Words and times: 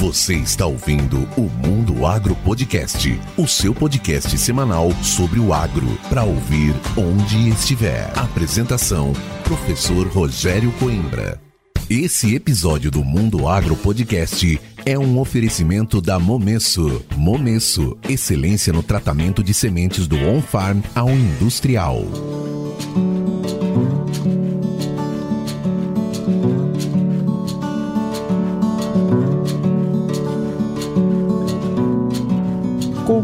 Você 0.00 0.34
está 0.34 0.66
ouvindo 0.66 1.26
o 1.38 1.48
Mundo 1.66 2.04
Agro 2.04 2.36
Podcast, 2.44 3.18
o 3.34 3.46
seu 3.46 3.74
podcast 3.74 4.36
semanal 4.36 4.92
sobre 5.02 5.40
o 5.40 5.54
agro, 5.54 5.86
para 6.10 6.22
ouvir 6.22 6.74
onde 6.98 7.48
estiver. 7.48 8.06
Apresentação: 8.14 9.14
Professor 9.42 10.06
Rogério 10.08 10.70
Coimbra. 10.72 11.40
Esse 11.88 12.34
episódio 12.34 12.90
do 12.90 13.02
Mundo 13.02 13.48
Agro 13.48 13.74
Podcast 13.74 14.60
é 14.84 14.98
um 14.98 15.18
oferecimento 15.18 16.02
da 16.02 16.18
Momesso. 16.18 17.02
Momesso, 17.16 17.96
excelência 18.06 18.74
no 18.74 18.82
tratamento 18.82 19.42
de 19.42 19.54
sementes 19.54 20.06
do 20.06 20.16
on-farm 20.16 20.80
ao 20.94 21.08
industrial. 21.08 22.04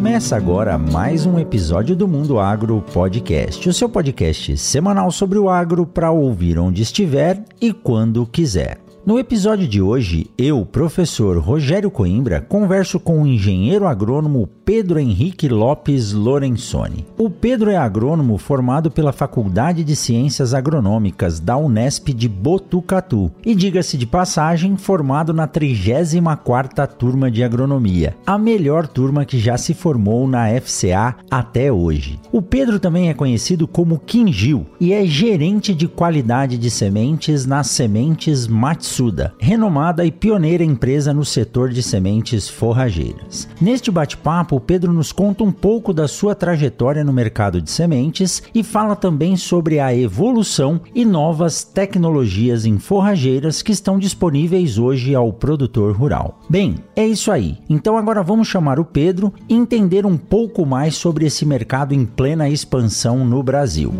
Começa 0.02 0.34
agora 0.34 0.76
mais 0.76 1.26
um 1.26 1.38
episódio 1.38 1.94
do 1.94 2.08
Mundo 2.08 2.40
Agro 2.40 2.82
Podcast, 2.92 3.68
o 3.68 3.72
seu 3.72 3.88
podcast 3.88 4.56
semanal 4.56 5.12
sobre 5.12 5.38
o 5.38 5.48
agro 5.48 5.86
para 5.86 6.10
ouvir 6.10 6.58
onde 6.58 6.82
estiver 6.82 7.44
e 7.60 7.72
quando 7.72 8.26
quiser. 8.26 8.80
No 9.04 9.18
episódio 9.18 9.66
de 9.66 9.82
hoje, 9.82 10.30
eu, 10.38 10.64
professor 10.64 11.36
Rogério 11.36 11.90
Coimbra, 11.90 12.40
converso 12.40 13.00
com 13.00 13.20
o 13.20 13.26
engenheiro 13.26 13.88
agrônomo 13.88 14.48
Pedro 14.64 14.96
Henrique 15.00 15.48
Lopes 15.48 16.12
Lorenzoni. 16.12 17.04
O 17.18 17.28
Pedro 17.28 17.68
é 17.68 17.76
agrônomo 17.76 18.38
formado 18.38 18.92
pela 18.92 19.12
Faculdade 19.12 19.82
de 19.82 19.96
Ciências 19.96 20.54
Agronômicas 20.54 21.40
da 21.40 21.56
Unesp 21.56 22.10
de 22.10 22.28
Botucatu 22.28 23.28
e, 23.44 23.56
diga-se 23.56 23.98
de 23.98 24.06
passagem, 24.06 24.76
formado 24.76 25.34
na 25.34 25.48
34ª 25.48 26.86
turma 26.86 27.28
de 27.28 27.42
agronomia, 27.42 28.16
a 28.24 28.38
melhor 28.38 28.86
turma 28.86 29.24
que 29.24 29.36
já 29.36 29.58
se 29.58 29.74
formou 29.74 30.28
na 30.28 30.48
FCA 30.60 31.16
até 31.28 31.72
hoje. 31.72 32.20
O 32.30 32.40
Pedro 32.40 32.78
também 32.78 33.08
é 33.08 33.14
conhecido 33.14 33.66
como 33.66 33.98
Quingil 33.98 34.64
e 34.78 34.92
é 34.92 35.04
gerente 35.04 35.74
de 35.74 35.88
qualidade 35.88 36.56
de 36.56 36.70
sementes 36.70 37.44
nas 37.46 37.66
Sementes 37.66 38.46
Matsuda, 38.92 39.32
renomada 39.38 40.04
e 40.04 40.12
pioneira 40.12 40.62
empresa 40.62 41.14
no 41.14 41.24
setor 41.24 41.70
de 41.70 41.82
sementes 41.82 42.46
forrageiras. 42.46 43.48
Neste 43.58 43.90
bate-papo, 43.90 44.60
Pedro 44.60 44.92
nos 44.92 45.12
conta 45.12 45.42
um 45.42 45.50
pouco 45.50 45.94
da 45.94 46.06
sua 46.06 46.34
trajetória 46.34 47.02
no 47.02 47.10
mercado 47.10 47.58
de 47.58 47.70
sementes 47.70 48.42
e 48.54 48.62
fala 48.62 48.94
também 48.94 49.34
sobre 49.34 49.80
a 49.80 49.96
evolução 49.96 50.78
e 50.94 51.06
novas 51.06 51.64
tecnologias 51.64 52.66
em 52.66 52.78
forrageiras 52.78 53.62
que 53.62 53.72
estão 53.72 53.98
disponíveis 53.98 54.76
hoje 54.76 55.14
ao 55.14 55.32
produtor 55.32 55.96
rural. 55.96 56.38
Bem, 56.50 56.74
é 56.94 57.06
isso 57.06 57.32
aí. 57.32 57.56
Então 57.70 57.96
agora 57.96 58.22
vamos 58.22 58.46
chamar 58.46 58.78
o 58.78 58.84
Pedro 58.84 59.32
e 59.48 59.54
entender 59.54 60.04
um 60.04 60.18
pouco 60.18 60.66
mais 60.66 60.96
sobre 60.96 61.24
esse 61.24 61.46
mercado 61.46 61.94
em 61.94 62.04
plena 62.04 62.46
expansão 62.46 63.24
no 63.24 63.42
Brasil. 63.42 63.90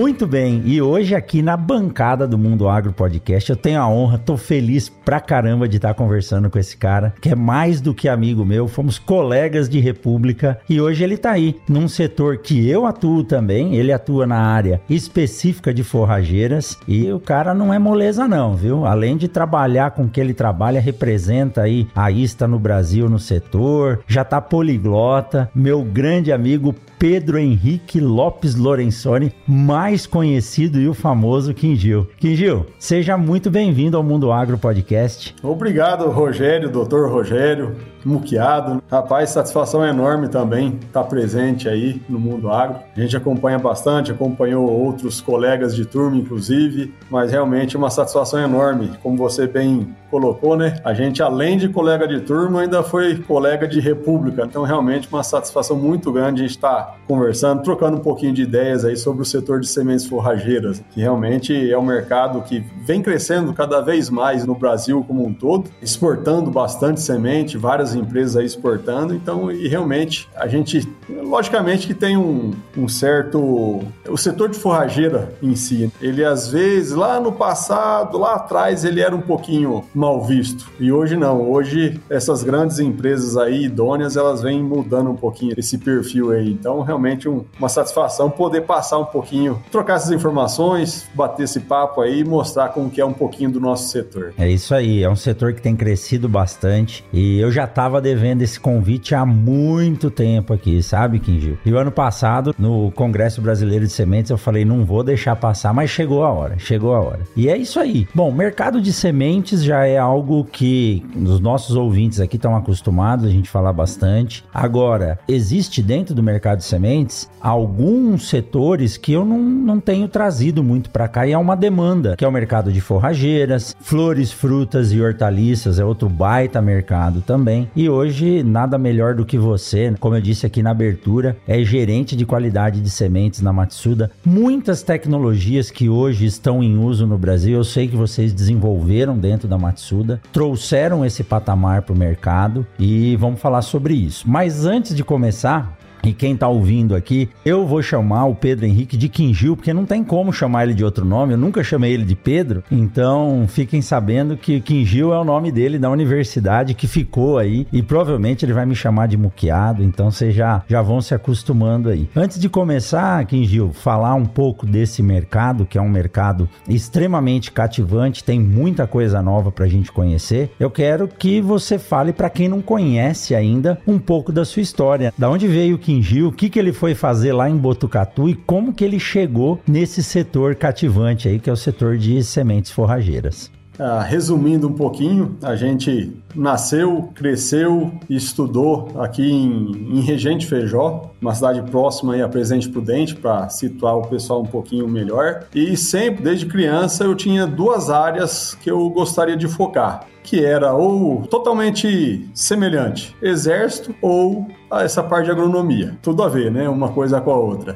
Muito 0.00 0.26
bem, 0.26 0.62
e 0.64 0.80
hoje 0.80 1.14
aqui 1.14 1.42
na 1.42 1.58
bancada 1.58 2.26
do 2.26 2.38
Mundo 2.38 2.70
Agro 2.70 2.90
Podcast 2.90 3.50
eu 3.50 3.56
tenho 3.56 3.82
a 3.82 3.86
honra, 3.86 4.16
tô 4.16 4.34
feliz 4.34 4.88
pra 4.88 5.20
caramba 5.20 5.68
de 5.68 5.76
estar 5.76 5.92
conversando 5.92 6.48
com 6.48 6.58
esse 6.58 6.74
cara, 6.74 7.12
que 7.20 7.28
é 7.28 7.34
mais 7.34 7.82
do 7.82 7.92
que 7.92 8.08
amigo 8.08 8.42
meu, 8.42 8.66
fomos 8.66 8.98
colegas 8.98 9.68
de 9.68 9.78
república 9.78 10.58
e 10.66 10.80
hoje 10.80 11.04
ele 11.04 11.18
tá 11.18 11.32
aí 11.32 11.54
num 11.68 11.86
setor 11.86 12.38
que 12.38 12.66
eu 12.66 12.86
atuo 12.86 13.22
também, 13.22 13.74
ele 13.74 13.92
atua 13.92 14.26
na 14.26 14.38
área 14.38 14.80
específica 14.88 15.72
de 15.74 15.84
forrageiras 15.84 16.78
e 16.88 17.12
o 17.12 17.20
cara 17.20 17.52
não 17.52 17.72
é 17.72 17.78
moleza 17.78 18.26
não, 18.26 18.56
viu? 18.56 18.86
Além 18.86 19.18
de 19.18 19.28
trabalhar 19.28 19.90
com 19.90 20.04
o 20.04 20.08
que 20.08 20.18
ele 20.18 20.32
trabalha, 20.32 20.80
representa 20.80 21.60
aí 21.60 21.86
a 21.94 22.10
ISTA 22.10 22.48
no 22.48 22.58
Brasil 22.58 23.06
no 23.06 23.18
setor, 23.18 24.00
já 24.08 24.24
tá 24.24 24.40
poliglota, 24.40 25.50
meu 25.54 25.84
grande 25.84 26.32
amigo 26.32 26.74
Pedro 27.00 27.38
Henrique 27.38 27.98
Lopes 27.98 28.56
Lorenzoni, 28.56 29.32
mais 29.48 30.06
conhecido 30.06 30.78
e 30.78 30.86
o 30.86 30.92
famoso 30.92 31.54
Quingil. 31.54 32.06
Quingil, 32.18 32.66
seja 32.78 33.16
muito 33.16 33.50
bem-vindo 33.50 33.96
ao 33.96 34.02
Mundo 34.02 34.30
Agro 34.30 34.58
Podcast. 34.58 35.34
Obrigado, 35.42 36.10
Rogério, 36.10 36.68
doutor 36.68 37.10
Rogério, 37.10 37.74
muqueado. 38.04 38.82
Rapaz, 38.90 39.30
satisfação 39.30 39.84
enorme 39.84 40.28
também 40.28 40.78
estar 40.86 41.04
presente 41.04 41.68
aí 41.68 42.00
no 42.08 42.18
Mundo 42.18 42.50
Agro. 42.50 42.78
A 42.96 43.00
gente 43.00 43.16
acompanha 43.16 43.58
bastante, 43.58 44.12
acompanhou 44.12 44.70
outros 44.70 45.20
colegas 45.20 45.74
de 45.74 45.84
turma, 45.84 46.16
inclusive, 46.16 46.92
mas 47.10 47.30
realmente 47.30 47.76
uma 47.76 47.90
satisfação 47.90 48.40
enorme, 48.40 48.90
como 49.02 49.16
você 49.16 49.46
bem 49.46 49.94
colocou, 50.10 50.56
né? 50.56 50.78
A 50.84 50.92
gente, 50.92 51.22
além 51.22 51.56
de 51.56 51.68
colega 51.68 52.06
de 52.06 52.20
turma, 52.20 52.62
ainda 52.62 52.82
foi 52.82 53.16
colega 53.16 53.66
de 53.66 53.80
república. 53.80 54.44
Então, 54.44 54.64
realmente, 54.64 55.08
uma 55.08 55.22
satisfação 55.22 55.76
muito 55.76 56.12
grande 56.12 56.42
a 56.42 56.46
gente 56.46 56.56
estar 56.56 56.96
conversando, 57.06 57.62
trocando 57.62 57.96
um 57.96 58.00
pouquinho 58.00 58.32
de 58.32 58.42
ideias 58.42 58.84
aí 58.84 58.96
sobre 58.96 59.22
o 59.22 59.24
setor 59.24 59.60
de 59.60 59.68
sementes 59.68 60.06
forrageiras, 60.06 60.82
que 60.90 61.00
realmente 61.00 61.70
é 61.70 61.78
um 61.78 61.84
mercado 61.84 62.42
que 62.42 62.64
vem 62.84 63.00
crescendo 63.00 63.52
cada 63.52 63.80
vez 63.80 64.10
mais 64.10 64.44
no 64.44 64.54
Brasil 64.54 65.04
como 65.06 65.24
um 65.24 65.32
todo, 65.32 65.70
exportando 65.80 66.50
bastante 66.50 67.00
semente, 67.00 67.56
várias 67.56 67.89
empresas 67.94 68.36
aí 68.36 68.46
exportando. 68.46 69.14
Então, 69.14 69.50
e 69.50 69.68
realmente, 69.68 70.28
a 70.36 70.46
gente, 70.46 70.88
logicamente 71.08 71.86
que 71.86 71.94
tem 71.94 72.16
um, 72.16 72.52
um 72.76 72.88
certo... 72.88 73.82
O 74.08 74.16
setor 74.16 74.48
de 74.48 74.58
forrageira 74.58 75.32
em 75.42 75.54
si, 75.54 75.90
ele 76.00 76.24
às 76.24 76.48
vezes, 76.48 76.92
lá 76.92 77.20
no 77.20 77.32
passado, 77.32 78.18
lá 78.18 78.34
atrás, 78.34 78.84
ele 78.84 79.00
era 79.00 79.14
um 79.14 79.20
pouquinho 79.20 79.84
mal 79.94 80.22
visto. 80.24 80.70
E 80.78 80.90
hoje 80.92 81.16
não. 81.16 81.50
Hoje 81.50 82.00
essas 82.10 82.42
grandes 82.42 82.78
empresas 82.78 83.36
aí 83.36 83.64
idôneas, 83.64 84.16
elas 84.16 84.42
vêm 84.42 84.62
mudando 84.62 85.10
um 85.10 85.16
pouquinho 85.16 85.54
esse 85.56 85.78
perfil 85.78 86.32
aí. 86.32 86.50
Então, 86.50 86.80
realmente 86.82 87.28
um, 87.28 87.44
uma 87.58 87.68
satisfação 87.68 88.30
poder 88.30 88.62
passar 88.62 88.98
um 88.98 89.04
pouquinho, 89.04 89.62
trocar 89.70 89.94
essas 89.96 90.10
informações, 90.10 91.08
bater 91.14 91.44
esse 91.44 91.60
papo 91.60 92.00
aí 92.00 92.20
e 92.20 92.24
mostrar 92.24 92.68
como 92.70 92.90
que 92.90 93.00
é 93.00 93.04
um 93.04 93.12
pouquinho 93.12 93.50
do 93.50 93.60
nosso 93.60 93.88
setor. 93.88 94.34
É 94.36 94.48
isso 94.48 94.74
aí, 94.74 95.02
é 95.02 95.08
um 95.08 95.16
setor 95.16 95.52
que 95.52 95.62
tem 95.62 95.74
crescido 95.74 96.28
bastante 96.28 97.04
e 97.12 97.38
eu 97.40 97.50
já 97.50 97.64
estava 97.64 97.79
devendo 98.00 98.42
esse 98.42 98.58
convite 98.58 99.14
há 99.14 99.24
muito 99.24 100.10
tempo 100.10 100.52
aqui, 100.52 100.82
sabe, 100.82 101.20
Kingil? 101.20 101.58
E 101.64 101.72
o 101.72 101.78
ano 101.78 101.90
passado, 101.90 102.54
no 102.58 102.90
Congresso 102.92 103.40
Brasileiro 103.40 103.86
de 103.86 103.92
Sementes, 103.92 104.30
eu 104.30 104.36
falei, 104.36 104.64
não 104.64 104.84
vou 104.84 105.02
deixar 105.02 105.36
passar, 105.36 105.72
mas 105.72 105.88
chegou 105.88 106.24
a 106.24 106.30
hora, 106.30 106.58
chegou 106.58 106.94
a 106.94 107.00
hora. 107.00 107.20
E 107.36 107.48
é 107.48 107.56
isso 107.56 107.78
aí. 107.78 108.06
Bom, 108.14 108.30
mercado 108.32 108.80
de 108.80 108.92
sementes 108.92 109.62
já 109.62 109.86
é 109.86 109.98
algo 109.98 110.44
que 110.44 111.04
os 111.14 111.40
nossos 111.40 111.76
ouvintes 111.76 112.20
aqui 112.20 112.36
estão 112.36 112.56
acostumados 112.56 113.24
a 113.24 113.30
gente 113.30 113.48
falar 113.48 113.72
bastante. 113.72 114.44
Agora, 114.52 115.18
existe 115.28 115.82
dentro 115.82 116.14
do 116.14 116.22
mercado 116.22 116.58
de 116.58 116.64
sementes 116.64 117.30
alguns 117.40 118.28
setores 118.28 118.96
que 118.96 119.12
eu 119.12 119.24
não, 119.24 119.38
não 119.38 119.80
tenho 119.80 120.08
trazido 120.08 120.62
muito 120.62 120.90
para 120.90 121.08
cá 121.08 121.26
e 121.26 121.32
é 121.32 121.38
uma 121.38 121.56
demanda, 121.56 122.16
que 122.16 122.24
é 122.24 122.28
o 122.28 122.32
mercado 122.32 122.72
de 122.72 122.80
forrageiras, 122.80 123.76
flores, 123.80 124.32
frutas 124.32 124.92
e 124.92 125.00
hortaliças, 125.00 125.78
é 125.78 125.84
outro 125.84 126.08
baita 126.08 126.60
mercado 126.60 127.22
também. 127.22 127.69
E 127.74 127.88
hoje, 127.88 128.42
nada 128.42 128.76
melhor 128.76 129.14
do 129.14 129.24
que 129.24 129.38
você, 129.38 129.94
como 130.00 130.16
eu 130.16 130.20
disse 130.20 130.44
aqui 130.44 130.62
na 130.62 130.70
abertura, 130.70 131.36
é 131.46 131.62
gerente 131.62 132.16
de 132.16 132.26
qualidade 132.26 132.80
de 132.80 132.90
sementes 132.90 133.40
na 133.40 133.52
Matsuda. 133.52 134.10
Muitas 134.24 134.82
tecnologias 134.82 135.70
que 135.70 135.88
hoje 135.88 136.26
estão 136.26 136.62
em 136.62 136.76
uso 136.76 137.06
no 137.06 137.16
Brasil, 137.16 137.56
eu 137.56 137.64
sei 137.64 137.86
que 137.86 137.96
vocês 137.96 138.32
desenvolveram 138.32 139.16
dentro 139.16 139.46
da 139.46 139.56
Matsuda, 139.56 140.20
trouxeram 140.32 141.04
esse 141.04 141.22
patamar 141.22 141.82
para 141.82 141.94
o 141.94 141.98
mercado 141.98 142.66
e 142.78 143.14
vamos 143.16 143.40
falar 143.40 143.62
sobre 143.62 143.94
isso. 143.94 144.28
Mas 144.28 144.66
antes 144.66 144.94
de 144.94 145.04
começar, 145.04 145.78
e 146.02 146.12
quem 146.12 146.36
tá 146.36 146.48
ouvindo 146.48 146.94
aqui, 146.94 147.28
eu 147.44 147.66
vou 147.66 147.82
chamar 147.82 148.26
o 148.26 148.34
Pedro 148.34 148.66
Henrique 148.66 148.96
de 148.96 149.08
Quingil, 149.08 149.56
porque 149.56 149.72
não 149.72 149.84
tem 149.84 150.02
como 150.02 150.32
chamar 150.32 150.64
ele 150.64 150.74
de 150.74 150.84
outro 150.84 151.04
nome. 151.04 151.34
Eu 151.34 151.38
nunca 151.38 151.62
chamei 151.62 151.92
ele 151.92 152.04
de 152.04 152.16
Pedro. 152.16 152.62
Então, 152.70 153.46
fiquem 153.48 153.82
sabendo 153.82 154.36
que 154.36 154.60
Quingil 154.60 155.12
é 155.12 155.18
o 155.18 155.24
nome 155.24 155.52
dele 155.52 155.78
da 155.78 155.90
universidade 155.90 156.74
que 156.74 156.86
ficou 156.86 157.38
aí. 157.38 157.66
E 157.72 157.82
provavelmente 157.82 158.44
ele 158.44 158.52
vai 158.52 158.64
me 158.64 158.74
chamar 158.74 159.08
de 159.08 159.16
Muqueado. 159.16 159.82
Então, 159.82 160.10
vocês 160.10 160.34
já, 160.34 160.62
já 160.68 160.80
vão 160.82 161.00
se 161.00 161.14
acostumando 161.14 161.88
aí. 161.88 162.08
Antes 162.14 162.38
de 162.38 162.48
começar, 162.48 163.24
Quingil, 163.26 163.72
falar 163.72 164.14
um 164.14 164.26
pouco 164.26 164.66
desse 164.66 165.02
mercado, 165.02 165.66
que 165.66 165.78
é 165.78 165.82
um 165.82 165.88
mercado 165.88 166.48
extremamente 166.68 167.52
cativante, 167.52 168.24
tem 168.24 168.40
muita 168.40 168.86
coisa 168.86 169.20
nova 169.22 169.50
pra 169.52 169.66
gente 169.66 169.92
conhecer. 169.92 170.50
Eu 170.58 170.70
quero 170.70 171.08
que 171.08 171.40
você 171.40 171.78
fale 171.78 172.12
para 172.12 172.30
quem 172.30 172.48
não 172.48 172.62
conhece 172.62 173.34
ainda 173.34 173.78
um 173.86 173.98
pouco 173.98 174.32
da 174.32 174.44
sua 174.44 174.62
história. 174.62 175.12
Da 175.16 175.28
onde 175.28 175.46
veio 175.46 175.76
o 175.76 175.78
Quingi 175.90 176.22
o 176.22 176.30
que, 176.30 176.48
que 176.48 176.56
ele 176.56 176.72
foi 176.72 176.94
fazer 176.94 177.32
lá 177.32 177.50
em 177.50 177.56
Botucatu 177.56 178.28
e 178.28 178.34
como 178.36 178.72
que 178.72 178.84
ele 178.84 179.00
chegou 179.00 179.60
nesse 179.66 180.04
setor 180.04 180.54
cativante 180.54 181.26
aí, 181.26 181.40
que 181.40 181.50
é 181.50 181.52
o 181.52 181.56
setor 181.56 181.98
de 181.98 182.22
sementes 182.22 182.70
forrageiras. 182.70 183.50
Ah, 183.76 184.00
resumindo 184.00 184.68
um 184.68 184.72
pouquinho, 184.72 185.36
a 185.42 185.56
gente 185.56 186.12
nasceu, 186.32 187.10
cresceu 187.12 187.92
e 188.08 188.14
estudou 188.14 188.92
aqui 189.00 189.32
em, 189.32 189.96
em 189.96 190.00
Regente 190.00 190.46
Feijó, 190.46 191.10
uma 191.20 191.34
cidade 191.34 191.60
próxima 191.62 192.14
aí 192.14 192.22
a 192.22 192.28
Presidente 192.28 192.68
Prudente, 192.68 193.16
para 193.16 193.48
situar 193.48 193.96
o 193.96 194.02
pessoal 194.02 194.42
um 194.42 194.46
pouquinho 194.46 194.86
melhor. 194.86 195.46
E 195.52 195.76
sempre, 195.76 196.22
desde 196.22 196.46
criança, 196.46 197.02
eu 197.02 197.16
tinha 197.16 197.48
duas 197.48 197.90
áreas 197.90 198.56
que 198.62 198.70
eu 198.70 198.88
gostaria 198.90 199.36
de 199.36 199.48
focar 199.48 200.06
que 200.22 200.44
era 200.44 200.74
ou 200.74 201.22
totalmente 201.22 202.28
semelhante, 202.34 203.16
exército 203.22 203.94
ou 204.00 204.46
essa 204.78 205.02
parte 205.02 205.26
de 205.26 205.32
agronomia. 205.32 205.98
Tudo 206.02 206.22
a 206.22 206.28
ver, 206.28 206.50
né? 206.50 206.68
Uma 206.68 206.90
coisa 206.90 207.20
com 207.20 207.30
a 207.30 207.36
outra. 207.36 207.74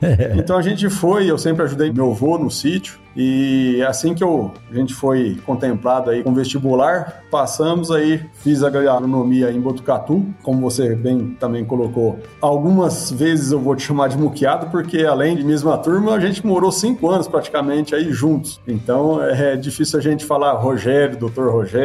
então 0.36 0.56
a 0.56 0.62
gente 0.62 0.90
foi, 0.90 1.30
eu 1.30 1.38
sempre 1.38 1.62
ajudei 1.62 1.92
meu 1.92 2.10
avô 2.10 2.38
no 2.38 2.50
sítio, 2.50 2.98
e 3.16 3.82
assim 3.88 4.14
que 4.14 4.22
eu, 4.22 4.52
a 4.70 4.74
gente 4.74 4.92
foi 4.92 5.38
contemplado 5.46 6.10
aí 6.10 6.22
com 6.22 6.34
vestibular, 6.34 7.24
passamos 7.30 7.90
aí, 7.90 8.20
fiz 8.34 8.62
a 8.62 8.66
agronomia 8.68 9.50
em 9.50 9.58
Botucatu, 9.58 10.22
como 10.42 10.60
você 10.60 10.94
bem 10.94 11.34
também 11.40 11.64
colocou. 11.64 12.18
Algumas 12.42 13.10
vezes 13.10 13.52
eu 13.52 13.58
vou 13.58 13.74
te 13.74 13.84
chamar 13.84 14.08
de 14.08 14.18
muqueado, 14.18 14.66
porque 14.66 15.06
além 15.06 15.34
de 15.34 15.42
mesma 15.42 15.78
turma, 15.78 16.12
a 16.12 16.20
gente 16.20 16.46
morou 16.46 16.70
cinco 16.70 17.08
anos 17.08 17.26
praticamente 17.26 17.94
aí 17.94 18.12
juntos. 18.12 18.60
Então 18.68 19.22
é 19.22 19.56
difícil 19.56 19.98
a 19.98 20.02
gente 20.02 20.26
falar 20.26 20.52
Rogério, 20.52 21.16
doutor 21.16 21.50
Rogério, 21.50 21.75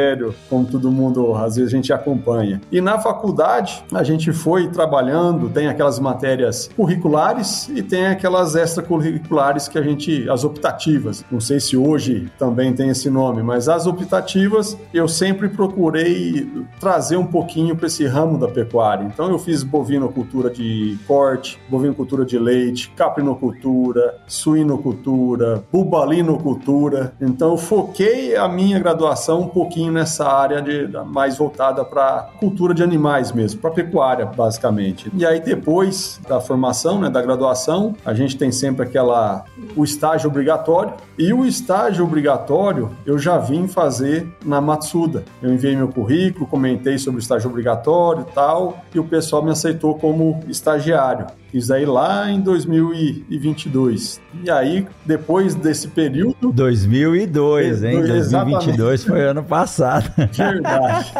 como 0.49 0.65
todo 0.65 0.91
mundo 0.91 1.33
às 1.35 1.55
vezes 1.55 1.73
a 1.73 1.75
gente 1.75 1.93
acompanha. 1.93 2.61
E 2.71 2.81
na 2.81 2.99
faculdade, 2.99 3.83
a 3.93 4.03
gente 4.03 4.31
foi 4.31 4.67
trabalhando, 4.69 5.49
tem 5.49 5.67
aquelas 5.67 5.99
matérias 5.99 6.69
curriculares 6.75 7.69
e 7.69 7.81
tem 7.81 8.07
aquelas 8.07 8.55
extracurriculares 8.55 9.67
que 9.67 9.77
a 9.77 9.81
gente, 9.81 10.29
as 10.29 10.43
optativas. 10.43 11.23
Não 11.31 11.39
sei 11.39 11.59
se 11.59 11.75
hoje 11.75 12.31
também 12.38 12.73
tem 12.73 12.89
esse 12.89 13.09
nome, 13.09 13.43
mas 13.43 13.67
as 13.67 13.88
optativas 13.88 14.77
eu 14.93 15.07
sempre 15.07 15.49
procurei 15.49 16.49
trazer 16.79 17.17
um 17.17 17.25
pouquinho 17.25 17.75
para 17.75 17.87
esse 17.87 18.05
ramo 18.05 18.37
da 18.37 18.47
pecuária. 18.47 19.03
Então 19.03 19.29
eu 19.29 19.39
fiz 19.39 19.63
bovinocultura 19.63 20.49
de 20.49 20.97
corte, 21.07 21.59
bovinocultura 21.69 22.25
de 22.25 22.37
leite, 22.37 22.89
caprinocultura, 22.95 24.15
suinocultura, 24.27 25.63
bubalinocultura. 25.71 27.13
Então 27.21 27.51
eu 27.51 27.57
foquei 27.57 28.35
a 28.35 28.47
minha 28.47 28.79
graduação 28.79 29.41
um 29.41 29.47
pouquinho 29.47 29.81
nessa 29.89 30.28
área 30.28 30.62
de, 30.62 30.88
mais 31.07 31.38
voltada 31.38 31.83
para 31.83 32.30
cultura 32.39 32.74
de 32.74 32.83
animais 32.83 33.31
mesmo, 33.31 33.60
para 33.60 33.72
pecuária 33.72 34.25
basicamente. 34.25 35.12
E 35.16 35.25
aí 35.25 35.39
depois 35.39 36.19
da 36.28 36.39
formação, 36.39 37.00
né, 37.00 37.10
da 37.10 37.22
graduação, 37.22 37.95
a 38.06 38.13
gente 38.13 38.38
tem 38.38 38.51
sempre 38.51 38.86
aquela 38.86 39.45
o 39.75 39.83
estágio 39.83 40.30
obrigatório 40.30 40.94
e 41.18 41.33
o 41.33 41.45
estágio 41.45 42.04
obrigatório 42.04 42.92
eu 43.06 43.18
já 43.18 43.38
vim 43.38 43.68
fazer 43.68 44.28
na 44.45 44.60
Matsuda. 44.60 45.24
Eu 45.42 45.54
enviei 45.54 45.75
meu 45.75 45.88
currículo, 45.88 46.45
comentei 46.45 46.98
sobre 46.98 47.19
o 47.19 47.22
estágio 47.22 47.50
obrigatório 47.50 48.25
e 48.30 48.33
tal, 48.33 48.83
e 48.94 49.00
o 49.00 49.04
pessoal 49.04 49.44
me 49.44 49.51
aceitou 49.51 49.95
como 49.95 50.39
estagiário. 50.48 51.28
Isso 51.53 51.74
aí 51.74 51.86
lá 51.86 52.30
em 52.31 52.39
2022. 52.39 54.21
E 54.44 54.50
aí, 54.50 54.88
depois 55.06 55.53
desse 55.53 55.88
período. 55.89 56.51
2002, 56.51 57.83
hein? 57.83 58.01
2022 58.06 59.03
foi 59.03 59.21
ano 59.21 59.44
passado. 59.44 60.09
Verdade. 60.31 61.12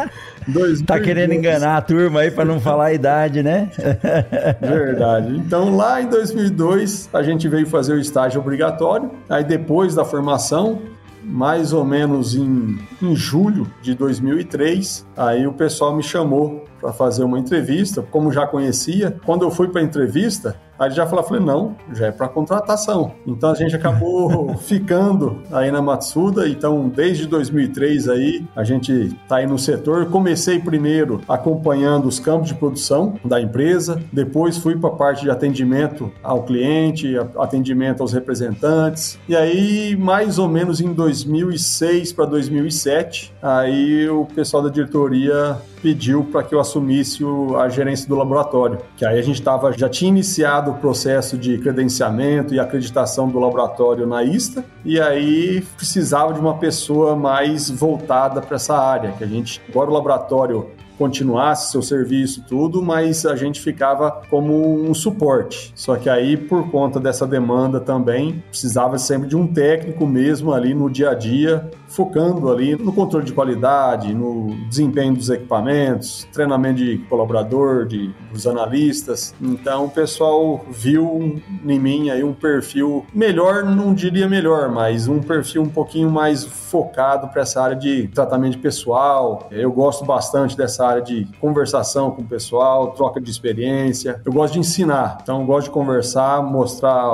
2002. 0.48 0.82
Tá 0.92 0.98
querendo 0.98 1.32
enganar 1.32 1.76
a 1.76 1.80
turma 1.80 2.20
aí 2.20 2.30
para 2.30 2.44
não 2.44 2.60
falar 2.60 2.86
a 2.86 2.92
idade, 2.92 3.42
né? 3.42 3.70
Verdade. 4.60 5.36
Então, 5.36 5.76
lá 5.76 6.02
em 6.02 6.08
2002, 6.08 7.08
a 7.12 7.22
gente 7.22 7.48
veio 7.48 7.66
fazer 7.66 7.94
o 7.94 8.00
estágio 8.00 8.40
obrigatório. 8.40 9.10
Aí, 9.28 9.44
depois 9.44 9.94
da 9.94 10.04
formação, 10.04 10.80
mais 11.22 11.72
ou 11.72 11.84
menos 11.84 12.34
em, 12.34 12.78
em 13.00 13.14
julho 13.14 13.70
de 13.80 13.94
2003, 13.94 15.06
aí 15.16 15.46
o 15.46 15.52
pessoal 15.52 15.94
me 15.94 16.02
chamou 16.02 16.61
para 16.82 16.92
fazer 16.92 17.22
uma 17.22 17.38
entrevista, 17.38 18.02
como 18.02 18.32
já 18.32 18.44
conhecia. 18.44 19.16
Quando 19.24 19.42
eu 19.42 19.50
fui 19.50 19.68
para 19.68 19.80
a 19.80 19.84
entrevista, 19.84 20.56
Aí 20.82 20.88
ele 20.88 20.96
já 20.96 21.06
falou, 21.06 21.24
falei, 21.24 21.44
não, 21.44 21.76
já 21.92 22.06
é 22.06 22.10
para 22.10 22.28
contratação. 22.28 23.12
Então 23.24 23.50
a 23.50 23.54
gente 23.54 23.76
acabou 23.76 24.56
ficando 24.58 25.40
aí 25.52 25.70
na 25.70 25.80
Matsuda. 25.80 26.48
Então 26.48 26.88
desde 26.88 27.24
2003 27.28 28.08
aí 28.08 28.44
a 28.56 28.64
gente 28.64 28.92
está 28.92 29.36
aí 29.36 29.46
no 29.46 29.56
setor. 29.58 30.06
Comecei 30.06 30.58
primeiro 30.58 31.20
acompanhando 31.28 32.08
os 32.08 32.18
campos 32.18 32.48
de 32.48 32.54
produção 32.54 33.14
da 33.24 33.40
empresa, 33.40 34.02
depois 34.12 34.56
fui 34.56 34.76
para 34.76 34.90
a 34.90 34.92
parte 34.92 35.22
de 35.22 35.30
atendimento 35.30 36.10
ao 36.20 36.42
cliente, 36.42 37.14
atendimento 37.38 38.00
aos 38.00 38.12
representantes. 38.12 39.20
E 39.28 39.36
aí 39.36 39.96
mais 39.96 40.36
ou 40.36 40.48
menos 40.48 40.80
em 40.80 40.92
2006 40.92 42.12
para 42.12 42.24
2007, 42.24 43.32
aí 43.40 44.08
o 44.08 44.24
pessoal 44.24 44.64
da 44.64 44.68
diretoria 44.68 45.56
pediu 45.82 46.24
para 46.24 46.42
que 46.44 46.54
eu 46.54 46.60
assumisse 46.60 47.24
a 47.58 47.68
gerência 47.68 48.08
do 48.08 48.14
laboratório, 48.14 48.78
que 48.96 49.04
aí 49.04 49.18
a 49.18 49.22
gente 49.22 49.42
tava, 49.42 49.72
já 49.72 49.88
tinha 49.88 50.08
iniciado 50.08 50.70
o 50.70 50.74
processo 50.74 51.36
de 51.36 51.58
credenciamento 51.58 52.54
e 52.54 52.60
acreditação 52.60 53.28
do 53.28 53.38
laboratório 53.38 54.06
na 54.06 54.22
ISTA, 54.22 54.64
e 54.84 55.00
aí 55.00 55.62
precisava 55.76 56.32
de 56.32 56.40
uma 56.40 56.56
pessoa 56.56 57.16
mais 57.16 57.68
voltada 57.68 58.40
para 58.40 58.56
essa 58.56 58.76
área, 58.76 59.12
que 59.12 59.24
a 59.24 59.26
gente, 59.26 59.60
agora 59.68 59.90
o 59.90 59.92
laboratório 59.92 60.70
continuasse 60.98 61.72
seu 61.72 61.82
serviço, 61.82 62.44
tudo, 62.48 62.80
mas 62.80 63.26
a 63.26 63.34
gente 63.34 63.60
ficava 63.60 64.22
como 64.30 64.88
um 64.88 64.94
suporte. 64.94 65.72
Só 65.74 65.96
que 65.96 66.08
aí, 66.08 66.36
por 66.36 66.70
conta 66.70 67.00
dessa 67.00 67.26
demanda 67.26 67.80
também, 67.80 68.42
precisava 68.48 68.98
sempre 68.98 69.28
de 69.28 69.36
um 69.36 69.46
técnico 69.46 70.06
mesmo 70.06 70.52
ali 70.52 70.74
no 70.74 70.88
dia 70.88 71.10
a 71.10 71.14
dia, 71.14 71.68
focando 71.92 72.50
ali 72.50 72.74
no 72.74 72.92
controle 72.92 73.24
de 73.24 73.32
qualidade, 73.32 74.14
no 74.14 74.54
desempenho 74.68 75.14
dos 75.14 75.28
equipamentos, 75.28 76.26
treinamento 76.32 76.76
de 76.76 76.98
colaborador, 77.08 77.86
de, 77.86 78.10
dos 78.32 78.46
analistas. 78.46 79.34
Então, 79.40 79.84
o 79.84 79.90
pessoal 79.90 80.64
viu 80.70 81.40
em 81.64 81.78
mim 81.78 82.10
aí 82.10 82.24
um 82.24 82.32
perfil 82.32 83.04
melhor, 83.14 83.64
não 83.64 83.94
diria 83.94 84.28
melhor, 84.28 84.70
mas 84.70 85.06
um 85.06 85.20
perfil 85.20 85.62
um 85.62 85.68
pouquinho 85.68 86.10
mais 86.10 86.44
focado 86.44 87.28
para 87.28 87.42
essa 87.42 87.62
área 87.62 87.76
de 87.76 88.08
tratamento 88.08 88.58
pessoal. 88.58 89.48
Eu 89.50 89.70
gosto 89.70 90.04
bastante 90.04 90.56
dessa 90.56 90.86
área 90.86 91.02
de 91.02 91.26
conversação 91.40 92.10
com 92.10 92.22
o 92.22 92.24
pessoal, 92.24 92.92
troca 92.92 93.20
de 93.20 93.30
experiência. 93.30 94.20
Eu 94.24 94.32
gosto 94.32 94.54
de 94.54 94.60
ensinar, 94.60 95.18
então 95.22 95.44
gosto 95.44 95.66
de 95.66 95.70
conversar, 95.70 96.42
mostrar, 96.42 97.10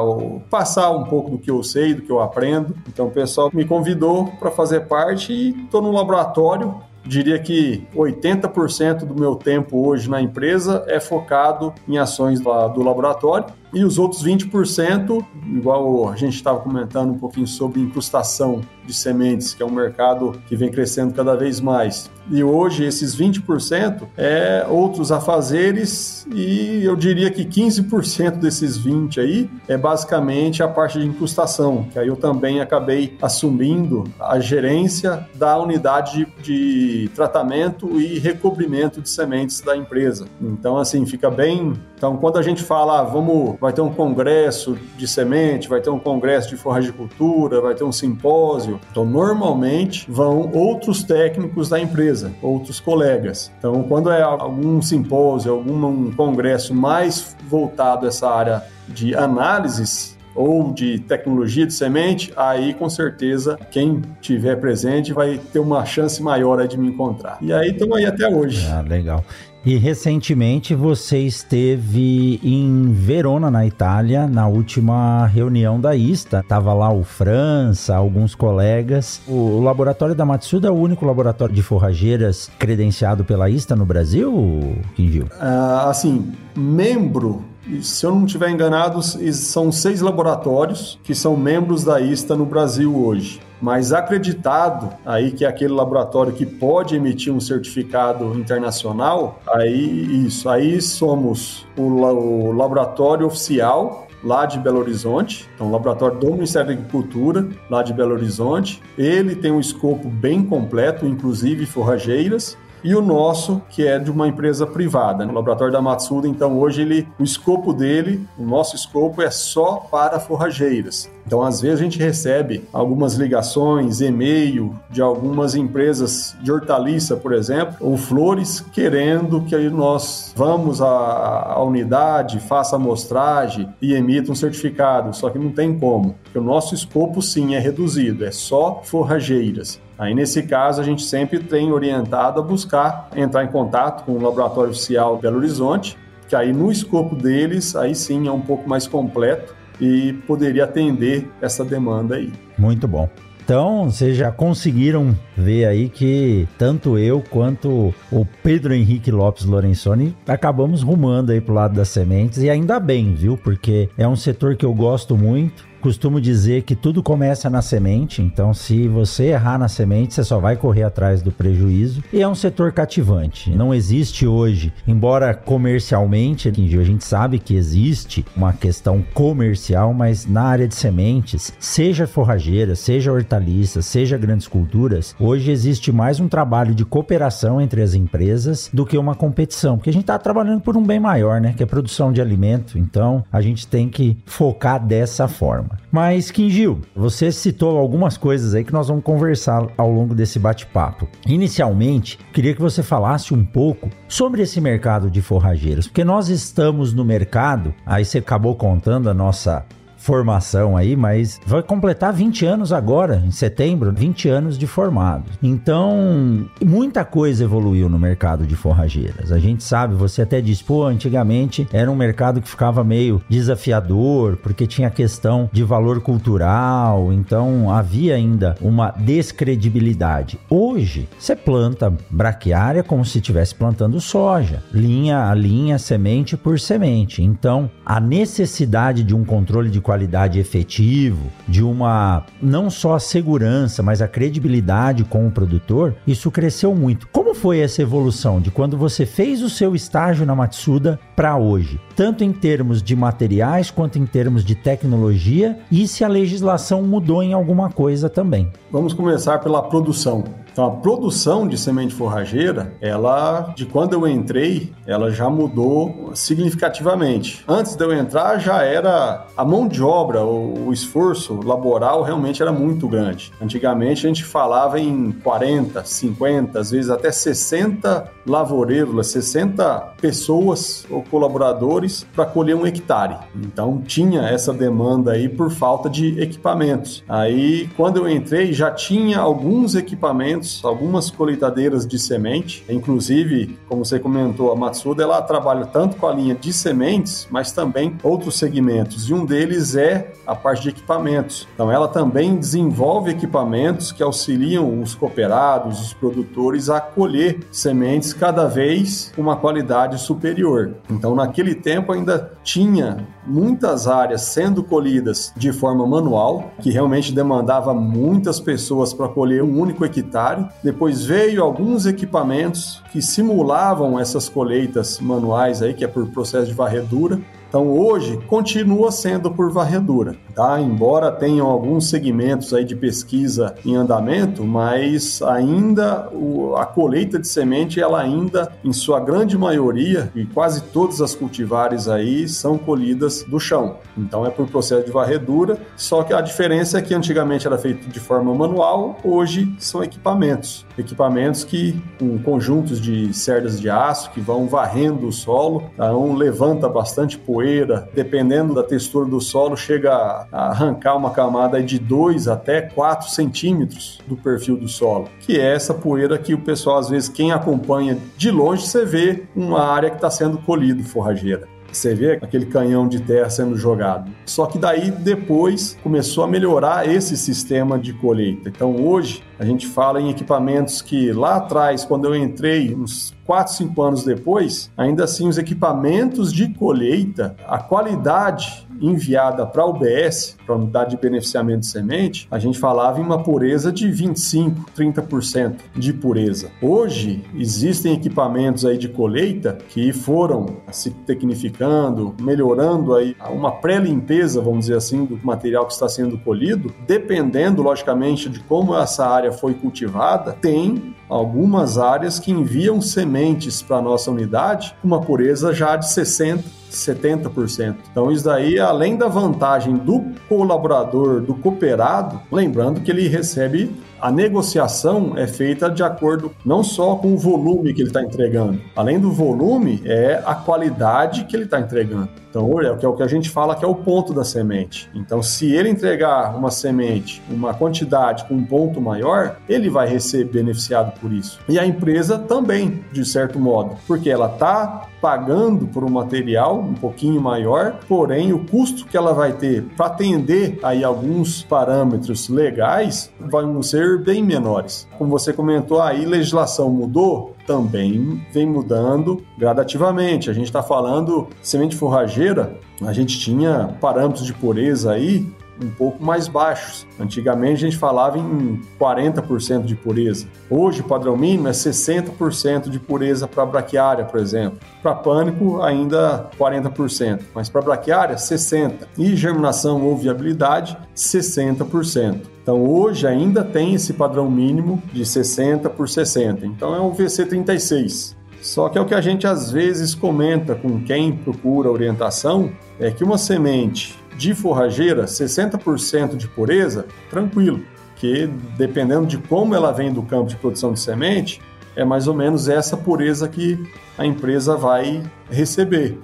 passar 0.48 0.90
um 0.90 1.04
pouco 1.04 1.30
do 1.30 1.38
que 1.38 1.50
eu 1.50 1.62
sei, 1.62 1.94
do 1.94 2.02
que 2.02 2.10
eu 2.10 2.20
aprendo. 2.20 2.74
Então 2.86 3.06
o 3.06 3.10
pessoal 3.10 3.50
me 3.52 3.64
convidou 3.64 4.26
para 4.38 4.50
fazer 4.50 4.67
parte 4.86 5.32
e 5.32 5.64
estou 5.64 5.80
no 5.80 5.90
laboratório. 5.90 6.74
Diria 7.04 7.38
que 7.38 7.86
80% 7.94 9.06
do 9.06 9.14
meu 9.14 9.34
tempo 9.34 9.88
hoje 9.88 10.10
na 10.10 10.20
empresa 10.20 10.84
é 10.88 11.00
focado 11.00 11.72
em 11.88 11.96
ações 11.96 12.40
do 12.40 12.82
laboratório 12.82 13.46
e 13.72 13.84
os 13.84 13.98
outros 13.98 14.24
20%, 14.24 15.24
igual 15.46 16.08
a 16.08 16.16
gente 16.16 16.34
estava 16.34 16.60
comentando 16.60 17.10
um 17.12 17.18
pouquinho 17.18 17.46
sobre 17.46 17.80
incrustação 17.80 18.60
de 18.88 18.94
sementes, 18.94 19.52
que 19.52 19.62
é 19.62 19.66
um 19.66 19.70
mercado 19.70 20.40
que 20.46 20.56
vem 20.56 20.70
crescendo 20.70 21.12
cada 21.12 21.36
vez 21.36 21.60
mais. 21.60 22.10
E 22.30 22.42
hoje 22.42 22.84
esses 22.84 23.16
20% 23.16 24.06
é 24.16 24.66
outros 24.68 25.10
afazeres 25.10 26.26
e 26.30 26.82
eu 26.84 26.94
diria 26.94 27.30
que 27.30 27.44
15% 27.44 28.32
desses 28.36 28.76
20 28.76 29.20
aí 29.20 29.50
é 29.66 29.76
basicamente 29.78 30.62
a 30.62 30.68
parte 30.68 30.98
de 30.98 31.06
incrustação, 31.06 31.86
que 31.90 31.98
aí 31.98 32.08
eu 32.08 32.16
também 32.16 32.60
acabei 32.60 33.16
assumindo 33.20 34.04
a 34.20 34.38
gerência 34.40 35.26
da 35.34 35.58
unidade 35.58 36.26
de, 36.42 37.04
de 37.04 37.10
tratamento 37.14 37.98
e 37.98 38.18
recobrimento 38.18 39.00
de 39.00 39.08
sementes 39.08 39.60
da 39.60 39.76
empresa. 39.76 40.26
Então 40.40 40.76
assim, 40.76 41.06
fica 41.06 41.30
bem, 41.30 41.74
então 41.98 42.16
quando 42.16 42.38
a 42.38 42.42
gente 42.42 42.62
fala, 42.62 43.00
ah, 43.00 43.02
vamos 43.02 43.58
vai 43.60 43.72
ter 43.72 43.80
um 43.80 43.92
congresso 43.92 44.78
de 44.96 45.06
semente, 45.06 45.68
vai 45.68 45.80
ter 45.80 45.90
um 45.90 45.98
congresso 45.98 46.48
de 46.48 46.56
forragicultura, 46.56 47.60
vai 47.60 47.74
ter 47.74 47.84
um 47.84 47.92
simpósio. 47.92 48.80
Então, 48.90 49.04
normalmente 49.04 50.06
vão 50.08 50.50
outros 50.52 51.02
técnicos 51.02 51.68
da 51.68 51.80
empresa, 51.80 52.32
outros 52.40 52.78
colegas. 52.78 53.50
Então, 53.58 53.82
quando 53.82 54.10
é 54.10 54.22
algum 54.22 54.80
simpósio, 54.80 55.52
algum 55.52 56.12
congresso 56.12 56.74
mais 56.74 57.36
voltado 57.48 58.06
a 58.06 58.08
essa 58.08 58.28
área 58.28 58.62
de 58.88 59.14
análises, 59.14 60.16
ou 60.38 60.72
de 60.72 61.00
tecnologia 61.00 61.66
de 61.66 61.74
semente, 61.74 62.32
aí 62.36 62.72
com 62.72 62.88
certeza 62.88 63.58
quem 63.72 64.00
tiver 64.20 64.54
presente 64.54 65.12
vai 65.12 65.36
ter 65.36 65.58
uma 65.58 65.84
chance 65.84 66.22
maior 66.22 66.64
de 66.68 66.78
me 66.78 66.88
encontrar. 66.88 67.38
E 67.40 67.52
aí 67.52 67.70
estamos 67.70 67.96
aí 67.96 68.06
até 68.06 68.28
hoje. 68.28 68.64
Ah, 68.70 68.80
legal. 68.80 69.24
E 69.68 69.76
recentemente 69.76 70.74
você 70.74 71.18
esteve 71.18 72.40
em 72.42 72.90
Verona, 72.90 73.50
na 73.50 73.66
Itália, 73.66 74.26
na 74.26 74.48
última 74.48 75.26
reunião 75.26 75.78
da 75.78 75.94
ISTA. 75.94 76.42
Tava 76.42 76.72
lá 76.72 76.90
o 76.90 77.04
França, 77.04 77.94
alguns 77.94 78.34
colegas. 78.34 79.20
O 79.28 79.60
laboratório 79.60 80.14
da 80.14 80.24
Matsuda 80.24 80.68
é 80.68 80.70
o 80.70 80.74
único 80.74 81.04
laboratório 81.04 81.54
de 81.54 81.62
forrageiras 81.62 82.50
credenciado 82.58 83.26
pela 83.26 83.50
ISTA 83.50 83.76
no 83.76 83.84
Brasil, 83.84 84.74
Quindil? 84.96 85.24
Uh, 85.24 85.86
assim, 85.86 86.32
membro 86.56 87.44
se 87.82 88.04
eu 88.04 88.14
não 88.14 88.24
estiver 88.24 88.50
enganado, 88.50 89.02
são 89.02 89.70
seis 89.70 90.00
laboratórios 90.00 90.98
que 91.02 91.14
são 91.14 91.36
membros 91.36 91.84
da 91.84 92.00
ISTA 92.00 92.34
no 92.34 92.44
Brasil 92.44 92.96
hoje. 92.96 93.40
Mas 93.60 93.92
acreditado 93.92 94.92
aí 95.04 95.32
que 95.32 95.44
é 95.44 95.48
aquele 95.48 95.72
laboratório 95.72 96.32
que 96.32 96.46
pode 96.46 96.94
emitir 96.94 97.32
um 97.32 97.40
certificado 97.40 98.38
internacional, 98.38 99.40
aí 99.48 100.26
isso, 100.26 100.48
aí 100.48 100.80
somos 100.80 101.66
o, 101.76 101.82
o 101.82 102.52
laboratório 102.52 103.26
oficial 103.26 104.06
lá 104.22 104.46
de 104.46 104.58
Belo 104.58 104.80
Horizonte, 104.80 105.48
então 105.54 105.70
laboratório 105.70 106.18
do 106.18 106.32
Ministério 106.32 106.68
da 106.68 106.74
Agricultura, 106.74 107.48
lá 107.70 107.82
de 107.82 107.92
Belo 107.92 108.14
Horizonte. 108.14 108.80
Ele 108.96 109.34
tem 109.34 109.50
um 109.50 109.60
escopo 109.60 110.08
bem 110.08 110.44
completo, 110.44 111.06
inclusive 111.06 111.66
forrageiras, 111.66 112.56
e 112.82 112.94
o 112.94 113.02
nosso, 113.02 113.60
que 113.70 113.86
é 113.86 113.98
de 113.98 114.10
uma 114.10 114.28
empresa 114.28 114.66
privada, 114.66 115.24
né? 115.24 115.32
o 115.32 115.34
laboratório 115.34 115.72
da 115.72 115.82
Matsuda. 115.82 116.28
Então, 116.28 116.58
hoje, 116.58 116.82
ele, 116.82 117.08
o 117.18 117.24
escopo 117.24 117.72
dele, 117.72 118.26
o 118.38 118.44
nosso 118.44 118.76
escopo 118.76 119.22
é 119.22 119.30
só 119.30 119.76
para 119.76 120.20
forrageiras. 120.20 121.10
Então, 121.28 121.42
às 121.42 121.60
vezes, 121.60 121.78
a 121.78 121.82
gente 121.82 121.98
recebe 121.98 122.64
algumas 122.72 123.16
ligações, 123.16 124.00
e-mail 124.00 124.74
de 124.88 125.02
algumas 125.02 125.54
empresas 125.54 126.34
de 126.40 126.50
hortaliça, 126.50 127.18
por 127.18 127.34
exemplo, 127.34 127.76
ou 127.80 127.98
flores, 127.98 128.64
querendo 128.72 129.42
que 129.42 129.54
nós 129.68 130.32
vamos 130.34 130.80
à, 130.80 130.86
à 130.88 131.62
unidade, 131.62 132.40
faça 132.40 132.76
amostragem 132.76 133.68
e 133.82 133.92
emita 133.92 134.32
um 134.32 134.34
certificado. 134.34 135.14
Só 135.14 135.28
que 135.28 135.38
não 135.38 135.50
tem 135.50 135.78
como, 135.78 136.14
porque 136.24 136.38
o 136.38 136.42
nosso 136.42 136.74
escopo, 136.74 137.20
sim, 137.20 137.54
é 137.54 137.58
reduzido, 137.58 138.24
é 138.24 138.30
só 138.30 138.80
forrageiras. 138.82 139.78
Aí, 139.98 140.14
nesse 140.14 140.44
caso, 140.44 140.80
a 140.80 140.84
gente 140.84 141.04
sempre 141.04 141.40
tem 141.40 141.70
orientado 141.70 142.40
a 142.40 142.42
buscar 142.42 143.10
entrar 143.14 143.44
em 143.44 143.48
contato 143.48 144.06
com 144.06 144.12
o 144.12 144.22
laboratório 144.22 144.70
oficial 144.70 145.18
Belo 145.18 145.36
Horizonte, 145.36 145.94
que 146.26 146.34
aí 146.34 146.54
no 146.54 146.72
escopo 146.72 147.14
deles, 147.14 147.76
aí 147.76 147.94
sim 147.94 148.26
é 148.26 148.32
um 148.32 148.40
pouco 148.40 148.66
mais 148.66 148.86
completo 148.86 149.57
e 149.80 150.12
poderia 150.26 150.64
atender 150.64 151.28
essa 151.40 151.64
demanda 151.64 152.16
aí. 152.16 152.32
Muito 152.56 152.86
bom. 152.88 153.08
Então, 153.48 153.90
vocês 153.90 154.14
já 154.14 154.30
conseguiram 154.30 155.16
ver 155.34 155.64
aí 155.64 155.88
que 155.88 156.46
tanto 156.58 156.98
eu 156.98 157.24
quanto 157.30 157.94
o 158.12 158.26
Pedro 158.42 158.74
Henrique 158.74 159.10
Lopes 159.10 159.46
Lorenzoni 159.46 160.14
acabamos 160.26 160.82
rumando 160.82 161.32
aí 161.32 161.40
pro 161.40 161.54
lado 161.54 161.74
das 161.74 161.88
sementes 161.88 162.42
e 162.42 162.50
ainda 162.50 162.78
bem, 162.78 163.14
viu? 163.14 163.38
Porque 163.38 163.88
é 163.96 164.06
um 164.06 164.16
setor 164.16 164.54
que 164.54 164.66
eu 164.66 164.74
gosto 164.74 165.16
muito 165.16 165.66
costumo 165.78 166.20
dizer 166.20 166.62
que 166.62 166.74
tudo 166.74 167.02
começa 167.02 167.48
na 167.48 167.62
semente, 167.62 168.20
então 168.20 168.52
se 168.52 168.88
você 168.88 169.26
errar 169.26 169.58
na 169.58 169.68
semente, 169.68 170.14
você 170.14 170.24
só 170.24 170.38
vai 170.38 170.56
correr 170.56 170.82
atrás 170.82 171.22
do 171.22 171.30
prejuízo. 171.30 172.02
E 172.12 172.20
é 172.20 172.28
um 172.28 172.34
setor 172.34 172.72
cativante. 172.72 173.50
Não 173.50 173.74
existe 173.74 174.26
hoje, 174.26 174.72
embora 174.86 175.34
comercialmente, 175.34 176.48
a 176.48 176.52
gente 176.52 177.04
sabe 177.04 177.38
que 177.38 177.56
existe 177.56 178.24
uma 178.36 178.52
questão 178.52 179.04
comercial, 179.14 179.94
mas 179.94 180.26
na 180.26 180.42
área 180.42 180.68
de 180.68 180.74
sementes, 180.74 181.52
seja 181.58 182.06
forrageira, 182.06 182.74
seja 182.74 183.12
hortaliça, 183.12 183.82
seja 183.82 184.18
grandes 184.18 184.48
culturas, 184.48 185.14
hoje 185.18 185.50
existe 185.50 185.92
mais 185.92 186.20
um 186.20 186.28
trabalho 186.28 186.74
de 186.74 186.84
cooperação 186.84 187.60
entre 187.60 187.82
as 187.82 187.94
empresas 187.94 188.70
do 188.72 188.84
que 188.84 188.98
uma 188.98 189.14
competição, 189.14 189.76
porque 189.76 189.90
a 189.90 189.92
gente 189.92 190.02
está 190.02 190.18
trabalhando 190.18 190.60
por 190.60 190.76
um 190.76 190.82
bem 190.82 191.00
maior, 191.00 191.40
né? 191.40 191.54
Que 191.56 191.62
é 191.62 191.64
a 191.64 191.68
produção 191.68 192.12
de 192.12 192.20
alimento. 192.20 192.78
Então 192.78 193.24
a 193.32 193.40
gente 193.40 193.66
tem 193.66 193.88
que 193.88 194.16
focar 194.26 194.84
dessa 194.84 195.28
forma 195.28 195.67
forma. 195.68 195.78
Mas, 195.90 196.30
Kingil, 196.30 196.80
você 196.94 197.30
citou 197.30 197.76
algumas 197.78 198.16
coisas 198.16 198.54
aí 198.54 198.64
que 198.64 198.72
nós 198.72 198.88
vamos 198.88 199.04
conversar 199.04 199.66
ao 199.76 199.90
longo 199.90 200.14
desse 200.14 200.38
bate-papo. 200.38 201.08
Inicialmente, 201.26 202.18
queria 202.32 202.54
que 202.54 202.60
você 202.60 202.82
falasse 202.82 203.34
um 203.34 203.44
pouco 203.44 203.90
sobre 204.08 204.42
esse 204.42 204.60
mercado 204.60 205.10
de 205.10 205.20
forrageiros, 205.20 205.86
porque 205.86 206.04
nós 206.04 206.28
estamos 206.28 206.92
no 206.92 207.04
mercado, 207.04 207.74
aí 207.84 208.04
você 208.04 208.18
acabou 208.18 208.54
contando 208.54 209.10
a 209.10 209.14
nossa 209.14 209.64
formação 209.98 210.76
aí, 210.76 210.96
mas 210.96 211.40
vai 211.46 211.62
completar 211.62 212.12
20 212.12 212.46
anos 212.46 212.72
agora, 212.72 213.22
em 213.26 213.30
setembro, 213.30 213.92
20 213.92 214.28
anos 214.28 214.58
de 214.58 214.66
formado. 214.66 215.24
Então, 215.42 216.46
muita 216.64 217.04
coisa 217.04 217.44
evoluiu 217.44 217.88
no 217.88 217.98
mercado 217.98 218.46
de 218.46 218.56
forrageiras. 218.56 219.32
A 219.32 219.38
gente 219.38 219.62
sabe, 219.62 219.94
você 219.94 220.22
até 220.22 220.40
disse, 220.40 220.64
pô, 220.64 220.84
antigamente 220.84 221.68
era 221.72 221.90
um 221.90 221.96
mercado 221.96 222.40
que 222.40 222.48
ficava 222.48 222.82
meio 222.84 223.20
desafiador, 223.28 224.36
porque 224.36 224.66
tinha 224.66 224.90
questão 224.90 225.50
de 225.52 225.62
valor 225.64 226.00
cultural, 226.00 227.12
então 227.12 227.70
havia 227.70 228.14
ainda 228.14 228.56
uma 228.60 228.90
descredibilidade. 228.90 230.38
Hoje, 230.48 231.08
você 231.18 231.34
planta 231.34 231.92
braquiária 232.10 232.82
como 232.82 233.04
se 233.04 233.18
estivesse 233.18 233.54
plantando 233.54 234.00
soja, 234.00 234.62
linha 234.72 235.28
a 235.28 235.34
linha, 235.34 235.78
semente 235.78 236.36
por 236.36 236.58
semente. 236.58 237.22
Então, 237.22 237.70
a 237.84 238.00
necessidade 238.00 239.02
de 239.02 239.14
um 239.14 239.24
controle 239.24 239.70
de 239.70 239.80
qualidade 239.88 240.38
efetivo, 240.38 241.32
de 241.48 241.64
uma 241.64 242.26
não 242.42 242.68
só 242.68 242.96
a 242.96 243.00
segurança, 243.00 243.82
mas 243.82 244.02
a 244.02 244.06
credibilidade 244.06 245.02
com 245.02 245.26
o 245.26 245.30
produtor, 245.30 245.96
isso 246.06 246.30
cresceu 246.30 246.74
muito. 246.74 247.08
Como 247.08 247.34
foi 247.34 247.60
essa 247.60 247.80
evolução 247.80 248.38
de 248.38 248.50
quando 248.50 248.76
você 248.76 249.06
fez 249.06 249.42
o 249.42 249.48
seu 249.48 249.74
estágio 249.74 250.26
na 250.26 250.34
Matsuda 250.34 251.00
para 251.16 251.38
hoje? 251.38 251.80
Tanto 251.96 252.22
em 252.22 252.34
termos 252.34 252.82
de 252.82 252.94
materiais 252.94 253.70
quanto 253.70 253.98
em 253.98 254.04
termos 254.04 254.44
de 254.44 254.54
tecnologia 254.54 255.58
e 255.72 255.88
se 255.88 256.04
a 256.04 256.08
legislação 256.08 256.82
mudou 256.82 257.22
em 257.22 257.32
alguma 257.32 257.70
coisa 257.70 258.10
também. 258.10 258.52
Vamos 258.70 258.92
começar 258.92 259.38
pela 259.38 259.62
produção. 259.62 260.22
Então, 260.58 260.66
a 260.66 260.72
produção 260.72 261.46
de 261.46 261.56
semente 261.56 261.94
forrageira, 261.94 262.72
ela, 262.80 263.52
de 263.54 263.64
quando 263.64 263.92
eu 263.92 264.08
entrei, 264.08 264.72
ela 264.84 265.08
já 265.08 265.30
mudou 265.30 266.10
significativamente. 266.16 267.44
Antes 267.46 267.76
de 267.76 267.84
eu 267.84 267.92
entrar, 267.92 268.40
já 268.40 268.64
era 268.64 269.24
a 269.36 269.44
mão 269.44 269.68
de 269.68 269.80
obra, 269.80 270.24
o, 270.24 270.66
o 270.66 270.72
esforço 270.72 271.38
laboral 271.44 272.02
realmente 272.02 272.42
era 272.42 272.50
muito 272.50 272.88
grande. 272.88 273.32
Antigamente, 273.40 274.04
a 274.04 274.08
gente 274.08 274.24
falava 274.24 274.80
em 274.80 275.12
40, 275.12 275.84
50, 275.84 276.58
às 276.58 276.72
vezes 276.72 276.90
até 276.90 277.12
60 277.12 278.10
lavoureiros, 278.26 279.06
60 279.06 279.94
pessoas 280.00 280.84
ou 280.90 281.04
colaboradores 281.04 282.04
para 282.12 282.26
colher 282.26 282.56
um 282.56 282.66
hectare. 282.66 283.16
Então, 283.36 283.80
tinha 283.86 284.22
essa 284.22 284.52
demanda 284.52 285.12
aí 285.12 285.28
por 285.28 285.52
falta 285.52 285.88
de 285.88 286.20
equipamentos. 286.20 287.04
Aí, 287.08 287.70
quando 287.76 287.98
eu 287.98 288.10
entrei, 288.10 288.52
já 288.52 288.72
tinha 288.72 289.20
alguns 289.20 289.76
equipamentos 289.76 290.47
algumas 290.62 291.10
colheitadeiras 291.10 291.86
de 291.86 291.98
semente. 291.98 292.64
Inclusive, 292.68 293.58
como 293.68 293.84
você 293.84 293.98
comentou, 293.98 294.52
a 294.52 294.56
Matsuda 294.56 295.02
ela 295.02 295.20
trabalha 295.22 295.66
tanto 295.66 295.96
com 295.96 296.06
a 296.06 296.12
linha 296.12 296.34
de 296.34 296.52
sementes, 296.52 297.26
mas 297.30 297.52
também 297.52 297.96
outros 298.02 298.36
segmentos. 298.36 299.08
E 299.08 299.14
um 299.14 299.24
deles 299.24 299.76
é 299.76 300.12
a 300.26 300.34
parte 300.34 300.62
de 300.62 300.68
equipamentos. 300.70 301.48
Então, 301.54 301.70
ela 301.70 301.88
também 301.88 302.36
desenvolve 302.36 303.10
equipamentos 303.10 303.92
que 303.92 304.02
auxiliam 304.02 304.80
os 304.80 304.94
cooperados, 304.94 305.80
os 305.80 305.92
produtores 305.92 306.68
a 306.68 306.80
colher 306.80 307.40
sementes 307.50 308.12
cada 308.12 308.46
vez 308.46 309.12
com 309.14 309.22
uma 309.22 309.36
qualidade 309.36 310.00
superior. 310.00 310.74
Então, 310.90 311.14
naquele 311.14 311.54
tempo 311.54 311.92
ainda 311.92 312.32
tinha 312.42 313.06
muitas 313.28 313.86
áreas 313.86 314.22
sendo 314.22 314.64
colhidas 314.64 315.32
de 315.36 315.52
forma 315.52 315.86
manual, 315.86 316.50
que 316.60 316.70
realmente 316.70 317.12
demandava 317.12 317.74
muitas 317.74 318.40
pessoas 318.40 318.92
para 318.92 319.08
colher 319.08 319.42
um 319.42 319.60
único 319.60 319.84
hectare. 319.84 320.46
Depois 320.62 321.04
veio 321.04 321.42
alguns 321.42 321.86
equipamentos 321.86 322.82
que 322.90 323.02
simulavam 323.02 323.98
essas 323.98 324.28
colheitas 324.28 324.98
manuais 325.00 325.62
aí, 325.62 325.74
que 325.74 325.84
é 325.84 325.88
por 325.88 326.06
processo 326.08 326.46
de 326.46 326.54
varredura, 326.54 327.20
então 327.48 327.70
hoje 327.70 328.18
continua 328.26 328.92
sendo 328.92 329.30
por 329.30 329.50
varredura, 329.50 330.14
tá? 330.38 330.60
Embora 330.60 331.10
tenham 331.10 331.48
alguns 331.48 331.90
segmentos 331.90 332.54
aí 332.54 332.64
de 332.64 332.76
pesquisa 332.76 333.56
em 333.66 333.74
andamento, 333.74 334.44
mas 334.44 335.20
ainda 335.20 336.08
o, 336.12 336.54
a 336.54 336.64
colheita 336.64 337.18
de 337.18 337.26
semente 337.26 337.80
ela 337.80 338.00
ainda 338.00 338.52
em 338.64 338.72
sua 338.72 339.00
grande 339.00 339.36
maioria 339.36 340.12
e 340.14 340.24
quase 340.24 340.62
todas 340.62 341.00
as 341.00 341.12
cultivares 341.12 341.88
aí 341.88 342.28
são 342.28 342.56
colhidas 342.56 343.24
do 343.24 343.40
chão. 343.40 343.78
Então 343.96 344.24
é 344.24 344.30
por 344.30 344.46
processo 344.46 344.86
de 344.86 344.92
varredura, 344.92 345.58
só 345.76 346.04
que 346.04 346.14
a 346.14 346.20
diferença 346.20 346.78
é 346.78 346.82
que 346.82 346.94
antigamente 346.94 347.44
era 347.44 347.58
feito 347.58 347.88
de 347.88 347.98
forma 347.98 348.32
manual, 348.32 348.96
hoje 349.02 349.52
são 349.58 349.82
equipamentos, 349.82 350.64
equipamentos 350.78 351.42
que 351.42 351.82
com 351.98 352.16
conjuntos 352.16 352.80
de 352.80 353.12
cerdas 353.12 353.60
de 353.60 353.68
aço 353.68 354.12
que 354.12 354.20
vão 354.20 354.46
varrendo 354.46 355.08
o 355.08 355.12
solo, 355.12 355.64
então 355.74 356.14
levanta 356.14 356.68
bastante 356.68 357.18
poeira 357.18 357.88
dependendo 357.92 358.54
da 358.54 358.62
textura 358.62 359.04
do 359.04 359.20
solo, 359.20 359.56
chega 359.56 360.27
arrancar 360.30 360.96
uma 360.96 361.10
camada 361.10 361.62
de 361.62 361.78
2 361.78 362.28
até 362.28 362.60
4 362.60 363.08
centímetros 363.10 364.00
do 364.06 364.16
perfil 364.16 364.56
do 364.56 364.68
solo, 364.68 365.08
que 365.20 365.38
é 365.38 365.54
essa 365.54 365.72
poeira 365.72 366.18
que 366.18 366.34
o 366.34 366.38
pessoal, 366.38 366.78
às 366.78 366.88
vezes, 366.88 367.08
quem 367.08 367.32
acompanha 367.32 367.98
de 368.16 368.30
longe, 368.30 368.66
você 368.66 368.84
vê 368.84 369.24
uma 369.34 369.62
área 369.62 369.90
que 369.90 369.96
está 369.96 370.10
sendo 370.10 370.38
colhido 370.38 370.82
forrageira. 370.84 371.48
Você 371.70 371.94
vê 371.94 372.12
aquele 372.12 372.46
canhão 372.46 372.88
de 372.88 373.00
terra 373.00 373.28
sendo 373.28 373.56
jogado. 373.56 374.10
Só 374.24 374.46
que 374.46 374.58
daí 374.58 374.90
depois 374.90 375.76
começou 375.82 376.24
a 376.24 376.28
melhorar 376.28 376.88
esse 376.88 377.16
sistema 377.16 377.78
de 377.78 377.92
colheita. 377.92 378.48
Então 378.48 378.74
hoje 378.86 379.22
a 379.38 379.44
gente 379.44 379.66
fala 379.66 380.00
em 380.00 380.10
equipamentos 380.10 380.82
que 380.82 381.12
lá 381.12 381.36
atrás, 381.36 381.84
quando 381.84 382.06
eu 382.06 382.16
entrei, 382.16 382.74
uns 382.74 383.14
4, 383.24 383.52
5 383.54 383.82
anos 383.82 384.04
depois, 384.04 384.70
ainda 384.76 385.04
assim 385.04 385.28
os 385.28 385.38
equipamentos 385.38 386.32
de 386.32 386.48
colheita, 386.54 387.36
a 387.46 387.58
qualidade 387.58 388.66
enviada 388.80 389.44
para 389.44 389.62
a 389.62 389.66
UBS, 389.66 390.36
para 390.46 390.54
a 390.54 390.58
Unidade 390.58 390.90
de 390.90 390.96
Beneficiamento 390.96 391.60
de 391.60 391.66
Semente, 391.66 392.28
a 392.30 392.38
gente 392.38 392.58
falava 392.58 393.00
em 393.00 393.02
uma 393.02 393.22
pureza 393.22 393.72
de 393.72 393.90
25, 393.90 394.70
30% 394.76 395.56
de 395.74 395.92
pureza. 395.92 396.50
Hoje, 396.62 397.24
existem 397.34 397.92
equipamentos 397.92 398.64
aí 398.64 398.78
de 398.78 398.88
colheita 398.88 399.58
que 399.68 399.92
foram 399.92 400.46
se 400.70 400.90
tecnificando, 400.90 402.14
melhorando 402.20 402.94
aí 402.94 403.16
uma 403.30 403.52
pré-limpeza, 403.52 404.40
vamos 404.40 404.60
dizer 404.60 404.76
assim, 404.76 405.04
do 405.04 405.18
material 405.22 405.66
que 405.66 405.72
está 405.72 405.88
sendo 405.88 406.16
colhido, 406.18 406.72
dependendo, 406.86 407.62
logicamente, 407.62 408.28
de 408.28 408.40
como 408.40 408.76
essa 408.76 409.06
área 409.06 409.27
foi 409.32 409.54
cultivada, 409.54 410.32
tem 410.32 410.94
algumas 411.08 411.78
áreas 411.78 412.18
que 412.18 412.30
enviam 412.30 412.80
sementes 412.80 413.62
para 413.62 413.76
a 413.76 413.82
nossa 413.82 414.10
unidade 414.10 414.74
com 414.80 414.88
uma 414.88 415.00
pureza 415.00 415.52
já 415.52 415.76
de 415.76 415.86
60%, 415.86 416.42
70%. 416.70 417.76
Então, 417.90 418.12
isso 418.12 418.24
daí, 418.24 418.58
além 418.58 418.96
da 418.96 419.08
vantagem 419.08 419.74
do 419.76 420.04
colaborador, 420.28 421.20
do 421.22 421.34
cooperado, 421.34 422.20
lembrando 422.30 422.80
que 422.82 422.90
ele 422.90 423.08
recebe 423.08 423.74
a 424.00 424.12
negociação 424.12 425.14
é 425.16 425.26
feita 425.26 425.68
de 425.68 425.82
acordo 425.82 426.30
não 426.44 426.62
só 426.62 426.94
com 426.94 427.14
o 427.14 427.18
volume 427.18 427.74
que 427.74 427.82
ele 427.82 427.88
está 427.88 428.00
entregando, 428.00 428.60
além 428.76 428.98
do 429.00 429.10
volume, 429.10 429.82
é 429.84 430.22
a 430.24 430.36
qualidade 430.36 431.24
que 431.24 431.34
ele 431.34 431.44
está 431.44 431.58
entregando. 431.58 432.08
Então, 432.30 432.48
olha, 432.48 432.76
que 432.76 432.86
é 432.86 432.88
o 432.88 432.92
que 432.92 433.02
a 433.02 433.08
gente 433.08 433.28
fala 433.28 433.56
que 433.56 433.64
é 433.64 433.68
o 433.68 433.74
ponto 433.74 434.12
da 434.12 434.22
semente. 434.22 434.88
Então, 434.94 435.22
se 435.22 435.50
ele 435.52 435.68
entregar 435.68 436.36
uma 436.36 436.50
semente, 436.50 437.20
uma 437.28 437.54
quantidade 437.54 438.24
com 438.26 438.34
um 438.34 438.44
ponto 438.44 438.80
maior, 438.80 439.38
ele 439.48 439.68
vai 439.68 439.88
receber 439.88 440.30
beneficiado 440.30 440.97
por 441.00 441.12
isso. 441.12 441.38
E 441.48 441.58
a 441.58 441.66
empresa 441.66 442.18
também, 442.18 442.84
de 442.92 443.04
certo 443.04 443.38
modo, 443.38 443.76
porque 443.86 444.10
ela 444.10 444.32
está 444.32 444.88
pagando 445.00 445.66
por 445.66 445.84
um 445.84 445.90
material 445.90 446.58
um 446.58 446.74
pouquinho 446.74 447.20
maior, 447.20 447.78
porém 447.88 448.32
o 448.32 448.44
custo 448.44 448.86
que 448.86 448.96
ela 448.96 449.12
vai 449.12 449.32
ter 449.32 449.62
para 449.76 449.86
atender 449.86 450.58
aí 450.62 450.82
alguns 450.82 451.42
parâmetros 451.42 452.28
legais 452.28 453.12
vão 453.20 453.62
ser 453.62 454.02
bem 454.02 454.22
menores. 454.22 454.88
Como 454.98 455.10
você 455.10 455.32
comentou, 455.32 455.80
aí 455.80 456.04
legislação 456.04 456.70
mudou, 456.70 457.34
também 457.46 458.20
vem 458.32 458.46
mudando 458.46 459.22
gradativamente. 459.38 460.28
A 460.28 460.32
gente 460.32 460.46
está 460.46 460.62
falando 460.62 461.28
semente 461.40 461.76
forrageira, 461.76 462.58
a 462.84 462.92
gente 462.92 463.18
tinha 463.18 463.76
parâmetros 463.80 464.26
de 464.26 464.34
pureza 464.34 464.92
aí 464.92 465.26
um 465.62 465.70
pouco 465.70 466.02
mais 466.02 466.28
baixos. 466.28 466.86
Antigamente 466.98 467.64
a 467.64 467.70
gente 467.70 467.76
falava 467.76 468.18
em 468.18 468.60
40% 468.78 469.64
de 469.64 469.74
pureza. 469.74 470.26
Hoje 470.50 470.80
o 470.80 470.84
padrão 470.84 471.16
mínimo 471.16 471.48
é 471.48 471.52
60% 471.52 472.68
de 472.68 472.78
pureza 472.78 473.26
para 473.26 473.44
braquiária, 473.44 474.04
por 474.04 474.20
exemplo. 474.20 474.58
Para 474.82 474.94
pânico 474.94 475.62
ainda 475.62 476.30
40%, 476.38 477.20
mas 477.34 477.48
para 477.48 477.62
braquiária 477.62 478.16
60%. 478.16 478.88
E 478.96 479.14
germinação 479.16 479.84
ou 479.84 479.96
viabilidade 479.96 480.76
60%. 480.94 482.20
Então 482.42 482.64
hoje 482.64 483.06
ainda 483.06 483.44
tem 483.44 483.74
esse 483.74 483.92
padrão 483.92 484.30
mínimo 484.30 484.82
de 484.92 485.04
60 485.04 485.68
por 485.70 485.88
60. 485.88 486.46
Então 486.46 486.74
é 486.74 486.80
um 486.80 486.92
VC36. 486.92 488.16
Só 488.40 488.68
que 488.68 488.78
é 488.78 488.80
o 488.80 488.86
que 488.86 488.94
a 488.94 489.00
gente 489.00 489.26
às 489.26 489.50
vezes 489.50 489.94
comenta 489.94 490.54
com 490.54 490.80
quem 490.82 491.12
procura 491.12 491.70
orientação, 491.70 492.50
é 492.78 492.90
que 492.90 493.04
uma 493.04 493.18
semente 493.18 493.98
de 494.16 494.34
forrageira, 494.34 495.04
60% 495.04 496.16
de 496.16 496.26
pureza, 496.28 496.86
tranquilo, 497.08 497.62
que 497.96 498.26
dependendo 498.56 499.06
de 499.06 499.18
como 499.18 499.54
ela 499.54 499.72
vem 499.72 499.92
do 499.92 500.02
campo 500.02 500.28
de 500.28 500.36
produção 500.36 500.72
de 500.72 500.80
semente, 500.80 501.40
é 501.76 501.84
mais 501.84 502.08
ou 502.08 502.14
menos 502.14 502.48
essa 502.48 502.76
pureza 502.76 503.28
que 503.28 503.70
a 503.96 504.04
empresa 504.04 504.56
vai 504.56 505.02
receber. 505.30 505.98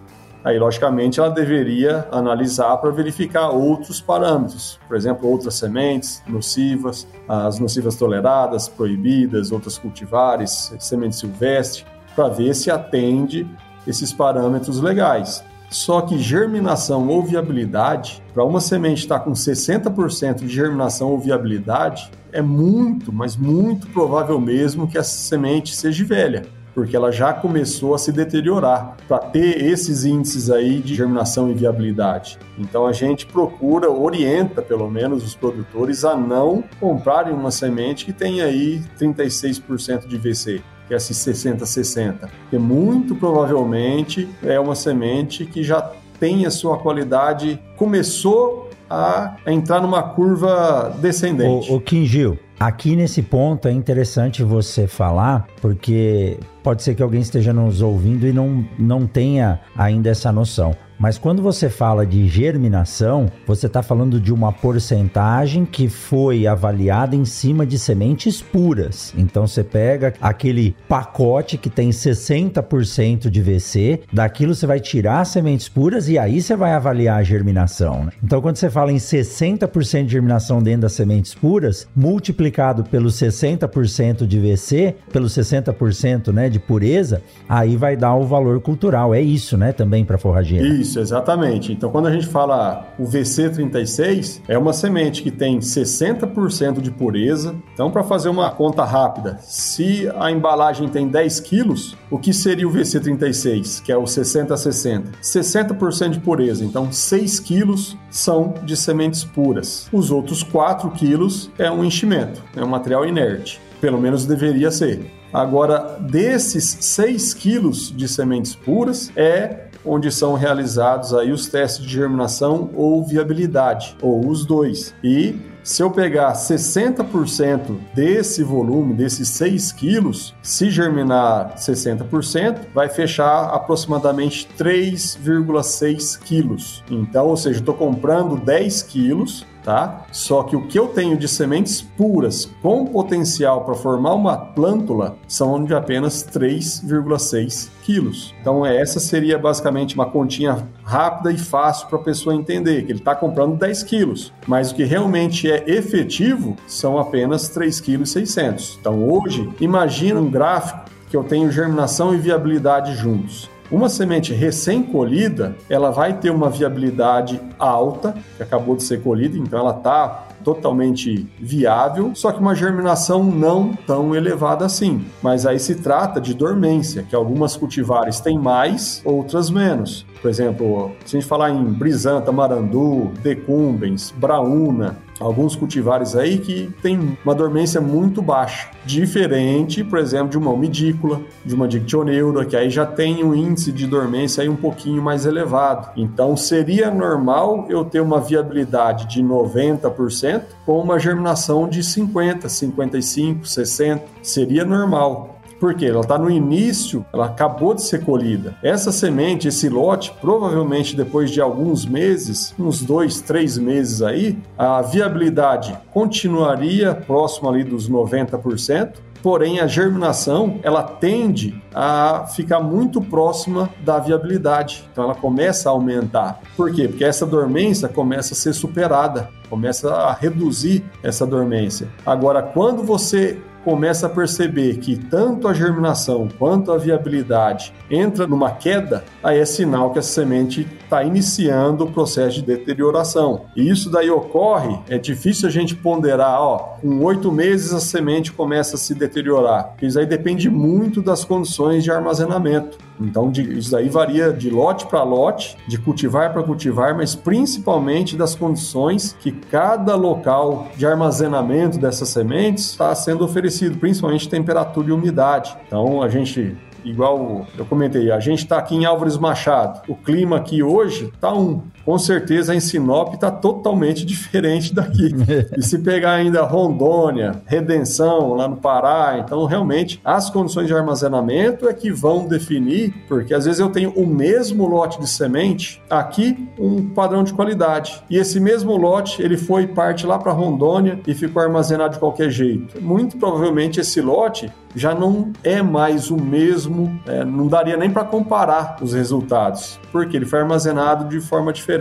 Aí, 0.45 0.59
logicamente, 0.59 1.19
ela 1.19 1.31
deveria 1.31 2.07
analisar 2.13 2.77
para 2.77 2.91
verificar 2.91 3.49
outros 3.49 4.01
parâmetros, 4.01 4.79
por 4.87 4.95
exemplo, 4.95 5.29
outras 5.29 5.55
sementes 5.55 6.23
nocivas, 6.29 7.09
as 7.27 7.59
nocivas 7.59 7.97
toleradas, 7.97 8.69
proibidas, 8.69 9.51
outras 9.51 9.79
cultivares, 9.79 10.75
semente 10.79 11.17
silvestre, 11.17 11.87
para 12.15 12.29
ver 12.29 12.55
se 12.55 12.71
atende 12.71 13.49
esses 13.87 14.13
parâmetros 14.13 14.81
legais. 14.81 15.43
Só 15.75 16.03
que 16.03 16.17
germinação 16.17 17.09
ou 17.09 17.21
viabilidade, 17.21 18.23
para 18.33 18.45
uma 18.45 18.61
semente 18.61 19.01
estar 19.01 19.19
com 19.19 19.33
60% 19.33 20.37
de 20.37 20.49
germinação 20.49 21.11
ou 21.11 21.19
viabilidade, 21.19 22.13
é 22.31 22.41
muito, 22.41 23.13
mas 23.13 23.37
muito 23.37 23.89
provável 23.89 24.41
mesmo 24.41 24.87
que 24.87 24.97
essa 24.97 25.19
semente 25.19 25.75
seja 25.75 26.05
velha, 26.05 26.47
porque 26.73 26.95
ela 26.95 27.11
já 27.11 27.33
começou 27.33 27.93
a 27.93 27.99
se 27.99 28.13
deteriorar 28.13 28.97
para 29.09 29.19
ter 29.19 29.65
esses 29.65 30.05
índices 30.05 30.49
aí 30.49 30.79
de 30.79 30.95
germinação 30.95 31.51
e 31.51 31.55
viabilidade. 31.55 32.39
Então 32.57 32.87
a 32.87 32.93
gente 32.93 33.27
procura, 33.27 33.91
orienta 33.91 34.63
pelo 34.63 34.89
menos 34.89 35.25
os 35.25 35.35
produtores 35.35 36.05
a 36.05 36.17
não 36.17 36.63
comprarem 36.79 37.35
uma 37.35 37.51
semente 37.51 38.05
que 38.05 38.13
tenha 38.13 38.45
aí 38.45 38.81
36% 38.97 40.07
de 40.07 40.19
VC 40.19 40.63
que 40.87 40.95
é 40.95 40.97
esse 40.97 41.13
60-60, 41.13 42.29
porque 42.43 42.59
muito 42.59 43.15
provavelmente 43.15 44.29
é 44.43 44.59
uma 44.61 44.75
semente 44.75 45.45
que 45.47 45.63
já 45.63 45.93
tem 46.21 46.47
a 46.47 46.51
sua 46.51 46.79
qualidade, 46.79 47.61
começou 47.77 48.71
a 48.89 49.37
entrar 49.47 49.81
numa 49.81 50.03
curva 50.03 50.97
descendente. 51.01 51.71
O, 51.71 51.77
o 51.77 52.05
Gil, 52.05 52.39
aqui 52.61 52.95
nesse 52.95 53.23
ponto 53.23 53.67
é 53.67 53.73
interessante 53.73 54.43
você 54.43 54.87
falar, 54.87 55.47
porque 55.61 56.39
pode 56.63 56.83
ser 56.83 56.95
que 56.95 57.03
alguém 57.03 57.21
esteja 57.21 57.53
nos 57.53 57.83
ouvindo 57.83 58.27
e 58.27 58.33
não, 58.33 58.65
não 58.79 59.07
tenha 59.07 59.61
ainda 59.77 60.11
essa 60.11 60.31
noção. 60.31 60.77
Mas 60.99 61.19
quando 61.19 61.43
você 61.43 61.69
fala 61.69 62.07
de 62.07 62.29
germinação, 62.29 63.31
você 63.47 63.67
está 63.67 63.83
falando 63.83 64.21
de 64.21 64.33
uma 64.33 64.53
porcentagem 64.53 65.65
que 65.65 65.89
foi 65.89 66.47
avaliada 66.47 67.17
em 67.17 67.25
cima 67.25 67.67
de 67.67 67.79
sementes 67.79 68.41
puras. 68.41 69.13
Então 69.17 69.47
você 69.47 69.65
pega 69.65 70.15
aquele 70.21 70.75
pacote 70.89 71.59
que 71.59 71.69
tem 71.69 71.91
60% 71.91 73.29
de 73.29 73.43
VC, 73.43 74.01
daquilo 74.13 74.55
você 74.55 74.67
vai 74.67 74.81
tirar 74.81 75.25
sementes 75.25 75.69
puras 75.69 76.09
e 76.09 76.19
aí 76.19 76.41
você 76.41 76.57
vai 76.57 76.73
avaliar 76.73 77.19
a 77.19 77.23
germinação. 77.23 78.05
Né? 78.05 78.13
Então 78.23 78.41
quando 78.41 78.57
você 78.57 78.71
fala 78.71 78.93
em 78.93 78.97
60% 78.97 80.05
de 80.05 80.13
germinação 80.13 80.63
dentro 80.63 80.83
das 80.83 80.93
sementes 80.93 81.35
puras, 81.35 81.89
multiplicado 81.95 82.85
pelos 82.85 83.15
60% 83.15 84.27
de 84.27 84.39
VC, 84.39 84.95
pelos 85.13 85.33
60% 85.33 86.33
né, 86.33 86.49
de 86.49 86.59
pureza, 86.59 87.23
aí 87.49 87.77
vai 87.77 87.97
dar 87.97 88.15
o 88.15 88.25
valor 88.25 88.61
cultural. 88.61 89.15
É 89.15 89.21
isso, 89.21 89.57
né, 89.57 89.73
também 89.73 90.05
para 90.05 90.19
forrageira. 90.19 90.67
Isso. 90.67 90.84
Isso, 90.85 91.01
exatamente. 91.01 91.73
Então, 91.73 91.91
quando 91.91 92.09
a 92.09 92.13
gente 92.13 92.27
fala 92.27 92.93
o 92.99 93.05
VC36, 93.05 94.43
é 94.47 94.59
uma 94.59 94.75
semente 94.75 95.23
que 95.23 95.31
tem 95.31 95.59
60% 95.59 96.79
de 96.83 96.91
pureza. 96.91 97.55
Então, 97.73 97.91
para 97.91 98.05
fazer 98.05 98.29
uma 98.29 98.51
conta 98.51 98.85
rápida, 98.85 99.39
se 99.41 100.07
a 100.19 100.31
embalagem 100.31 100.87
tem 100.87 101.09
10 101.09 101.41
quilos, 101.41 101.97
o 102.11 102.19
que 102.19 102.35
seria 102.35 102.69
o 102.69 102.71
VC36, 102.71 103.83
que 103.83 103.91
é 103.91 103.97
o 103.97 104.03
60-60? 104.03 105.05
60% 105.23 106.11
de 106.11 106.21
pureza. 106.21 106.63
Então, 106.63 106.93
6 106.93 107.41
quilos 107.41 107.97
são 108.11 108.53
de 108.63 108.77
sementes 108.77 109.25
puras. 109.25 109.89
Os 109.91 110.11
outros 110.11 110.43
4 110.43 110.91
quilos 110.91 111.51
é 111.59 111.71
um 111.71 111.83
enchimento, 111.83 112.43
é 112.55 112.63
um 112.63 112.69
material 112.69 113.07
inerte. 113.07 113.59
Pelo 113.81 113.99
menos 113.99 114.27
deveria 114.27 114.71
ser. 114.71 115.11
Agora, 115.33 115.99
desses 115.99 116.77
6 116.79 117.33
quilos 117.33 117.91
de 117.91 118.07
sementes 118.07 118.55
puras, 118.55 119.11
é 119.17 119.65
onde 119.85 120.11
são 120.11 120.35
realizados 120.35 121.13
aí 121.15 121.31
os 121.33 121.47
testes 121.47 121.85
de 121.85 121.93
germinação 121.93 122.71
ou 122.75 123.05
viabilidade, 123.05 123.97
ou 124.01 124.29
os 124.29 124.45
dois. 124.45 124.95
E 125.03 125.37
Se 125.65 125.83
eu 125.83 125.91
pegar 125.91 126.35
60% 126.35 127.75
desse 127.95 128.43
volume, 128.43 128.93
desses 128.93 129.31
6 129.31 129.73
quilos, 129.73 130.35
se 130.43 130.69
germinar 130.71 131.55
60%, 131.57 132.67
vai 132.75 132.91
fechar 132.91 133.47
aproximadamente 133.47 134.47
3,6 134.59 136.19
quilos. 136.19 136.85
Então, 136.91 137.29
ou 137.29 137.37
seja, 137.39 137.61
estou 137.61 137.75
comprando 137.75 138.37
10 138.37 138.83
quilos 138.83 139.47
tá? 139.65 140.05
Só 140.13 140.43
que 140.43 140.55
o 140.55 140.67
que 140.67 140.79
eu 140.79 140.89
tenho 140.89 141.17
de 141.17 141.27
sementes 141.27 141.81
puras 141.81 142.49
com 142.63 142.87
potencial 142.87 143.65
para 143.65 143.75
formar 143.75 144.15
uma 144.15 144.37
plântula 144.37 145.17
são 145.27 145.65
de 145.65 145.75
apenas 145.75 146.23
3,6 146.23 147.71
quilos. 147.83 148.35
Então 148.41 148.65
essa 148.65 149.01
seria 149.01 149.39
basicamente 149.39 149.95
uma 149.95 150.07
continha 150.07 150.69
rápida 150.85 151.33
e 151.33 151.39
fácil 151.39 151.89
para 151.89 151.99
a 151.99 152.03
pessoa 152.03 152.35
entender 152.35 152.83
que 152.83 152.93
ele 152.93 152.99
está 152.99 153.15
comprando 153.15 153.57
10 153.57 153.83
quilos, 153.85 154.33
mas 154.47 154.71
o 154.71 154.75
que 154.75 154.85
realmente 154.85 155.51
é 155.51 155.65
efetivo 155.67 156.57
são 156.67 156.99
apenas 156.99 157.49
3,6 157.49 158.35
kg. 158.35 158.79
Então 158.81 159.09
hoje 159.09 159.49
imagina 159.61 160.21
um 160.21 160.31
gráfico 160.31 160.85
que 161.09 161.17
eu 161.17 161.25
tenho 161.25 161.51
germinação 161.51 162.15
e 162.15 162.19
viabilidade 162.19 162.95
juntos. 162.95 163.49
Uma 163.75 163.89
semente 163.89 164.33
recém-colhida, 164.33 165.57
ela 165.69 165.91
vai 165.91 166.17
ter 166.17 166.31
uma 166.31 166.49
viabilidade 166.49 167.41
alta, 167.59 168.15
que 168.37 168.43
acabou 168.45 168.77
de 168.77 168.85
ser 168.85 169.03
colhida, 169.03 169.37
então 169.37 169.59
ela 169.59 169.77
está 169.77 170.29
totalmente 170.45 171.27
viável, 171.41 172.13
só 172.15 172.31
que 172.31 172.39
uma 172.39 172.55
germinação 172.55 173.25
não 173.25 173.75
tão 173.75 174.15
elevada 174.15 174.65
assim. 174.65 175.05
Mas 175.21 175.45
aí 175.45 175.59
se 175.59 175.75
trata 175.75 176.21
de 176.21 176.35
dormência, 176.35 177.03
que 177.03 177.17
algumas 177.17 177.57
cultivares 177.57 178.21
têm 178.21 178.39
mais, 178.39 179.03
outras 179.05 179.51
menos. 179.51 180.07
Por 180.23 180.31
exemplo, 180.31 180.93
se 181.05 181.17
a 181.17 181.21
gente 181.21 181.29
falar 181.29 181.51
em 181.51 181.65
brisanta, 181.65 182.31
marandu, 182.31 183.11
decumbens, 183.25 184.15
braúna, 184.17 184.97
alguns 185.21 185.55
cultivares 185.55 186.17
aí 186.17 186.39
que 186.39 186.73
tem 186.83 187.17
uma 187.25 187.35
dormência 187.35 187.81
muito 187.81 188.21
baixa, 188.21 188.71
diferente, 188.85 189.85
por 189.85 189.99
exemplo, 189.99 190.29
de 190.29 190.39
uma 190.39 190.51
umidícula, 190.51 191.21
de 191.45 191.55
uma 191.55 191.69
dictioneura, 191.69 192.45
que 192.45 192.57
aí 192.57 192.71
já 192.71 192.87
tem 192.87 193.25
um 193.25 193.35
índice 193.35 193.73
de 193.73 193.87
dormência 193.87 194.43
aí 194.43 194.49
um 194.49 194.57
pouquinho 194.57 195.03
mais 195.03 195.27
elevado. 195.27 195.91
Então 195.97 196.37
seria 196.37 196.91
normal 196.91 197.67
eu 197.69 197.85
ter 197.85 198.01
uma 198.01 198.21
viabilidade 198.21 199.07
de 199.07 199.23
90% 199.23 200.43
com 200.67 200.81
uma 200.81 200.99
germinação 200.99 201.69
de 201.69 201.83
50, 201.83 202.49
55, 202.49 203.47
60, 203.47 204.05
seria 204.23 204.65
normal. 204.65 205.34
Porque 205.59 205.87
ela 205.87 206.01
está 206.01 206.19
no 206.19 206.31
início, 206.31 207.05
ela 207.13 207.27
acabou 207.27 207.75
de 207.75 207.83
ser 207.83 208.05
colhida. 208.05 208.57
Essa 208.63 208.93
semente, 208.93 209.49
esse 209.49 209.69
lote, 209.69 210.13
provavelmente 210.21 210.97
depois 210.97 211.31
de 211.31 211.41
alguns 211.41 211.87
meses, 211.87 212.55
uns 212.59 212.83
dois, 212.83 213.21
três 213.21 213.57
meses 213.57 214.03
aí, 214.03 214.39
a 214.59 214.83
viabilidade 214.83 215.77
continuaria 215.93 216.95
próximo 216.95 217.49
ali 217.49 217.65
dos 217.65 217.89
90%, 217.89 218.95
porém 219.25 219.59
a 219.59 219.67
germinação 219.67 220.61
ela 220.63 220.83
tende 220.83 221.59
a 221.75 222.27
ficar 222.27 222.61
muito 222.61 223.01
próxima 223.01 223.71
da 223.83 223.99
viabilidade. 223.99 224.85
Então 224.93 225.05
ela 225.05 225.15
começa 225.15 225.71
a 225.71 225.73
aumentar. 225.73 226.41
Por 226.55 226.71
quê? 226.71 226.87
Porque 226.87 227.05
essa 227.05 227.25
dormência 227.25 227.89
começa 227.89 228.35
a 228.35 228.37
ser 228.37 228.53
superada, 228.53 229.31
começa 229.49 229.91
a 229.95 230.13
reduzir 230.13 230.85
essa 231.03 231.27
dormência. 231.27 231.89
Agora, 232.05 232.43
quando 232.43 232.83
você 232.83 233.39
começa 233.65 234.07
a 234.07 234.11
perceber 234.11 234.77
que 234.77 234.97
tanto 234.97 235.49
a 235.49 235.55
germinação 235.55 236.29
quanto 236.39 236.71
a 236.71 236.77
viabilidade 236.77 237.73
entra 237.91 238.27
numa 238.27 238.51
queda, 238.51 239.05
aí 239.23 239.39
é 239.39 239.45
sinal 239.45 239.91
que 239.91 239.99
a 239.99 240.03
semente 240.03 240.69
está 240.83 241.03
iniciando 241.03 241.85
o 241.85 241.91
processo 241.91 242.37
de 242.37 242.43
deterioração. 242.43 243.47
E 243.57 243.69
isso 243.69 243.91
daí 243.91 244.11
ocorre, 244.11 244.79
é 244.89 244.99
difícil 244.99 245.49
a 245.49 245.51
gente 245.51 245.75
ponderar, 245.75 246.41
ó, 246.41 246.77
com 246.81 247.03
oito 247.05 247.33
meses 247.33 247.73
a 247.73 247.81
semente 247.81 248.33
começa 248.33 248.77
a 248.77 248.79
se 248.79 248.95
deteriorar, 248.95 249.75
isso 249.81 249.99
aí 249.99 250.07
depende 250.07 250.51
muito 250.51 251.03
das 251.03 251.25
condições 251.25 251.85
de 251.85 251.91
armazenamento. 251.91 252.79
Então, 253.01 253.31
de, 253.31 253.59
isso 253.59 253.77
aí 253.77 253.89
varia 253.89 254.33
de 254.33 254.51
lote 254.51 254.87
para 254.87 255.03
lote, 255.03 255.57
de 255.67 255.79
cultivar 255.79 256.33
para 256.33 256.43
cultivar, 256.43 256.97
mas 256.97 257.15
principalmente 257.15 258.17
das 258.17 258.35
condições 258.35 259.17
que 259.21 259.33
cada 259.33 259.97
local 259.97 260.69
de 260.77 260.87
armazenamento 260.87 261.79
dessas 261.79 262.09
sementes 262.09 262.71
está 262.71 262.95
sendo 262.95 263.25
oferecido, 263.25 263.79
principalmente 263.79 264.29
temperatura 264.29 264.89
e 264.89 264.93
umidade. 264.93 265.57
Então, 265.67 266.03
a 266.03 266.09
gente 266.09 266.57
igual 266.85 267.47
eu 267.57 267.65
comentei, 267.65 268.11
a 268.11 268.21
gente 268.21 268.41
está 268.41 268.59
aqui 268.59 268.77
em 268.77 268.85
Álvares 268.85 269.17
Machado. 269.17 269.81
O 269.89 269.97
clima 269.97 270.37
aqui 270.37 270.63
hoje 270.63 271.07
está 271.07 271.33
um. 271.33 271.63
Com 271.85 271.99
certeza 271.99 272.55
em 272.55 272.61
Sinop 272.61 273.15
está 273.15 273.31
totalmente 273.31 274.05
diferente 274.07 274.75
daqui. 274.75 275.15
e 275.57 275.63
se 275.63 275.79
pegar 275.79 276.13
ainda 276.13 276.43
Rondônia, 276.43 277.43
Redenção, 277.47 278.35
lá 278.35 278.49
no 278.49 278.57
Pará, 278.57 279.19
então 279.19 279.45
realmente 279.45 280.01
as 280.05 280.31
condições 280.31 280.67
de 280.67 280.75
armazenamento 280.75 281.69
é 281.69 281.73
que 281.73 281.91
vão 281.91 282.27
definir, 282.27 282.95
porque 283.09 283.35
às 283.35 283.45
vezes 283.45 283.61
eu 283.61 283.69
tenho 283.69 283.91
o 283.91 284.07
mesmo 284.07 284.67
lote 284.67 285.01
de 285.01 285.09
semente, 285.09 285.83
aqui 285.91 286.49
um 286.59 286.89
padrão 286.91 287.23
de 287.23 287.33
qualidade. 287.33 288.03
E 288.09 288.17
esse 288.17 288.41
mesmo 288.41 288.77
lote, 288.77 289.23
ele 289.23 289.37
foi 289.37 289.67
parte 289.67 290.07
lá 290.07 290.19
para 290.19 290.33
Rondônia 290.33 291.01
e 291.07 291.15
ficou 291.15 291.43
armazenado 291.43 291.95
de 291.95 291.99
qualquer 291.99 292.31
jeito. 292.31 292.81
Muito 292.83 293.17
provavelmente 293.17 293.81
esse 293.81 294.01
lote 294.01 294.51
já 294.75 294.95
não 294.95 295.33
é 295.43 295.63
mais 295.63 296.11
o 296.11 296.17
mesmo, 296.17 297.01
é, 297.07 297.25
não 297.25 297.47
daria 297.47 297.77
nem 297.77 297.91
para 297.91 298.05
comparar 298.05 298.77
os 298.81 298.93
resultados, 298.93 299.79
porque 299.93 300.17
ele 300.17 300.27
foi 300.27 300.41
armazenado 300.41 301.09
de 301.09 301.21
forma 301.21 301.53
diferente. 301.53 301.74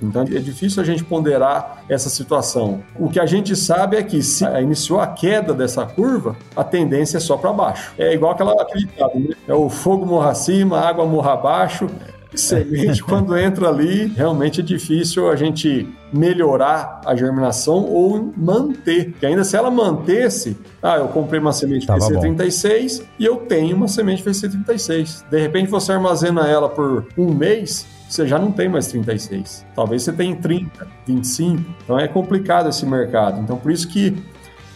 Então 0.00 0.22
é 0.22 0.38
difícil 0.38 0.82
a 0.82 0.84
gente 0.84 1.04
ponderar 1.04 1.84
essa 1.88 2.08
situação. 2.08 2.82
O 2.98 3.08
que 3.08 3.20
a 3.20 3.26
gente 3.26 3.54
sabe 3.56 3.96
é 3.96 4.02
que 4.02 4.22
se 4.22 4.44
iniciou 4.60 5.00
a 5.00 5.06
queda 5.06 5.52
dessa 5.52 5.84
curva, 5.84 6.36
a 6.56 6.64
tendência 6.64 7.16
é 7.16 7.20
só 7.20 7.36
para 7.36 7.52
baixo. 7.52 7.92
É 7.98 8.14
igual 8.14 8.32
aquela 8.32 8.52
acreditada, 8.60 9.18
né? 9.18 9.34
É 9.46 9.54
o 9.54 9.68
fogo 9.68 10.06
morra 10.06 10.30
acima, 10.30 10.78
a 10.78 10.88
água 10.88 11.06
morra 11.06 11.32
abaixo 11.32 11.86
semente, 12.34 13.02
quando 13.04 13.36
entra 13.36 13.68
ali, 13.68 14.06
realmente 14.06 14.60
é 14.60 14.62
difícil 14.62 15.30
a 15.30 15.36
gente 15.36 15.88
melhorar 16.12 17.00
a 17.06 17.14
germinação 17.14 17.84
ou 17.84 18.32
manter. 18.36 19.12
Que 19.12 19.26
ainda 19.26 19.44
se 19.44 19.56
ela 19.56 19.70
mantesse, 19.70 20.56
ah, 20.82 20.96
eu 20.96 21.08
comprei 21.08 21.40
uma 21.40 21.52
semente 21.52 21.86
Tava 21.86 22.00
PC36 22.00 22.98
bom. 22.98 23.04
e 23.18 23.24
eu 23.24 23.36
tenho 23.36 23.76
uma 23.76 23.88
semente 23.88 24.22
PC36. 24.22 25.24
De 25.30 25.40
repente 25.40 25.70
você 25.70 25.92
armazena 25.92 26.46
ela 26.46 26.68
por 26.68 27.06
um 27.16 27.32
mês, 27.32 27.86
você 28.08 28.26
já 28.26 28.38
não 28.38 28.52
tem 28.52 28.68
mais 28.68 28.88
36. 28.88 29.64
Talvez 29.74 30.02
você 30.02 30.12
tenha 30.12 30.36
30, 30.36 30.86
25. 31.06 31.62
Então 31.84 31.98
é 31.98 32.06
complicado 32.06 32.68
esse 32.68 32.84
mercado. 32.84 33.40
Então 33.40 33.56
por 33.56 33.72
isso 33.72 33.88
que 33.88 34.16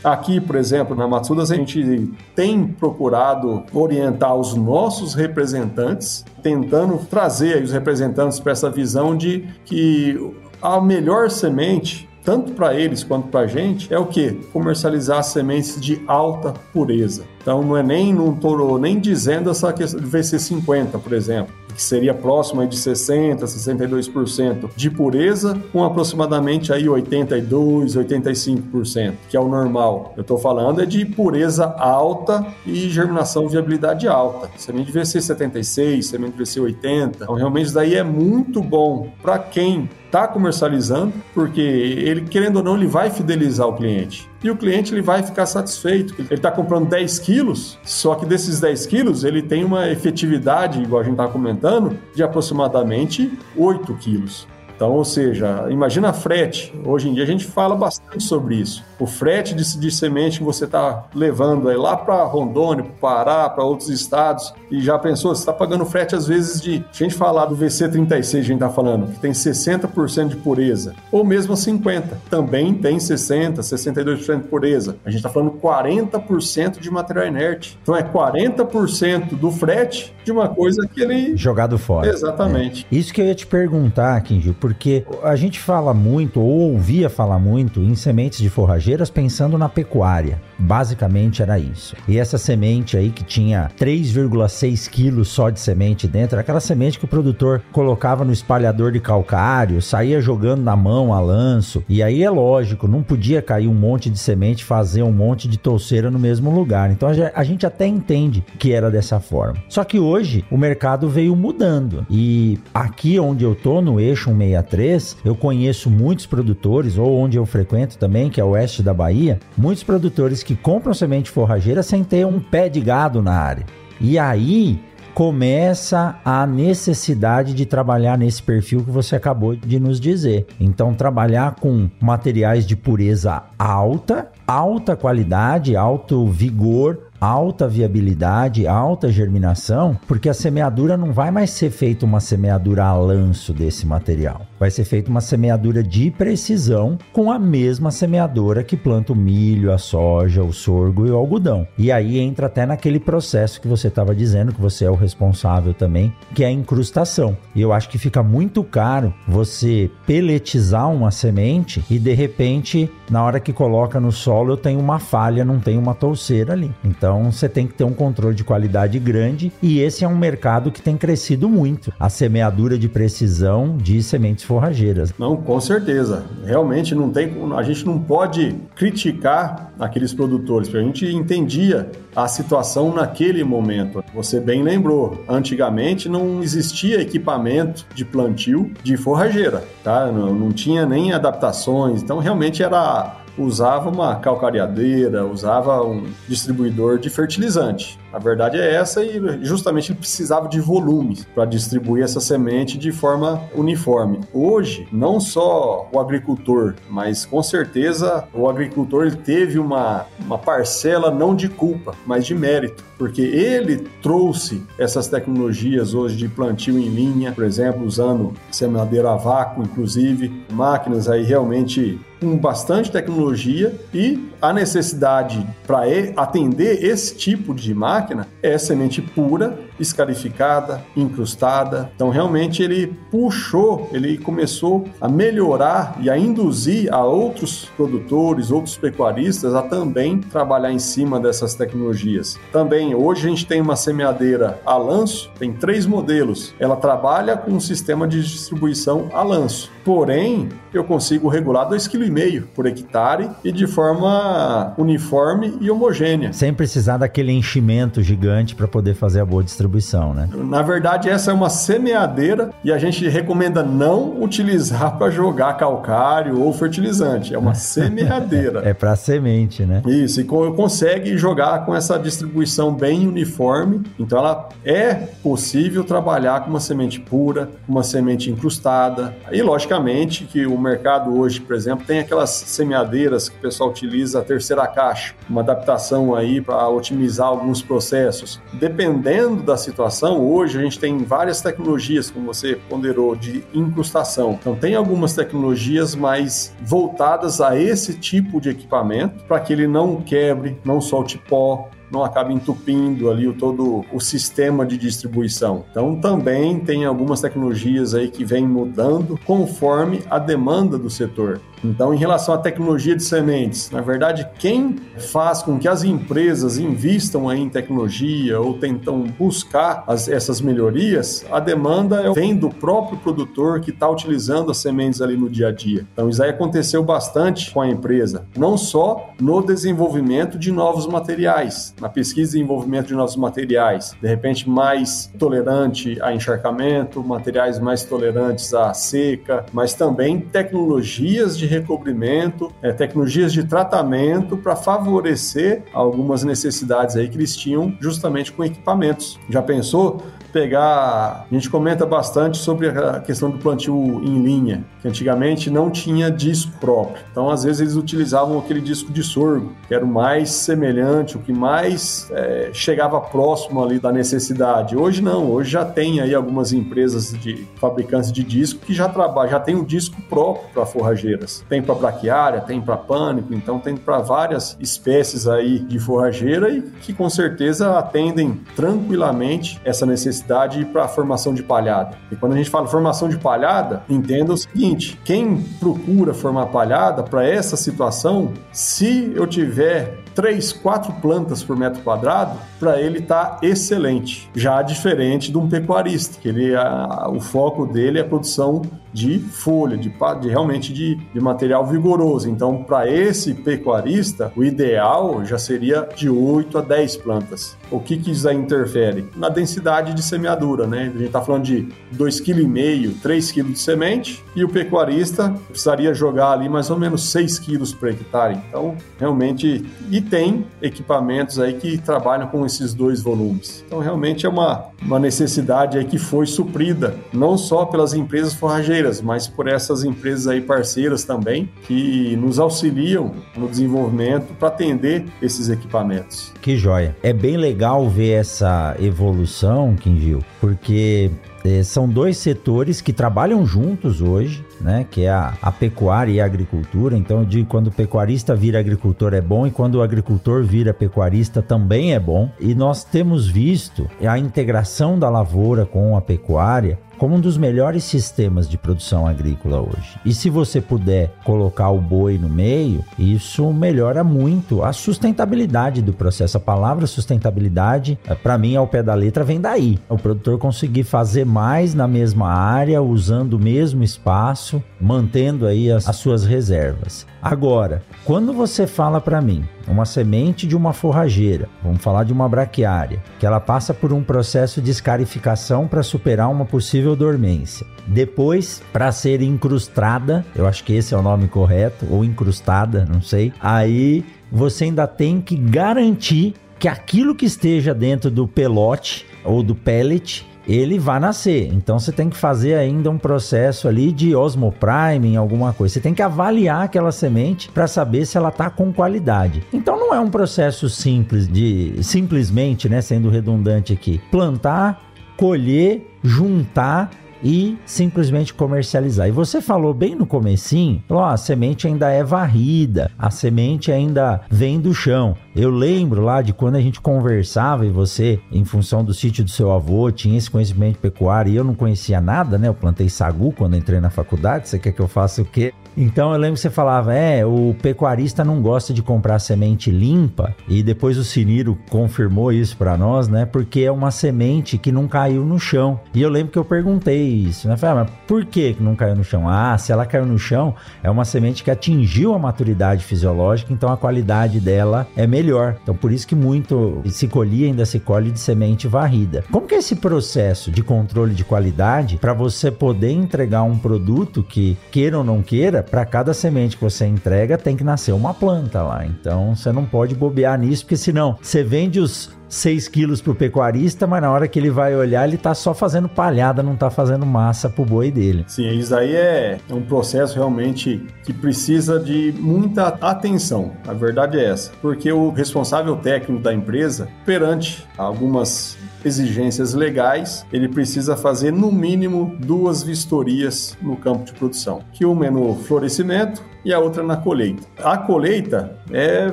Aqui, 0.07 0.41
por 0.41 0.55
exemplo, 0.55 0.95
na 0.95 1.09
Matsudas, 1.09 1.51
a 1.51 1.57
gente 1.57 2.09
tem 2.33 2.65
procurado 2.65 3.65
orientar 3.75 4.37
os 4.37 4.55
nossos 4.55 5.15
representantes, 5.15 6.25
tentando 6.41 6.97
trazer 7.11 7.61
os 7.65 7.73
representantes 7.73 8.39
para 8.39 8.53
essa 8.53 8.71
visão 8.71 9.17
de 9.17 9.49
que 9.65 10.33
a 10.63 10.81
melhor 10.81 11.29
semente 11.29 12.09
tanto 12.25 12.53
para 12.53 12.73
eles 12.75 13.03
quanto 13.03 13.29
para 13.29 13.41
a 13.41 13.47
gente, 13.49 13.93
é 13.93 13.99
o 13.99 14.07
que? 14.07 14.33
Comercializar 14.53 15.25
sementes 15.25 15.81
de 15.81 16.01
alta 16.07 16.55
pureza. 16.73 17.25
Então 17.41 17.63
não 17.63 17.77
é 17.77 17.83
nem, 17.83 18.15
não 18.15 18.33
estou 18.33 18.79
nem 18.79 19.01
dizendo 19.01 19.51
essa 19.51 19.73
questão 19.73 20.01
de 20.01 20.07
VC50, 20.07 21.01
por 21.01 21.13
exemplo 21.13 21.66
que 21.77 21.83
seria 21.83 22.15
próximo 22.15 22.67
de 22.67 22.77
60%, 22.77 23.41
62% 23.41 24.71
de 24.75 24.91
pureza, 24.91 25.61
com 25.73 25.85
aproximadamente 25.85 26.73
aí 26.73 26.85
82%, 26.85 27.49
85%, 27.95 29.15
que 29.29 29.37
é 29.37 29.41
o 29.41 29.47
normal. 29.47 30.15
Eu 30.17 30.23
estou 30.23 30.39
falando 30.39 30.81
é 30.81 30.87
de 30.87 31.05
pureza 31.05 31.67
alta 31.79 32.47
e 32.65 32.89
germinação 32.89 33.47
viabilidade 33.47 34.09
alta. 34.09 34.49
Semente 34.57 34.91
VC 34.91 35.21
76, 35.21 36.07
semente 36.07 36.37
VC 36.37 36.61
80. 36.61 37.25
Então, 37.25 37.35
realmente, 37.35 37.67
isso 37.67 37.75
daí 37.75 37.95
é 37.95 38.03
muito 38.03 38.63
bom 38.63 39.09
para 39.23 39.39
quem 39.39 39.89
está 40.07 40.27
comercializando, 40.27 41.13
porque 41.35 41.61
ele, 41.61 42.23
querendo 42.23 42.57
ou 42.57 42.63
não, 42.63 42.77
ele 42.77 42.87
vai 42.87 43.11
fidelizar 43.11 43.69
o 43.69 43.75
cliente. 43.75 44.29
E 44.43 44.51
o 44.51 44.57
cliente 44.57 44.95
ele 44.95 45.03
vai 45.03 45.23
ficar 45.23 45.45
satisfeito. 45.45 46.15
Ele 46.19 46.35
está 46.35 46.51
comprando 46.51 46.89
10 46.89 47.19
quilos, 47.19 47.79
só 47.85 48.15
que 48.15 48.25
desses 48.25 48.61
10 48.61 48.87
quilos 48.87 49.25
ele 49.25 49.43
tem 49.43 49.65
uma 49.65 49.91
efetividade, 49.91 50.81
igual 50.81 51.01
a 51.01 51.05
gente 51.05 51.15
está 51.15 51.27
comentando, 51.29 51.66
de 52.15 52.23
aproximadamente 52.23 53.31
8 53.59 53.97
quilos. 54.01 54.47
Então, 54.77 54.93
ou 54.93 55.05
seja, 55.05 55.67
imagina 55.71 56.13
frete. 56.13 56.73
Hoje 56.85 57.09
em 57.09 57.15
dia 57.15 57.25
a 57.25 57.27
gente 57.27 57.45
fala 57.45 57.75
bastante 57.75 58.23
sobre 58.23 58.57
isso. 58.57 58.85
O 58.99 59.07
frete 59.07 59.55
de, 59.55 59.79
de 59.79 59.91
semente 59.91 60.39
que 60.39 60.45
você 60.45 60.67
está 60.67 61.07
levando 61.15 61.69
aí 61.69 61.77
lá 61.77 61.97
para 61.97 62.23
Rondônia, 62.25 62.85
para 63.01 63.17
Pará, 63.17 63.49
para 63.49 63.65
outros 63.65 63.89
estados, 63.89 64.53
e 64.71 64.81
já 64.83 64.99
pensou, 64.99 65.35
você 65.35 65.41
está 65.41 65.53
pagando 65.53 65.87
frete 65.87 66.15
às 66.15 66.27
vezes 66.27 66.61
de. 66.61 66.85
Se 66.93 67.03
a 67.03 67.09
gente 67.09 67.17
falar 67.17 67.47
do 67.47 67.57
VC36, 67.57 68.39
a 68.39 68.43
gente 68.43 68.53
está 68.55 68.69
falando, 68.69 69.11
que 69.13 69.21
tem 69.21 69.33
60% 69.33 70.29
de 70.29 70.37
pureza, 70.37 70.95
ou 71.11 71.25
mesmo 71.25 71.55
50%, 71.55 72.03
também 72.29 72.75
tem 72.75 72.99
60%, 72.99 73.57
62% 73.61 74.43
de 74.43 74.49
pureza. 74.49 74.97
A 75.05 75.11
gente 75.11 75.21
está 75.21 75.31
falando 75.31 75.53
40% 75.53 76.79
de 76.79 76.91
material 76.91 77.27
inerte. 77.27 77.79
Então 77.83 77.97
é 77.97 78.03
40% 78.03 79.35
do 79.37 79.51
frete 79.51 80.15
de 80.25 80.33
uma 80.33 80.49
coisa 80.49 80.87
que 80.87 81.01
ele. 81.01 81.37
Jogado 81.37 81.79
fora. 81.79 82.09
Exatamente. 82.09 82.87
É. 82.91 82.95
Isso 82.95 83.15
que 83.15 83.21
eu 83.21 83.27
ia 83.27 83.35
te 83.35 83.47
perguntar, 83.47 84.21
Kinjo, 84.21 84.53
porque 84.67 85.05
a 85.23 85.37
gente 85.37 85.61
fala 85.61 85.95
muito, 85.95 86.41
ou 86.41 86.73
ouvia 86.73 87.09
falar 87.09 87.39
muito, 87.39 87.81
em 87.81 87.95
sementes 87.95 88.41
de 88.41 88.51
forrageiras 88.51 89.09
pensando 89.09 89.57
na 89.57 89.69
pecuária. 89.69 90.43
Basicamente 90.59 91.43
era 91.43 91.59
isso. 91.59 91.97
E 92.09 92.19
essa 92.19 92.39
semente 92.39 92.97
aí 92.97 93.11
que 93.11 93.25
tinha 93.25 93.71
3,6 93.79 94.89
quilos 94.89 95.29
só 95.29 95.51
de 95.51 95.61
semente 95.61 96.07
dentro, 96.09 96.39
aquela 96.39 96.61
semente 96.61 96.99
que 96.99 97.05
o 97.05 97.09
produtor 97.09 97.63
colocava 97.73 98.25
no 98.25 98.33
espalhador 98.33 98.93
de 98.93 99.01
calcário, 99.01 99.83
saía 99.83 100.21
jogando 100.21 100.63
na 100.63 100.77
mão 100.77 101.13
a 101.13 101.21
lanço. 101.21 101.85
E 101.89 102.03
aí 102.03 102.23
é 102.23 102.31
lógico, 102.31 102.89
não 102.89 103.03
podia 103.03 103.43
cair 103.43 103.69
um 103.69 103.75
monte 103.75 104.09
de 104.11 104.19
semente 104.19 104.65
fazer 104.65 105.03
um 105.03 105.13
monte 105.13 105.49
de 105.49 105.59
touceira 105.59 106.11
no 106.11 106.19
mesmo 106.19 106.51
lugar. 106.51 106.91
Então 106.91 107.09
a 107.35 107.45
gente 107.45 107.67
até 107.67 107.87
entende 107.87 108.45
que 108.59 108.73
era 108.73 108.91
dessa 108.91 109.21
forma. 109.21 109.57
Só 109.69 109.85
que 109.85 109.99
hoje 109.99 110.45
o 110.51 110.57
mercado 110.57 111.09
veio 111.09 111.35
mudando. 111.37 112.07
E 112.11 112.59
aqui 112.73 113.19
onde 113.19 113.45
eu 113.45 113.55
tô, 113.55 113.81
no 113.81 114.01
eixo 114.01 114.31
163, 114.31 115.19
eu 115.25 115.35
conheço 115.35 115.91
muitos 115.91 116.27
produtores, 116.27 116.99
ou 116.99 117.19
onde 117.19 117.37
eu 117.37 117.47
frequento 117.47 117.99
também, 117.99 118.31
que 118.31 118.41
é 118.41 118.45
o 118.45 118.51
oeste 118.51 118.83
da 118.83 118.95
Bahia, 118.95 119.39
muitos 119.57 119.83
produtores 119.83 120.43
que 120.47 120.55
compram 120.55 120.95
semente 120.95 121.29
forrageira 121.29 121.83
sem 121.83 122.05
ter 122.05 122.25
um 122.25 122.39
pé 122.39 122.69
de 122.69 122.81
gado 122.81 123.21
na 123.21 123.33
área. 123.33 123.67
E 124.01 124.17
aí 124.17 124.81
começa 125.13 126.21
a 126.25 126.47
necessidade 126.47 127.53
de 127.53 127.67
trabalhar 127.67 128.17
nesse 128.17 128.43
perfil 128.43 128.85
que 128.85 128.91
você 128.91 129.17
acabou 129.17 129.57
de 129.57 129.81
nos 129.81 129.99
dizer. 129.99 130.47
Então, 130.61 130.95
trabalhar 130.95 131.57
com 131.57 131.91
materiais 131.99 132.67
de 132.67 132.77
pureza 132.77 133.43
alta, 133.59 134.31
alta 134.47 134.95
qualidade, 134.95 135.75
alto 135.75 136.27
vigor, 136.27 137.06
alta 137.27 137.67
viabilidade, 137.67 138.69
alta 138.69 139.11
germinação, 139.11 139.99
porque 140.07 140.29
a 140.29 140.35
semeadura 140.35 140.97
não 140.97 141.13
vai 141.13 141.33
mais 141.33 141.51
ser 141.51 141.71
feita 141.71 142.07
uma 142.07 142.21
semeadura 142.21 142.85
a 142.85 142.97
lanço 142.97 143.53
desse 143.53 143.85
material. 143.85 144.43
Vai 144.61 144.71
ser 144.71 144.85
feita 144.85 145.11
uma 145.11 145.21
semeadura 145.21 145.83
de 145.83 146.09
precisão 146.11 146.97
com 147.13 147.33
a 147.33 147.39
mesma 147.39 147.91
semeadora 147.91 148.63
que 148.63 148.77
planta 148.77 149.13
o 149.13 149.17
milho, 149.17 149.73
a 149.73 149.79
soja, 149.79 150.45
o 150.45 150.53
sorgo 150.53 151.05
e 151.05 151.11
o 151.11 151.17
algodão. 151.17 151.67
E 151.77 151.91
aí 151.91 152.19
entra 152.21 152.47
até 152.47 152.65
naquele 152.65 153.01
processo 153.01 153.61
que 153.61 153.67
você 153.67 153.89
estava 153.89 154.15
dizendo, 154.15 154.55
que 154.55 154.61
você 154.61 154.85
é 154.85 154.91
o 154.91 154.95
responsável 154.95 155.75
também, 155.75 156.15
que 156.33 156.45
é 156.45 156.47
a 156.47 156.53
incrustação. 156.53 157.37
E 157.57 157.61
eu 157.61 157.73
acho 157.73 157.89
que 157.89 157.99
fica 157.99 158.23
muito 158.23 158.63
caro 158.63 159.13
você 159.27 159.91
peletizar 160.07 160.89
uma 160.89 161.11
semente 161.11 161.85
e 161.91 161.99
de 161.99 162.15
repente, 162.15 162.89
na 163.11 163.25
hora 163.25 163.41
que 163.41 163.53
coloca 163.53 163.99
no 163.99 164.13
solo, 164.13 164.53
eu 164.53 164.57
tenho 164.57 164.79
uma 164.79 165.01
falha, 165.01 165.45
não 165.45 165.59
tenho 165.59 165.81
uma 165.81 165.95
touceira 165.95 166.53
ali. 166.53 166.71
Então 166.85 167.16
você 167.25 167.49
tem 167.49 167.67
que 167.67 167.75
ter 167.75 167.85
um 167.85 167.93
controle 167.93 168.35
de 168.35 168.45
qualidade 168.45 168.99
grande 168.99 169.53
e 169.63 169.81
esse 169.81 170.05
é 170.05 170.09
um 170.09 170.17
mercado 170.17 170.71
que 170.71 170.83
tem 170.83 170.97
crescido 170.97 171.49
muito. 171.49 171.93
A 171.99 172.09
semeadura 172.09 172.79
de 172.79 172.89
precisão 172.89 173.77
de 173.77 174.03
sementes 174.03 174.45
forrageiras. 174.45 175.13
Não, 175.19 175.37
com 175.37 175.61
certeza. 175.61 176.25
Realmente 176.45 176.95
não 176.95 177.11
tem, 177.11 177.33
a 177.57 177.63
gente 177.63 177.85
não 177.87 177.99
pode 177.99 178.55
criticar 178.75 179.73
aqueles 179.79 180.13
produtores, 180.13 180.69
porque 180.69 180.83
a 180.83 180.87
gente 180.87 181.07
entendia 181.07 181.91
a 182.15 182.27
situação 182.27 182.95
naquele 182.95 183.45
momento. 183.45 184.03
Você 184.15 184.41
bem 184.41 184.63
lembrou, 184.63 185.25
antigamente 185.29 186.09
não 186.09 186.43
existia 186.43 187.01
equipamento 187.01 187.87
de 187.95 188.05
plantio 188.05 188.73
de 188.83 188.97
forrageira, 188.97 189.63
tá? 189.85 190.11
Não, 190.11 190.35
não 190.35 190.51
tinha 190.51 190.87
nem 190.87 191.13
adaptações, 191.13 192.03
então 192.03 192.19
realmente 192.19 192.63
era 192.63 193.26
usava 193.39 193.91
uma 193.91 194.17
calcareadeira, 194.17 195.27
usava 195.27 195.83
um 195.83 196.07
distribuidor 196.29 196.99
de 196.99 197.11
fertilizante. 197.11 197.99
A 198.13 198.19
verdade 198.19 198.59
é 198.59 198.75
essa 198.75 199.05
e 199.05 199.21
justamente 199.45 199.93
ele 199.93 199.99
precisava 199.99 200.49
de 200.49 200.59
volume 200.59 201.19
para 201.35 201.45
distribuir 201.45 202.03
essa 202.03 202.19
semente 202.19 202.79
de 202.79 202.91
forma 202.91 203.43
uniforme. 203.55 204.21
Hoje, 204.33 204.89
não 204.91 205.21
só 205.21 205.89
o 205.93 206.01
agricultor, 206.01 206.75
mas 206.89 207.27
com 207.27 207.43
certeza 207.43 208.27
o 208.33 208.49
agricultor 208.49 209.07
ele 209.07 209.17
teve 209.17 209.59
uma, 209.59 210.07
uma 210.19 210.39
parcela 210.39 211.11
não 211.11 211.35
de 211.35 211.49
culpa, 211.49 211.95
mas 212.07 212.25
de 212.25 212.35
mérito, 212.35 212.83
porque 212.97 213.21
ele 213.21 213.87
trouxe 214.03 214.63
essas 214.79 215.09
tecnologias 215.09 215.93
hoje 215.93 216.17
de 216.17 216.29
plantio 216.29 216.79
em 216.79 216.89
linha, 216.89 217.33
por 217.33 217.45
exemplo, 217.45 217.85
usando 217.85 218.33
semeadeira 218.51 219.13
a 219.13 219.17
vácuo, 219.17 219.63
inclusive, 219.63 220.33
máquinas 220.51 221.09
aí 221.09 221.23
realmente 221.23 222.01
com 222.21 222.37
bastante 222.37 222.91
tecnologia 222.91 223.75
e 223.93 224.31
a 224.41 224.53
necessidade 224.53 225.47
para 225.67 225.83
atender 226.17 226.85
esse 226.85 227.17
tipo 227.17 227.55
de 227.55 227.75
máquina 227.75 228.27
é 228.43 228.57
semente 228.59 229.03
pura, 229.03 229.59
escarificada, 229.79 230.85
incrustada. 230.97 231.91
Então, 231.95 232.09
realmente, 232.09 232.63
ele 232.63 232.89
puxou, 233.11 233.89
ele 233.93 234.19
começou 234.19 234.85
a 235.01 235.09
melhorar 235.09 235.97
e 236.01 236.11
a 236.11 236.19
induzir 236.19 236.93
a 236.93 237.05
outros 237.05 237.71
produtores, 237.77 238.51
outros 238.51 238.77
pecuaristas 238.77 239.55
a 239.55 239.63
também 239.63 240.19
trabalhar 240.19 240.73
em 240.73 240.79
cima 240.79 241.21
dessas 241.21 241.55
tecnologias. 241.55 242.39
Também, 242.53 242.95
hoje, 242.95 243.27
a 243.27 243.31
gente 243.31 243.47
tem 243.47 243.61
uma 243.61 243.77
semeadeira 243.77 244.61
a 244.65 244.77
lanço, 244.77 245.31
tem 245.39 245.53
três 245.53 245.87
modelos. 245.87 246.55
Ela 246.59 246.77
trabalha 246.77 247.37
com 247.37 247.53
um 247.53 247.61
sistema 247.61 248.07
de 248.07 248.23
distribuição 248.23 249.09
a 249.13 249.23
lanço. 249.23 249.71
Porém, 249.85 250.49
eu 250.75 250.83
consigo 250.83 251.29
regular 251.29 251.69
2,5 251.69 251.91
kg 251.91 252.47
por 252.55 252.67
hectare 252.67 253.31
e 253.45 253.53
de 253.53 253.67
forma 253.69 254.75
uniforme 254.77 255.57
e 255.61 255.71
homogênea. 255.71 256.33
Sem 256.33 256.53
precisar 256.53 256.97
daquele 256.97 257.33
enchimento 257.33 258.03
gigante 258.03 258.55
para 258.55 258.67
poder 258.67 258.95
fazer 258.95 259.21
a 259.21 259.25
boa 259.25 259.45
distribuição, 259.45 259.66
né? 260.15 260.29
Na 260.33 260.63
verdade, 260.63 261.09
essa 261.09 261.31
é 261.31 261.35
uma 261.35 261.51
semeadeira 261.51 262.51
e 262.65 262.73
a 262.73 262.79
gente 262.79 263.09
recomenda 263.09 263.63
não 263.63 264.23
utilizar 264.23 264.97
para 264.97 265.11
jogar 265.11 265.55
calcário 265.55 266.41
ou 266.41 266.53
fertilizante. 266.53 267.35
É 267.35 267.39
uma 267.39 267.55
semeadeira. 267.57 268.63
é 268.65 268.75
para 268.75 268.95
semente, 268.97 269.65
né? 269.65 269.83
Isso, 269.87 270.21
e 270.21 270.25
consegue 270.25 271.17
jogar 271.17 271.65
com 271.65 271.75
essa 271.75 271.99
distribuição 271.99 272.75
bem 272.75 273.07
uniforme. 273.07 273.83
Então, 273.99 274.19
ela 274.19 274.49
é 274.65 274.95
possível 274.95 275.85
trabalhar 275.85 276.41
com 276.41 276.51
uma 276.51 276.61
semente 276.61 277.01
pura, 277.01 277.51
uma 277.69 277.83
semente 277.83 278.31
incrustada. 278.31 279.15
E, 279.31 279.43
logicamente, 279.43 280.25
que 280.25 280.47
o 280.47 280.59
mercado 280.59 281.19
hoje, 281.19 281.41
por 281.41 281.55
exemplo, 281.55 281.87
tem 281.87 281.99
aquelas 281.99 282.31
semeadeiras 282.31 283.29
que 283.29 283.37
o 283.37 283.41
pessoal 283.41 283.71
utiliza 283.71 284.21
a 284.21 284.23
terceira 284.23 284.67
caixa, 284.67 285.15
uma 285.29 285.41
adaptação 285.41 286.15
aí 286.15 286.41
para 286.41 286.69
otimizar 286.69 287.27
alguns 287.29 287.63
processos. 287.63 288.41
Dependendo 288.53 289.43
da 289.43 289.56
situação, 289.57 290.25
hoje 290.25 290.59
a 290.59 290.63
gente 290.63 290.79
tem 290.79 290.99
várias 290.99 291.41
tecnologias, 291.41 292.11
como 292.11 292.27
você 292.27 292.57
ponderou, 292.69 293.15
de 293.15 293.45
incrustação. 293.55 294.39
Então, 294.41 294.55
tem 294.55 294.75
algumas 294.75 295.15
tecnologias 295.15 295.95
mais 295.95 296.55
voltadas 296.63 297.41
a 297.41 297.59
esse 297.59 297.95
tipo 297.95 298.41
de 298.41 298.51
equipamento 298.51 299.25
para 299.25 299.41
que 299.41 299.53
ele 299.53 299.67
não 299.67 300.01
quebre, 300.01 300.59
não 300.65 300.81
solte 300.81 301.19
pó, 301.19 301.69
não 301.91 302.05
acaba 302.05 302.33
entupindo 302.33 303.11
ali 303.11 303.27
o, 303.27 303.33
todo 303.33 303.85
o 303.93 304.01
sistema 304.01 304.67
de 304.67 304.77
distribuição. 304.77 305.65
Então 305.71 305.97
também 305.97 306.59
tem 306.61 306.85
algumas 306.85 307.21
tecnologias 307.21 307.95
aí 307.95 308.09
que 308.09 308.25
vêm 308.25 308.47
mudando 308.47 309.19
conforme 309.25 310.03
a 310.11 310.19
demanda 310.19 310.79
do 310.79 310.91
setor. 310.91 311.41
Então, 311.65 311.93
em 311.93 311.97
relação 311.97 312.35
à 312.35 312.39
tecnologia 312.39 312.95
de 312.95 313.03
sementes, 313.03 313.71
na 313.71 313.81
verdade, 313.81 314.29
quem 314.39 314.77
faz 315.13 315.43
com 315.43 315.59
que 315.59 315.69
as 315.69 315.85
empresas 315.85 316.59
invistam 316.59 317.33
em 317.33 317.49
tecnologia 317.49 318.41
ou 318.41 318.55
tentam 318.55 319.03
buscar 319.03 319.85
as, 319.87 320.09
essas 320.09 320.41
melhorias, 320.41 321.25
a 321.31 321.41
demanda 321.41 322.03
é 322.03 322.13
vem 322.13 322.37
do 322.37 322.49
próprio 322.49 322.99
produtor 322.99 323.61
que 323.61 323.71
está 323.71 323.89
utilizando 323.89 324.51
as 324.51 324.59
sementes 324.59 325.01
ali 325.01 325.17
no 325.17 325.29
dia 325.29 325.49
a 325.49 325.53
dia. 325.53 325.87
Então, 325.93 326.09
isso 326.09 326.23
aí 326.23 326.31
aconteceu 326.31 326.83
bastante 326.83 327.51
com 327.51 327.61
a 327.61 327.69
empresa, 327.69 328.27
não 328.37 328.57
só 328.57 329.11
no 329.21 329.43
desenvolvimento 329.43 330.39
de 330.39 330.53
novos 330.53 330.87
materiais, 330.87 331.75
na 331.81 331.89
pesquisa 331.89 332.31
e 332.31 332.41
desenvolvimento 332.41 332.89
de 332.89 332.95
novos 332.95 333.17
materiais, 333.17 333.95
de 334.01 334.09
repente 334.09 334.49
mais 334.49 335.11
tolerante 335.19 335.99
a 336.01 336.15
encharcamento, 336.15 337.03
materiais 337.03 337.59
mais 337.59 337.85
tolerantes 337.85 338.53
à 338.55 338.73
seca, 338.75 339.45
mas 339.53 339.75
também 339.75 340.21
tecnologias 340.21 341.37
de 341.39 341.47
recobrimento, 341.61 342.53
é, 342.63 342.73
tecnologias 342.73 343.33
de 343.33 343.45
tratamento 343.45 344.37
para 344.37 344.57
favorecer 344.57 345.65
algumas 345.73 346.23
necessidades 346.23 346.97
aí 346.97 347.09
que 347.09 347.17
eles 347.17 347.37
tinham 347.37 347.77
justamente 347.81 348.33
com 348.33 348.45
equipamentos. 348.45 349.19
Já 349.29 349.43
pensou 349.43 350.03
pegar, 350.37 351.25
a 351.31 351.35
gente 351.35 351.49
comenta 351.49 351.87
bastante 351.87 352.37
sobre 352.37 352.69
a 352.69 353.01
questão 353.01 353.31
do 353.31 353.39
plantio 353.39 354.03
em 354.05 354.23
linha, 354.23 354.63
que 354.83 354.87
antigamente 354.87 355.49
não 355.49 355.71
tinha 355.71 356.11
disco 356.11 356.53
próprio. 356.61 357.03
Então, 357.11 357.31
às 357.31 357.45
vezes, 357.45 357.63
eles 357.63 357.75
utilizavam 357.75 358.39
aquele 358.39 358.61
disco 358.61 358.93
de 358.93 359.03
sorgo, 359.03 359.55
que 359.67 359.75
era 359.75 359.83
o 359.83 359.89
mais 359.89 360.29
semelhante, 360.29 361.17
o 361.17 361.21
que 361.21 361.33
mais 361.33 362.11
é, 362.13 362.51
chegava 362.53 363.01
próximo 363.01 363.65
ali 363.65 363.79
da 363.79 363.91
necessidade. 363.91 364.77
Hoje 364.77 365.01
não, 365.01 365.31
hoje 365.31 365.53
já 365.53 365.65
tem 365.65 366.01
aí 366.01 366.15
algumas 366.15 366.53
empresas 366.53 367.13
de 367.19 367.47
fabricantes 367.59 368.13
de 368.13 368.23
disco 368.23 368.61
que 368.61 368.75
já 368.75 368.91
trabalham, 368.91 369.31
já 369.31 369.41
tem 369.41 369.57
o 369.57 369.65
disco 369.65 369.97
próprio 370.03 370.51
para 370.53 370.67
forrageiras. 370.67 371.43
Tem 371.49 371.63
para 371.63 371.75
braquiária, 371.75 372.43
tem 372.43 372.61
para 372.61 372.77
pânico, 372.77 373.33
então 373.33 373.59
tem 373.59 373.75
para 373.75 374.01
várias 374.01 374.55
espécies 374.61 375.27
aí 375.27 375.61
de 375.61 375.79
forrageira 375.79 376.51
e 376.51 376.61
que 376.61 376.93
com 376.93 377.09
certeza 377.09 377.79
atendem 377.79 378.39
tranquilamente 378.55 379.59
essa 379.65 379.87
necessidade 379.87 380.26
para 380.65 380.85
a 380.85 380.89
formação 380.89 381.33
de 381.33 381.43
palhada. 381.43 381.97
E 382.11 382.17
quando 382.17 382.33
a 382.33 382.37
gente 382.37 382.51
fala 382.51 382.67
formação 382.67 383.09
de 383.09 383.19
palhada, 383.19 383.83
entenda 383.89 384.33
o 384.33 384.37
seguinte: 384.37 385.01
quem 385.05 385.41
procura 385.61 386.13
formar 386.13 386.47
palhada 386.47 387.03
para 387.03 387.27
essa 387.27 387.57
situação, 387.57 388.33
se 388.53 389.13
eu 389.15 389.27
tiver 389.27 390.06
três, 390.17 390.51
quatro 390.51 390.95
plantas 390.95 391.43
por 391.43 391.57
metro 391.57 391.83
quadrado, 391.83 392.39
para 392.59 392.81
ele 392.81 393.03
tá 393.03 393.39
excelente. 393.43 394.29
Já 394.35 394.63
diferente 394.63 395.31
de 395.31 395.37
um 395.37 395.47
pecuarista, 395.47 396.19
que 396.19 396.29
ele, 396.29 396.57
a, 396.57 397.09
o 397.11 397.21
foco 397.21 397.67
dele 397.67 397.99
é 397.99 398.03
a 398.03 398.05
produção 398.05 398.63
de 398.97 399.19
folha, 399.19 399.77
de, 399.77 399.93
de 400.23 400.29
realmente 400.29 400.73
de, 400.73 400.95
de, 400.95 401.21
material 401.21 401.67
vigoroso. 401.67 402.31
Então, 402.31 402.65
para 402.65 402.91
esse 402.91 403.35
pecuarista, 403.35 404.33
o 404.35 404.43
ideal 404.43 405.23
já 405.23 405.37
seria 405.37 405.87
de 405.95 406.09
8 406.09 406.57
a 406.57 406.61
10 406.63 406.97
plantas. 406.97 407.59
O 407.71 407.79
que 407.79 407.99
que 407.99 408.11
isso 408.11 408.27
aí 408.27 408.35
interfere? 408.35 409.07
Na 409.15 409.29
densidade 409.29 409.93
de 409.93 410.03
semeadura, 410.03 410.67
né? 410.67 410.85
A 410.95 410.99
gente 410.99 411.05
está 411.05 411.21
falando 411.21 411.45
de 411.45 411.69
2,5 411.95 412.89
kg, 412.89 412.95
3 413.03 413.33
kg 413.33 413.53
de 413.53 413.59
semente 413.59 414.25
e 414.35 414.43
o 414.43 414.49
pecuarista 414.49 415.35
precisaria 415.47 415.93
jogar 415.93 416.33
ali 416.33 416.49
mais 416.49 416.71
ou 416.71 416.79
menos 416.79 417.11
6 417.11 417.39
kg 417.41 417.75
por 417.75 417.91
hectare. 417.91 418.39
Então, 418.49 418.77
realmente, 418.99 419.63
e 419.91 420.01
tem 420.09 420.47
equipamentos 420.63 421.39
aí 421.39 421.55
que 421.55 421.79
trabalham 421.79 422.29
com 422.29 422.47
esses 422.47 422.73
dois 422.73 423.03
volumes. 423.03 423.65
Então, 423.67 423.81
realmente 423.81 424.27
é 424.27 424.29
uma, 424.29 424.67
uma 424.83 424.99
necessidade 424.99 425.79
aí 425.79 425.85
que 425.85 425.99
foi 425.99 426.27
suprida, 426.27 426.97
não 427.13 427.37
só 427.37 427.65
pelas 427.65 427.93
empresas 427.93 428.35
forrageiras, 428.35 429.01
mas 429.01 429.27
por 429.27 429.49
essas 429.49 429.85
empresas 429.85 430.27
aí 430.27 430.41
parceiras 430.41 431.05
também, 431.05 431.49
que 431.67 432.17
nos 432.17 432.39
auxiliam 432.39 433.13
no 433.37 433.49
desenvolvimento 433.49 434.35
para 434.39 434.49
atender 434.49 435.05
esses 435.21 435.49
equipamentos. 435.49 436.33
Que 436.41 436.57
joia. 436.57 436.97
É 437.03 437.13
bem 437.13 437.37
legal 437.37 437.89
ver 437.89 438.13
essa 438.13 438.77
evolução, 438.79 439.75
Kim 439.77 439.97
porque 440.41 441.11
é, 441.36 441.36
são 441.63 441.89
dois 441.89 442.17
setores 442.17 442.81
que 442.81 442.93
trabalham 442.93 443.45
juntos 443.47 444.01
hoje, 444.01 444.45
né? 444.61 444.87
Que 444.91 445.05
é 445.05 445.11
a, 445.11 445.35
a, 445.41 445.53
pecuária 445.53 446.13
e 446.13 446.21
a 446.21 446.25
agricultura. 446.25 446.97
Então, 446.97 447.21
eu 447.21 447.25
digo 447.25 447.49
quando 447.49 447.69
o 447.69 447.73
pecuarista 447.73 448.35
vira 448.35 448.59
agricultor 448.59 449.15
é 449.15 449.21
bom 449.21 449.47
e 449.47 449.51
quando 449.51 449.77
o 449.77 449.83
agricultor 449.83 450.43
vira 450.45 450.73
pecuarista 450.73 451.43
também 451.43 451.95
é 451.95 452.01
bom. 452.01 452.31
E 452.41 452.55
nós 452.55 452.85
temos 452.85 453.29
visto 453.29 453.89
a 454.07 454.19
integração 454.19 454.99
da 454.99 455.09
lavoura 455.09 455.67
com 455.67 455.97
a 455.97 456.01
pecuária 456.01 456.79
como 456.99 457.17
um 457.17 457.21
dos 457.21 457.37
melhores 457.37 457.85
sistemas 457.85 458.49
de 458.49 458.57
produção 458.57 459.07
agrícola 459.07 459.61
hoje. 459.61 459.99
E 460.05 460.13
se 460.13 460.31
você 460.31 460.61
puder 460.61 461.13
colocar 461.25 461.71
o 461.71 461.81
boi 461.81 462.19
no 462.19 462.29
meio, 462.29 462.85
isso 462.99 463.53
melhora 463.53 464.03
muito 464.03 464.63
a 464.63 464.73
sustentabilidade 464.73 465.83
do 465.83 465.93
processo. 465.93 466.37
A 466.37 466.41
palavra 466.41 466.87
sustentabilidade, 466.87 467.99
eh, 468.07 468.15
para 468.15 468.39
mim, 468.39 468.57
ao 468.57 468.67
pé 468.67 468.83
da 468.83 468.95
letra, 468.95 469.25
vem 469.25 469.41
daí. 469.41 469.79
O 469.89 469.99
produtor 469.99 470.39
conseguir 470.39 470.85
fazer 470.85 471.25
mais 471.25 471.75
na 471.75 471.87
mesma 471.87 472.29
área, 472.29 472.83
usando 472.83 473.35
o 473.35 473.39
mesmo 473.39 473.83
espaço, 473.83 474.63
mantendo 474.81 475.47
aí 475.47 475.71
as, 475.71 475.89
as 475.89 475.97
suas 475.97 476.25
reservas. 476.25 477.07
Agora, 477.23 477.83
quando 478.05 478.33
você 478.33 478.67
fala 478.67 479.01
para 479.01 479.21
mim 479.21 479.45
uma 479.67 479.85
semente 479.85 480.47
de 480.47 480.57
uma 480.57 480.73
forrageira, 480.73 481.49
vamos 481.63 481.83
falar 481.83 482.05
de 482.05 482.13
uma 482.13 482.29
braquiária, 482.29 483.03
que 483.19 483.27
ela 483.27 483.41
passa 483.41 483.75
por 483.75 483.93
um 483.93 484.03
processo 484.03 484.61
de 484.61 484.71
escarificação 484.71 485.67
para 485.67 485.83
superar 485.83 486.31
uma 486.31 486.45
possível 486.45 486.95
dormência. 486.95 487.67
Depois, 487.87 488.63
para 488.73 488.93
ser 488.93 489.23
incrustada, 489.23 490.25
eu 490.35 490.47
acho 490.47 490.65
que 490.65 490.75
esse 490.75 490.95
é 490.95 490.97
o 490.97 491.03
nome 491.03 491.29
correto, 491.29 491.87
ou 491.91 492.05
incrustada, 492.05 492.87
não 492.91 493.01
sei. 493.01 493.33
Aí 493.41 494.05
você 494.31 494.65
ainda 494.65 494.87
tem 494.87 495.21
que 495.21 495.37
garantir 495.37 496.35
que 496.59 496.69
aquilo 496.69 497.15
que 497.15 497.27
esteja 497.27 497.75
dentro 497.75 498.11
do 498.11 498.27
pelote 498.27 499.07
ou 499.25 499.43
do 499.43 499.55
pellet 499.55 500.27
ele 500.47 500.79
vai 500.79 501.01
nascer. 501.01 501.51
Então 501.53 501.79
você 501.79 501.93
tem 501.93 502.09
que 502.09 502.17
fazer 502.17 502.55
ainda 502.55 502.91
um 502.91 502.99
processo 502.99 503.69
ali 503.69 503.93
de 503.93 504.15
osmopriming, 504.15 505.17
alguma 505.17 505.53
coisa. 505.53 505.75
Você 505.75 505.81
tem 505.81 505.95
que 505.95 506.03
avaliar 506.03 506.65
aquela 506.65 506.93
semente 506.93 507.51
para 507.51 507.67
saber 507.67 508.07
se 508.07 508.17
ela 508.17 508.29
está 508.29 508.49
com 508.49 508.73
qualidade. 508.73 509.43
Então 509.53 509.79
não 509.79 509.95
é 509.95 510.01
um 510.01 510.11
processo 510.11 510.69
simples 510.69 511.29
de 511.29 511.75
simplesmente, 511.83 512.69
né, 512.69 512.81
sendo 512.81 513.09
redundante 513.09 513.73
aqui, 513.73 514.01
plantar, 514.11 514.81
colher, 515.17 515.87
juntar 516.03 516.91
e 517.23 517.57
simplesmente 517.65 518.35
comercializar. 518.35 519.09
E 519.09 519.11
você 519.11 519.41
falou 519.41 519.73
bem 519.75 519.95
no 519.95 520.07
comecinho, 520.07 520.83
oh, 520.89 521.01
a 521.01 521.17
semente 521.17 521.67
ainda 521.67 521.91
é 521.91 522.05
varrida, 522.05 522.91
a 522.99 523.11
semente 523.11 523.73
ainda 523.73 524.21
vem 524.31 524.61
do 524.61 524.75
chão. 524.75 525.17
Eu 525.37 525.51
lembro 525.51 526.01
lá 526.01 526.23
de 526.23 526.33
quando 526.33 526.57
a 526.57 526.61
gente 526.63 526.81
conversava 526.81 527.67
e 527.67 527.69
você, 527.69 528.19
em 528.33 528.43
função 528.43 528.83
do 528.83 528.95
sítio 528.95 529.23
do 529.23 529.29
seu 529.29 529.53
avô, 529.53 529.93
tinha 529.93 530.17
esse 530.17 530.31
conhecimento 530.31 530.79
pecuário 530.79 531.31
e 531.31 531.37
eu 531.37 531.45
não 531.45 531.55
conhecia 531.55 532.01
nada, 532.01 532.39
né? 532.39 532.49
Eu 532.49 532.55
plantei 532.55 532.89
sagu 532.89 533.31
quando 533.33 533.55
entrei 533.55 533.79
na 533.79 533.91
faculdade. 533.91 534.49
Você 534.49 534.59
quer 534.59 534.73
que 534.73 534.81
eu 534.81 534.89
faça 534.89 535.21
o 535.21 535.27
quê? 535.27 535.53
Então 535.77 536.11
eu 536.11 536.19
lembro 536.19 536.37
que 536.37 536.41
você 536.41 536.49
falava, 536.49 536.95
é, 536.95 537.27
o 537.27 537.55
pecuarista 537.61 538.25
não 538.25 538.41
gosta 538.41 538.73
de 538.73 538.83
comprar 538.83 539.19
semente 539.19 539.71
limpa, 539.71 540.35
e 540.49 540.63
depois 540.63 540.97
o 540.97 541.05
Siniro 541.05 541.59
confirmou 541.69 542.33
isso 542.33 542.57
para 542.57 542.79
nós, 542.79 543.07
né? 543.07 543.27
Porque 543.27 543.61
é 543.61 543.71
uma 543.71 543.91
semente 543.91 544.57
que 544.57 544.73
não 544.73 544.89
caiu 544.89 545.23
no 545.23 545.39
chão. 545.39 545.79
E 545.93 546.01
eu 546.01 546.09
lembro 546.09 546.33
que 546.33 546.39
eu 546.39 546.47
perguntei 546.47 547.03
isso, 547.07 547.47
né? 547.47 547.59
Falei, 547.59 547.83
ah, 547.83 547.85
mas 547.85 547.93
por 548.07 548.25
que 548.25 548.57
não 548.59 548.75
caiu 548.75 548.97
no 548.97 549.05
chão? 549.05 549.29
Ah, 549.29 549.59
se 549.59 549.71
ela 549.71 549.85
caiu 549.85 550.07
no 550.07 550.19
chão, 550.19 550.55
é 550.83 550.91
uma 550.91 551.05
semente 551.05 551.45
que 551.45 551.51
atingiu 551.51 552.15
a 552.15 552.19
maturidade 552.19 552.83
fisiológica, 552.83 553.53
então 553.53 553.71
a 553.71 553.77
qualidade 553.77 554.41
dela 554.41 554.89
é 554.97 555.07
melhor. 555.07 555.26
Então 555.63 555.75
por 555.75 555.93
isso 555.93 556.07
que 556.07 556.15
muito 556.15 556.83
se 556.87 557.09
colhia 557.09 557.47
ainda 557.47 557.65
se 557.65 557.79
colhe 557.81 558.11
de 558.11 558.21
semente 558.21 558.69
varrida. 558.69 559.25
Como 559.31 559.47
que 559.47 559.55
é 559.55 559.59
esse 559.59 559.77
processo 559.77 560.51
de 560.51 560.63
controle 560.63 561.15
de 561.15 561.25
qualidade 561.25 561.97
para 561.97 562.13
você 562.13 562.51
poder 562.51 562.91
entregar 562.91 563.43
um 563.43 563.59
produto 563.59 564.23
que 564.23 564.57
queira 564.71 564.99
ou 564.99 565.05
não 565.05 565.23
queira 565.23 565.63
para 565.63 565.85
cada 565.85 566.13
semente 566.15 566.57
que 566.57 566.65
você 566.65 566.87
entrega 566.87 567.39
tem 567.39 567.57
que 567.57 567.65
nascer 567.65 567.93
uma 567.93 568.15
planta 568.15 568.63
lá. 568.63 568.87
Então 568.87 569.35
você 569.35 569.53
não 569.53 569.65
pode 569.65 569.95
bobear 569.95 570.39
nisso, 570.39 570.65
porque 570.65 570.77
senão 570.77 571.17
você 571.21 571.43
vende 571.43 571.81
os 571.81 572.11
6 572.29 572.69
quilos 572.69 573.01
pro 573.01 573.15
pecuarista, 573.15 573.87
mas 573.87 574.03
na 574.03 574.11
hora 574.11 574.29
que 574.29 574.39
ele 574.39 574.51
vai 574.51 574.75
olhar, 574.75 575.07
ele 575.07 575.17
tá 575.17 575.35
só 575.35 575.55
fazendo 575.55 575.89
palhada, 575.89 576.43
não 576.43 576.57
tá 576.57 576.71
fazendo 576.71 577.07
massa 577.07 577.49
pro 577.49 577.65
boi 577.65 577.91
dele. 577.91 578.25
Sim, 578.27 578.49
isso 578.51 578.75
aí 578.75 578.95
é, 578.95 579.39
é 579.49 579.55
um 579.55 579.63
processo 579.63 580.15
realmente 580.15 580.85
que 581.03 581.13
precisa 581.13 581.79
de 581.79 582.15
muita 582.19 582.69
atenção. 582.69 583.53
A 583.67 583.73
verdade 583.73 584.19
é 584.19 584.31
essa, 584.31 584.51
porque 584.61 584.91
o 584.91 585.11
responsável 585.11 585.77
técnico 585.77 586.23
da 586.23 586.33
empresa, 586.33 586.89
perante 587.05 587.67
algumas 587.77 588.57
exigências 588.87 589.53
legais, 589.53 590.25
ele 590.33 590.49
precisa 590.49 590.97
fazer 590.97 591.33
no 591.33 591.51
mínimo 591.51 592.17
duas 592.19 592.63
vistorias 592.63 593.57
no 593.61 593.77
campo 593.77 594.05
de 594.05 594.13
produção, 594.13 594.63
que 594.73 594.85
uma 594.85 595.07
é 595.07 595.11
no 595.11 595.35
florescimento 595.35 596.23
e 596.45 596.55
a 596.55 596.61
outra 596.61 596.81
na 596.85 596.97
colheita. 596.97 597.43
A 597.59 597.77
colheita 597.77 598.57
é 598.71 599.13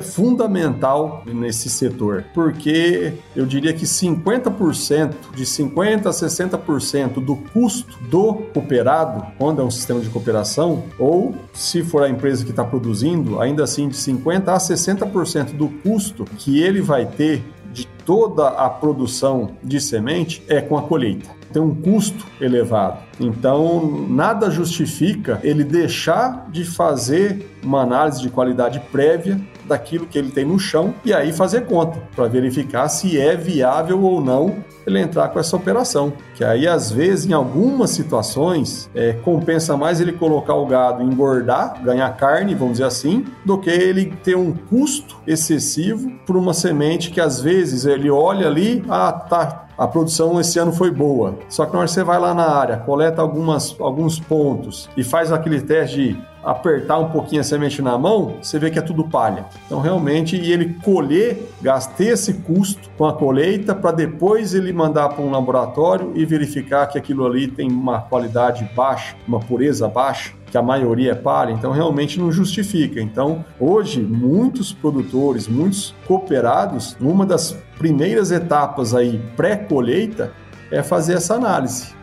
fundamental 0.00 1.24
nesse 1.26 1.68
setor, 1.68 2.24
porque 2.32 3.14
eu 3.34 3.44
diria 3.44 3.72
que 3.72 3.84
50%, 3.84 5.14
de 5.34 5.44
50% 5.44 6.06
a 6.06 6.10
60% 6.10 7.14
do 7.14 7.34
custo 7.34 7.98
do 8.08 8.34
cooperado, 8.34 9.26
quando 9.36 9.60
é 9.60 9.64
um 9.64 9.70
sistema 9.70 9.98
de 9.98 10.08
cooperação, 10.10 10.84
ou 10.96 11.34
se 11.52 11.82
for 11.82 12.04
a 12.04 12.08
empresa 12.08 12.44
que 12.44 12.50
está 12.50 12.64
produzindo, 12.64 13.40
ainda 13.40 13.64
assim 13.64 13.88
de 13.88 13.96
50% 13.96 14.48
a 14.48 14.56
60% 14.56 15.56
do 15.56 15.68
custo 15.68 16.24
que 16.38 16.62
ele 16.62 16.80
vai 16.80 17.04
ter 17.04 17.42
de 17.74 17.86
toda 18.06 18.48
a 18.48 18.70
produção 18.70 19.50
de 19.62 19.80
semente 19.80 20.42
é 20.48 20.60
com 20.60 20.78
a 20.78 20.82
colheita. 20.82 21.28
Tem 21.52 21.60
um 21.60 21.74
custo 21.74 22.24
elevado. 22.40 23.00
Então, 23.20 24.06
nada 24.08 24.48
justifica 24.48 25.40
ele 25.42 25.64
deixar 25.64 26.48
de 26.50 26.64
fazer 26.64 27.58
uma 27.62 27.82
análise 27.82 28.22
de 28.22 28.30
qualidade 28.30 28.80
prévia 28.92 29.40
daquilo 29.66 30.06
que 30.06 30.18
ele 30.18 30.30
tem 30.30 30.44
no 30.44 30.58
chão 30.58 30.94
e 31.04 31.12
aí 31.12 31.32
fazer 31.32 31.66
conta 31.66 31.98
para 32.14 32.26
verificar 32.28 32.88
se 32.88 33.18
é 33.18 33.36
viável 33.36 34.02
ou 34.02 34.20
não 34.20 34.56
ele 34.86 35.00
entrar 35.00 35.28
com 35.28 35.38
essa 35.38 35.56
operação. 35.56 36.12
Que 36.34 36.44
aí, 36.44 36.66
às 36.66 36.90
vezes, 36.90 37.26
em 37.26 37.32
algumas 37.32 37.90
situações, 37.90 38.90
é, 38.94 39.14
compensa 39.14 39.76
mais 39.76 40.00
ele 40.00 40.12
colocar 40.12 40.54
o 40.54 40.66
gado 40.66 41.02
engordar, 41.02 41.82
ganhar 41.82 42.10
carne, 42.16 42.54
vamos 42.54 42.74
dizer 42.74 42.84
assim, 42.84 43.24
do 43.44 43.58
que 43.58 43.70
ele 43.70 44.12
ter 44.22 44.36
um 44.36 44.52
custo 44.52 45.16
excessivo 45.26 46.10
por 46.26 46.36
uma 46.36 46.52
semente 46.52 47.10
que 47.10 47.20
às 47.20 47.40
vezes 47.40 47.86
ele 47.86 48.10
olha 48.10 48.46
ali, 48.46 48.84
ah, 48.88 49.12
tá, 49.12 49.66
a 49.76 49.86
produção 49.86 50.40
esse 50.40 50.58
ano 50.58 50.72
foi 50.72 50.90
boa. 50.90 51.38
Só 51.48 51.66
que 51.66 51.72
na 51.72 51.80
hora 51.80 51.88
que 51.88 51.94
você 51.94 52.04
vai 52.04 52.18
lá 52.18 52.34
na 52.34 52.48
área, 52.48 52.76
coleta 52.78 53.20
algumas, 53.20 53.74
alguns 53.80 54.20
pontos 54.20 54.88
e 54.96 55.02
faz 55.02 55.32
aquele 55.32 55.60
teste 55.60 55.96
de 55.96 56.33
apertar 56.44 56.98
um 56.98 57.10
pouquinho 57.10 57.40
a 57.40 57.44
semente 57.44 57.80
na 57.80 57.96
mão, 57.96 58.36
você 58.42 58.58
vê 58.58 58.70
que 58.70 58.78
é 58.78 58.82
tudo 58.82 59.04
palha. 59.04 59.46
Então, 59.66 59.80
realmente, 59.80 60.36
e 60.36 60.52
ele 60.52 60.76
colher, 60.84 61.50
gastei 61.62 62.10
esse 62.10 62.34
custo 62.34 62.90
com 62.96 63.06
a 63.06 63.12
colheita 63.14 63.74
para 63.74 63.92
depois 63.92 64.54
ele 64.54 64.72
mandar 64.72 65.08
para 65.10 65.24
um 65.24 65.30
laboratório 65.30 66.12
e 66.14 66.24
verificar 66.24 66.86
que 66.86 66.98
aquilo 66.98 67.26
ali 67.26 67.48
tem 67.48 67.70
uma 67.70 68.02
qualidade 68.02 68.68
baixa, 68.74 69.16
uma 69.26 69.40
pureza 69.40 69.88
baixa 69.88 70.32
que 70.50 70.58
a 70.58 70.62
maioria 70.62 71.12
é 71.12 71.14
palha, 71.16 71.50
então 71.50 71.72
realmente 71.72 72.20
não 72.20 72.30
justifica. 72.30 73.00
Então, 73.00 73.44
hoje, 73.58 74.00
muitos 74.00 74.72
produtores, 74.72 75.48
muitos 75.48 75.92
cooperados, 76.06 76.96
uma 77.00 77.26
das 77.26 77.58
primeiras 77.76 78.30
etapas 78.30 78.94
aí 78.94 79.20
pré-colheita 79.36 80.32
é 80.70 80.80
fazer 80.80 81.14
essa 81.14 81.34
análise 81.34 81.93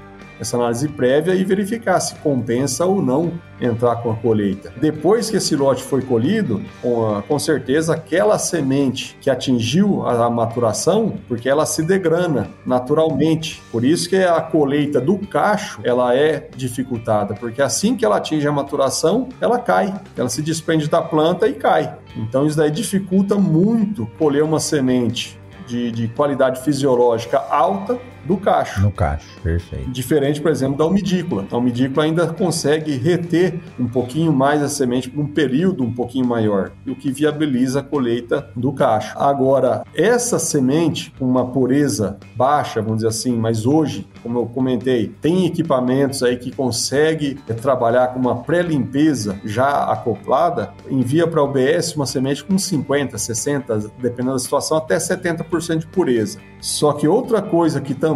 essa 0.42 0.58
análise 0.58 0.88
prévia 0.88 1.36
e 1.36 1.44
verificar 1.44 2.00
se 2.00 2.16
compensa 2.16 2.84
ou 2.86 3.02
não 3.02 3.32
entrar 3.62 3.98
com 3.98 4.10
a 4.10 4.16
colheita. 4.16 4.74
Depois 4.82 5.30
que 5.30 5.38
esse 5.38 5.56
lote 5.56 5.84
foi 5.84 6.02
colhido, 6.02 6.64
com, 6.82 7.38
certeza 7.38 7.94
aquela 7.94 8.40
semente 8.40 9.16
que 9.22 9.30
atingiu 9.30 10.04
a, 10.06 10.26
a 10.26 10.30
maturação, 10.32 11.14
porque 11.28 11.48
ela 11.48 11.66
se 11.66 11.84
degrana 11.84 12.50
naturalmente. 12.66 13.62
Por 13.72 13.86
isso 13.86 14.10
que 14.10 14.16
a 14.16 14.42
colheita 14.42 15.00
do 15.00 15.18
cacho 15.20 15.80
ela 15.84 16.16
é 16.16 16.50
dificultada, 16.56 17.36
porque 17.36 17.62
assim 17.62 17.96
que 17.96 18.04
ela 18.04 18.18
atinge 18.18 18.48
a 18.48 18.52
maturação, 18.52 19.30
ela 19.40 19.60
cai, 19.60 19.94
ela 20.18 20.30
se 20.30 20.42
desprende 20.42 20.90
da 20.90 21.02
planta 21.02 21.48
e 21.48 21.54
cai. 21.54 21.96
Então 22.18 22.48
isso 22.48 22.58
daí 22.58 22.72
dificulta 22.72 23.36
muito 23.36 24.08
colher 24.18 24.44
uma 24.44 24.60
semente 24.60 25.40
de, 25.68 25.92
de 25.92 26.08
qualidade 26.08 26.62
fisiológica 26.62 27.38
alta 27.38 28.00
do 28.26 28.38
cacho. 28.38 28.82
No 28.82 28.92
cacho, 28.92 29.28
perfeito. 29.42 29.90
Diferente, 29.92 30.42
por 30.42 30.52
exemplo, 30.52 30.78
da 30.78 30.86
umidícula. 30.86 31.46
A 31.52 31.58
umidícula 31.58 32.06
ainda 32.06 32.28
consegue 32.28 32.96
reter 32.96 33.60
um 33.80 33.88
pouquinho 33.88 34.32
mais 34.32 34.62
a 34.62 34.70
semente 34.70 35.10
por 35.10 35.22
um 35.22 35.28
período 35.28 35.84
um 35.84 35.92
pouquinho 35.92 36.26
maior, 36.26 36.72
o 36.88 36.96
que 36.96 37.12
viabiliza 37.12 37.80
a 37.80 37.84
colheita 37.84 38.50
do 38.56 38.72
cacho. 38.72 39.18
Agora, 39.18 39.84
essa 39.94 40.38
semente 40.40 41.14
com 41.18 41.26
uma 41.26 41.48
pureza 41.48 42.18
baixa, 42.36 42.82
vamos 42.82 42.98
dizer 42.98 43.10
assim, 43.10 43.36
mas 43.36 43.66
hoje, 43.66 44.08
como 44.22 44.40
eu 44.40 44.46
comentei, 44.46 45.08
tem 45.22 45.46
equipamentos 45.46 46.24
aí 46.24 46.38
que 46.38 46.52
consegue 46.52 47.36
trabalhar 47.62 48.08
com 48.08 48.20
uma 48.20 48.44
pré-limpeza 48.44 49.40
já 49.44 49.86
acoplada, 49.86 50.74
envia 50.90 51.28
para 51.28 51.42
a 51.42 51.44
UBS 51.44 51.96
uma 51.96 52.06
semente 52.06 52.44
com 52.44 52.58
50, 52.58 53.18
60, 53.18 53.78
dependendo 54.00 54.34
da 54.34 54.40
situação, 54.40 54.78
até 54.78 54.98
70% 54.98 55.80
de 55.80 55.88
pureza. 55.88 56.40
Só 56.60 56.94
que 56.94 57.08
outra 57.08 57.42
coisa 57.42 57.82
que 57.82 57.96
também 57.96 58.11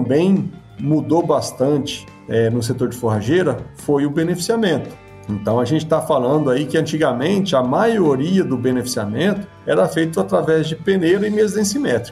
mudou 0.80 1.26
bastante 1.26 2.06
é, 2.28 2.50
no 2.50 2.62
setor 2.62 2.90
de 2.90 2.98
forrageira 2.98 3.58
foi 3.76 4.06
o 4.06 4.10
beneficiamento. 4.10 4.90
Então 5.30 5.60
a 5.60 5.66
gente 5.66 5.84
está 5.84 6.02
falando 6.02 6.50
aí 6.50 6.66
que 6.66 6.78
antigamente 6.78 7.56
a 7.56 7.64
maioria 7.64 8.44
do 8.44 8.58
beneficiamento 8.58 9.48
era 9.66 9.88
feito 9.88 10.20
através 10.20 10.68
de 10.68 10.76
peneira 10.76 11.28
e 11.28 11.32
mesa. 11.32 11.56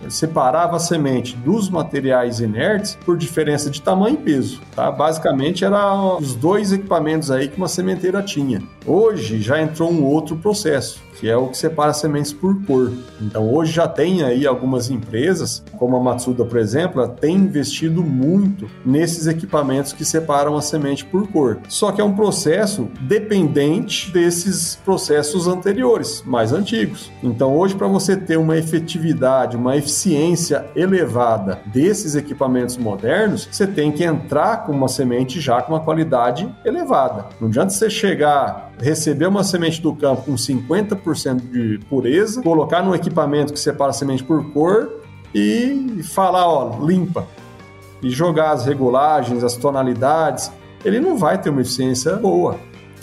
Separava 0.09 0.77
a 0.77 0.79
semente 0.79 1.35
dos 1.35 1.69
materiais 1.69 2.39
inertes 2.39 2.97
por 3.05 3.17
diferença 3.17 3.69
de 3.69 3.81
tamanho 3.81 4.15
e 4.15 4.17
peso. 4.17 4.61
Tá? 4.75 4.91
Basicamente, 4.91 5.65
eram 5.65 6.17
os 6.17 6.35
dois 6.35 6.71
equipamentos 6.71 7.29
aí 7.29 7.47
que 7.47 7.57
uma 7.57 7.67
sementeira 7.67 8.21
tinha. 8.21 8.61
Hoje 8.85 9.41
já 9.41 9.61
entrou 9.61 9.91
um 9.91 10.03
outro 10.03 10.35
processo, 10.37 11.01
que 11.19 11.29
é 11.29 11.35
o 11.35 11.47
que 11.47 11.57
separa 11.57 11.93
sementes 11.93 12.31
por 12.33 12.63
cor. 12.65 12.91
Então, 13.21 13.53
hoje 13.53 13.71
já 13.71 13.87
tem 13.87 14.23
aí 14.23 14.45
algumas 14.45 14.89
empresas, 14.89 15.63
como 15.77 15.95
a 15.95 15.99
Matsuda, 15.99 16.45
por 16.45 16.57
exemplo, 16.57 17.05
tem 17.07 17.35
investido 17.35 18.03
muito 18.03 18.69
nesses 18.85 19.27
equipamentos 19.27 19.93
que 19.93 20.05
separam 20.05 20.57
a 20.57 20.61
semente 20.61 21.05
por 21.05 21.27
cor. 21.27 21.59
Só 21.67 21.91
que 21.91 22.01
é 22.01 22.03
um 22.03 22.15
processo 22.15 22.89
dependente 23.01 24.11
desses 24.11 24.75
processos 24.83 25.47
anteriores, 25.47 26.23
mais 26.25 26.51
antigos. 26.51 27.11
Então, 27.21 27.42
então, 27.43 27.57
hoje, 27.57 27.75
para 27.75 27.89
você 27.89 28.15
ter 28.15 28.37
uma 28.37 28.55
efetividade, 28.55 29.57
uma 29.57 29.75
eficiência 29.75 30.65
elevada 30.73 31.59
desses 31.65 32.15
equipamentos 32.15 32.77
modernos, 32.77 33.49
você 33.51 33.67
tem 33.67 33.91
que 33.91 34.01
entrar 34.01 34.65
com 34.65 34.71
uma 34.71 34.87
semente 34.87 35.41
já 35.41 35.61
com 35.61 35.73
uma 35.73 35.81
qualidade 35.81 36.49
elevada. 36.63 37.25
Não 37.41 37.49
adianta 37.49 37.71
você 37.71 37.89
chegar, 37.89 38.71
receber 38.79 39.25
uma 39.25 39.43
semente 39.43 39.81
do 39.81 39.93
campo 39.93 40.21
com 40.21 40.35
50% 40.35 41.41
de 41.51 41.79
pureza, 41.89 42.41
colocar 42.41 42.81
num 42.81 42.95
equipamento 42.95 43.51
que 43.51 43.59
separa 43.59 43.89
a 43.89 43.93
semente 43.93 44.23
por 44.23 44.49
cor 44.53 45.01
e 45.35 45.99
falar, 46.13 46.47
ó, 46.47 46.79
limpa. 46.81 47.27
E 48.01 48.09
jogar 48.09 48.51
as 48.51 48.65
regulagens, 48.65 49.43
as 49.43 49.57
tonalidades, 49.57 50.49
ele 50.85 51.01
não 51.01 51.17
vai 51.17 51.37
ter 51.41 51.49
uma 51.49 51.59
eficiência 51.59 52.15
boa. 52.15 52.55